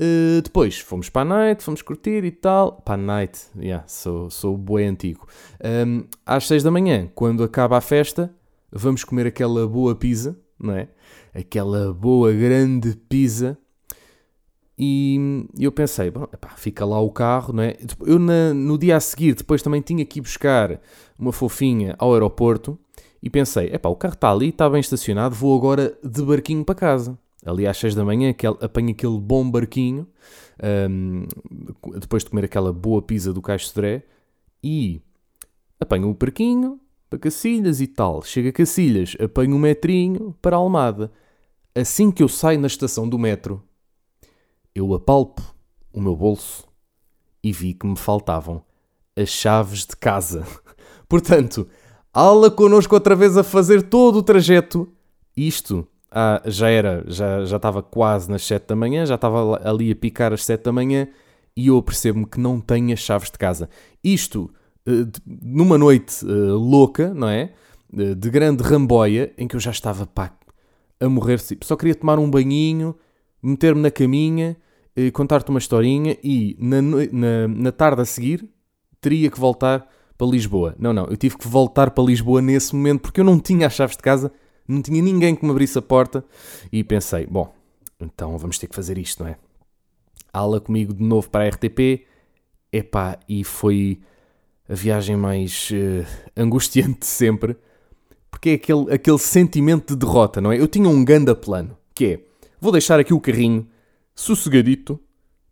Uh, 0.01 0.41
depois 0.41 0.79
fomos 0.79 1.09
para 1.09 1.21
a 1.21 1.25
night, 1.25 1.63
fomos 1.63 1.81
curtir 1.81 2.23
e 2.23 2.31
tal. 2.31 2.81
Para 2.81 2.95
a 2.95 2.97
night, 2.97 3.39
yeah, 3.57 3.85
sou, 3.87 4.29
sou 4.29 4.57
boi 4.57 4.85
antigo. 4.85 5.27
Um, 5.63 6.05
às 6.25 6.47
6 6.47 6.63
da 6.63 6.71
manhã, 6.71 7.09
quando 7.13 7.43
acaba 7.43 7.77
a 7.77 7.81
festa, 7.81 8.33
vamos 8.71 9.03
comer 9.03 9.27
aquela 9.27 9.67
boa 9.67 9.93
pizza, 9.93 10.39
não 10.57 10.73
é? 10.73 10.87
Aquela 11.33 11.93
boa 11.93 12.31
grande 12.31 12.95
pizza. 13.07 13.57
E 14.77 15.45
eu 15.59 15.73
pensei, 15.73 16.09
bom, 16.09 16.23
epá, 16.23 16.49
fica 16.55 16.85
lá 16.85 17.01
o 17.01 17.11
carro, 17.11 17.53
não 17.53 17.63
é? 17.63 17.75
Eu 18.05 18.17
na, 18.17 18.53
no 18.53 18.77
dia 18.77 18.95
a 18.95 18.99
seguir, 18.99 19.35
depois 19.35 19.61
também 19.61 19.81
tinha 19.81 20.05
que 20.05 20.19
ir 20.19 20.21
buscar 20.21 20.79
uma 21.17 21.33
fofinha 21.33 21.95
ao 21.99 22.13
aeroporto 22.13 22.79
e 23.21 23.29
pensei, 23.29 23.67
epá, 23.73 23.89
o 23.89 23.95
carro 23.95 24.13
está 24.13 24.31
ali, 24.31 24.49
está 24.49 24.69
bem 24.69 24.79
estacionado, 24.79 25.35
vou 25.35 25.57
agora 25.57 25.97
de 26.01 26.21
barquinho 26.23 26.63
para 26.63 26.75
casa. 26.75 27.19
Ali 27.45 27.67
às 27.67 27.77
6 27.77 27.95
da 27.95 28.05
manhã, 28.05 28.33
apanho 28.61 28.91
aquele 28.91 29.19
bom 29.19 29.49
barquinho, 29.49 30.07
um, 30.89 31.25
depois 31.99 32.23
de 32.23 32.29
comer 32.29 32.45
aquela 32.45 32.71
boa 32.71 33.01
pizza 33.01 33.33
do 33.33 33.41
Caixo 33.41 33.67
Sodré, 33.67 34.03
e 34.63 35.01
apanho 35.79 36.09
o 36.09 36.13
barquinho 36.13 36.79
para 37.09 37.19
Cacilhas 37.19 37.81
e 37.81 37.87
tal. 37.87 38.21
Chega 38.21 38.49
a 38.49 38.53
Cacilhas, 38.53 39.15
apanho 39.19 39.55
um 39.55 39.59
metrinho 39.59 40.35
para 40.41 40.57
Almada. 40.57 41.11
Assim 41.73 42.11
que 42.11 42.21
eu 42.21 42.27
saio 42.27 42.59
na 42.59 42.67
estação 42.67 43.07
do 43.07 43.17
metro, 43.17 43.63
eu 44.75 44.93
apalpo 44.93 45.41
o 45.91 45.99
meu 45.99 46.15
bolso 46.15 46.67
e 47.43 47.51
vi 47.51 47.73
que 47.73 47.87
me 47.87 47.97
faltavam 47.97 48.63
as 49.15 49.29
chaves 49.29 49.85
de 49.85 49.95
casa. 49.95 50.45
Portanto, 51.07 51.67
ala 52.13 52.51
connosco 52.51 52.95
outra 52.95 53.15
vez 53.15 53.37
a 53.37 53.43
fazer 53.43 53.83
todo 53.83 54.17
o 54.17 54.23
trajeto. 54.23 54.87
Isto 55.35 55.87
ah, 56.11 56.41
já 56.45 56.69
era, 56.69 57.03
já, 57.07 57.45
já 57.45 57.57
estava 57.57 57.81
quase 57.81 58.29
nas 58.29 58.43
7 58.43 58.67
da 58.67 58.75
manhã, 58.75 59.05
já 59.05 59.15
estava 59.15 59.59
ali 59.67 59.91
a 59.91 59.95
picar 59.95 60.33
às 60.33 60.43
7 60.43 60.63
da 60.63 60.71
manhã 60.71 61.07
e 61.55 61.67
eu 61.67 61.81
percebo-me 61.81 62.25
que 62.25 62.39
não 62.39 62.59
tenho 62.59 62.93
as 62.93 62.99
chaves 62.99 63.29
de 63.31 63.37
casa. 63.37 63.69
Isto 64.03 64.49
numa 65.25 65.77
noite 65.77 66.25
uh, 66.25 66.57
louca, 66.57 67.13
não 67.13 67.27
é? 67.27 67.51
De 67.91 68.29
grande 68.29 68.61
ramboia, 68.61 69.33
em 69.37 69.47
que 69.47 69.55
eu 69.55 69.59
já 69.59 69.71
estava 69.71 70.05
pá, 70.05 70.31
a 70.99 71.09
morrer. 71.09 71.39
Só 71.63 71.75
queria 71.75 71.95
tomar 71.95 72.19
um 72.19 72.29
banhinho, 72.29 72.95
meter-me 73.41 73.81
na 73.81 73.89
caminha, 73.89 74.55
contar-te 75.11 75.49
uma 75.49 75.57
historinha 75.57 76.15
e 76.23 76.55
na, 76.59 76.81
na, 76.81 77.47
na 77.47 77.71
tarde 77.71 78.01
a 78.03 78.05
seguir 78.05 78.47
teria 79.01 79.31
que 79.31 79.39
voltar 79.39 79.87
para 80.15 80.27
Lisboa. 80.27 80.75
Não, 80.77 80.93
não, 80.93 81.05
eu 81.05 81.17
tive 81.17 81.35
que 81.35 81.47
voltar 81.47 81.89
para 81.89 82.03
Lisboa 82.03 82.43
nesse 82.43 82.75
momento 82.75 83.01
porque 83.01 83.21
eu 83.21 83.25
não 83.25 83.39
tinha 83.39 83.65
as 83.65 83.73
chaves 83.73 83.97
de 83.97 84.03
casa 84.03 84.31
não 84.69 84.83
tinha 84.83 85.01
ninguém 85.01 85.35
que 85.35 85.43
me 85.43 85.49
abrisse 85.49 85.79
a 85.79 85.81
porta 85.81 86.23
e 86.71 86.83
pensei, 86.83 87.25
bom, 87.25 87.51
então 87.99 88.37
vamos 88.37 88.59
ter 88.59 88.67
que 88.67 88.75
fazer 88.75 88.99
isto, 88.99 89.23
não 89.23 89.31
é? 89.31 89.37
Ala 90.31 90.61
comigo 90.61 90.93
de 90.93 91.03
novo 91.03 91.27
para 91.27 91.45
a 91.45 91.49
RTP, 91.49 92.05
epá, 92.71 93.17
e 93.27 93.43
foi 93.43 93.99
a 94.69 94.73
viagem 94.73 95.17
mais 95.17 95.71
uh, 95.71 96.05
angustiante 96.37 96.99
de 96.99 97.05
sempre, 97.07 97.57
porque 98.29 98.51
é 98.51 98.53
aquele, 98.53 98.93
aquele 98.93 99.17
sentimento 99.17 99.95
de 99.95 100.05
derrota, 100.05 100.39
não 100.39 100.51
é? 100.51 100.59
Eu 100.59 100.67
tinha 100.67 100.87
um 100.87 101.03
ganda 101.03 101.35
plano, 101.35 101.75
que 101.93 102.05
é, 102.05 102.19
vou 102.61 102.71
deixar 102.71 102.99
aqui 102.99 103.13
o 103.13 103.19
carrinho 103.19 103.67
sossegadito, 104.13 104.99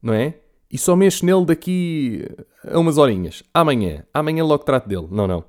não 0.01 0.13
é? 0.13 0.35
E 0.71 0.77
só 0.77 0.95
mexo 0.95 1.25
nele 1.25 1.45
daqui 1.45 2.25
a 2.63 2.77
umas 2.77 2.97
horinhas. 2.97 3.41
Amanhã. 3.53 4.03
Amanhã 4.13 4.43
logo 4.43 4.63
trato 4.65 4.87
dele. 4.87 5.07
Não, 5.09 5.25
não 5.25 5.43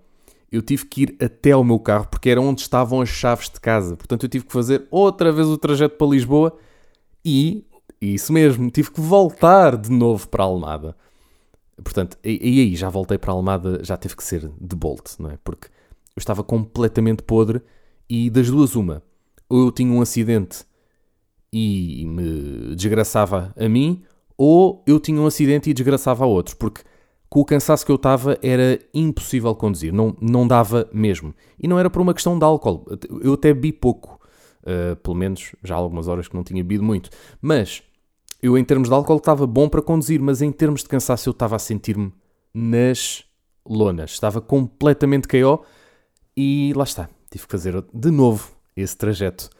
eu 0.51 0.63
tive 0.63 0.87
que 0.87 1.03
ir 1.03 1.17
até 1.21 1.53
ao 1.53 1.63
meu 1.63 1.79
carro 1.79 2.09
porque 2.09 2.31
era 2.31 2.41
onde 2.41 2.63
estavam 2.63 3.01
as 3.01 3.09
chaves 3.09 3.51
de 3.51 3.61
casa. 3.61 3.97
Portanto, 3.97 4.25
eu 4.25 4.29
tive 4.29 4.47
que 4.47 4.53
fazer 4.53 4.87
outra 4.91 5.31
vez 5.31 5.47
o 5.47 5.59
trajeto 5.59 5.97
para 5.97 6.07
Lisboa 6.07 6.57
e, 7.25 7.67
isso 8.01 8.33
mesmo, 8.33 8.71
tive 8.71 8.91
que 8.91 9.01
voltar 9.01 9.77
de 9.77 9.91
novo 9.91 10.27
para 10.29 10.43
a 10.45 10.47
Almada. 10.47 10.97
Portanto, 11.83 12.19
e, 12.25 12.61
aí 12.61 12.77
já 12.77 12.89
voltei 12.89 13.19
para 13.19 13.33
a 13.33 13.35
Almada, 13.35 13.85
já 13.85 13.97
teve 13.97 14.17
que 14.17 14.25
ser 14.25 14.51
de 14.61 14.77
Bolt, 14.77 15.19
não 15.19 15.31
é? 15.31 15.39
Porque 15.43 15.69
eu 16.17 16.21
estava 16.21 16.43
completamente 16.43 17.23
podre 17.23 17.63
e 18.09 18.31
das 18.31 18.51
duas, 18.51 18.75
uma, 18.75 19.03
ou 19.49 19.67
eu 19.67 19.73
tinha 19.73 19.93
um 19.93 20.01
acidente 20.01 20.65
e 21.53 22.05
me 22.07 22.75
desgraçava 22.75 23.55
a 23.57 23.69
mim, 23.69 24.03
ou 24.37 24.83
eu 24.87 25.01
tinha 25.01 25.21
um 25.21 25.27
acidente 25.27 25.71
e 25.71 25.75
desgraçava 25.75 26.25
a 26.25 26.27
outros, 26.27 26.55
porque 26.55 26.83
com 27.29 27.41
o 27.41 27.45
cansaço 27.45 27.85
que 27.85 27.93
eu 27.93 27.97
estava, 27.97 28.39
era 28.43 28.79
impossível 28.95 29.55
conduzir, 29.55 29.93
não, 29.93 30.17
não 30.21 30.49
dava 30.49 30.89
mesmo. 30.93 31.35
E 31.59 31.69
não 31.69 31.79
era 31.79 31.91
por 31.91 32.01
uma 32.01 32.15
questão 32.15 32.39
de 32.39 32.45
álcool, 32.45 32.87
eu 33.23 33.35
até 33.35 33.53
bi 33.53 33.71
pouco, 33.71 34.19
uh, 34.63 34.97
pelo 34.97 35.17
menos 35.17 35.55
já 35.63 35.75
há 35.75 35.79
algumas 35.79 36.09
horas 36.09 36.27
que 36.27 36.35
não 36.35 36.43
tinha 36.43 36.63
bebido 36.63 36.85
muito. 36.85 37.11
Mas 37.41 37.83
eu, 38.43 38.57
em 38.57 38.65
termos 38.65 38.89
de 38.89 38.95
álcool, 38.95 39.17
estava 39.17 39.47
bom 39.47 39.69
para 39.69 39.83
conduzir, 39.83 40.21
mas 40.21 40.43
em 40.43 40.53
termos 40.53 40.83
de 40.83 40.89
cansaço, 40.89 41.29
eu 41.29 41.33
estava 41.33 41.57
a 41.57 41.59
sentir-me 41.59 42.13
nas 42.55 43.25
lonas, 43.67 44.13
estava 44.13 44.41
completamente 44.41 45.29
KO 45.29 45.65
e 46.37 46.73
lá 46.75 46.85
está, 46.85 47.09
tive 47.31 47.45
que 47.45 47.51
fazer 47.51 47.85
de 47.93 48.11
novo 48.11 48.53
esse 48.77 48.97
trajeto 48.97 49.51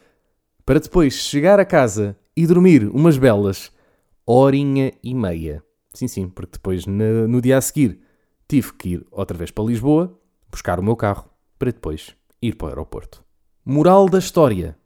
para 0.65 0.81
depois 0.81 1.15
chegar 1.15 1.59
a 1.59 1.65
casa 1.65 2.17
e 2.37 2.47
dormir 2.47 2.89
umas 2.89 3.17
belas 3.17 3.73
horinha 4.27 4.93
e 5.03 5.15
meia. 5.15 5.65
Sim, 5.95 6.07
sim, 6.07 6.29
porque 6.29 6.53
depois 6.53 6.85
no, 6.85 7.27
no 7.27 7.41
dia 7.41 7.57
a 7.57 7.61
seguir 7.61 8.01
tive 8.47 8.73
que 8.75 8.89
ir 8.91 9.07
outra 9.11 9.37
vez 9.37 9.51
para 9.51 9.65
Lisboa, 9.65 10.19
buscar 10.51 10.79
o 10.79 10.83
meu 10.83 10.95
carro, 10.95 11.31
para 11.59 11.71
depois 11.71 12.15
ir 12.41 12.55
para 12.55 12.67
o 12.67 12.69
aeroporto. 12.69 13.25
Moral 13.65 14.09
da 14.09 14.19
história. 14.19 14.77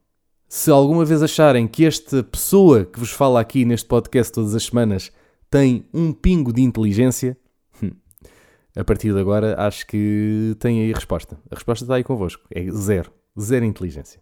Se 0.54 0.70
alguma 0.70 1.02
vez 1.02 1.22
acharem 1.22 1.66
que 1.66 1.82
esta 1.82 2.22
pessoa 2.22 2.84
que 2.84 3.00
vos 3.00 3.10
fala 3.10 3.40
aqui 3.40 3.64
neste 3.64 3.88
podcast 3.88 4.30
todas 4.30 4.54
as 4.54 4.62
semanas 4.62 5.10
tem 5.50 5.86
um 5.94 6.12
pingo 6.12 6.52
de 6.52 6.60
inteligência, 6.60 7.38
hum, 7.82 7.92
a 8.76 8.84
partir 8.84 9.14
de 9.14 9.18
agora 9.18 9.58
acho 9.58 9.86
que 9.86 10.54
tem 10.60 10.82
aí 10.82 10.92
a 10.92 10.94
resposta. 10.94 11.38
A 11.50 11.54
resposta 11.54 11.86
está 11.86 11.94
aí 11.94 12.04
convosco. 12.04 12.42
É 12.50 12.70
zero. 12.70 13.10
Zero 13.40 13.64
inteligência. 13.64 14.20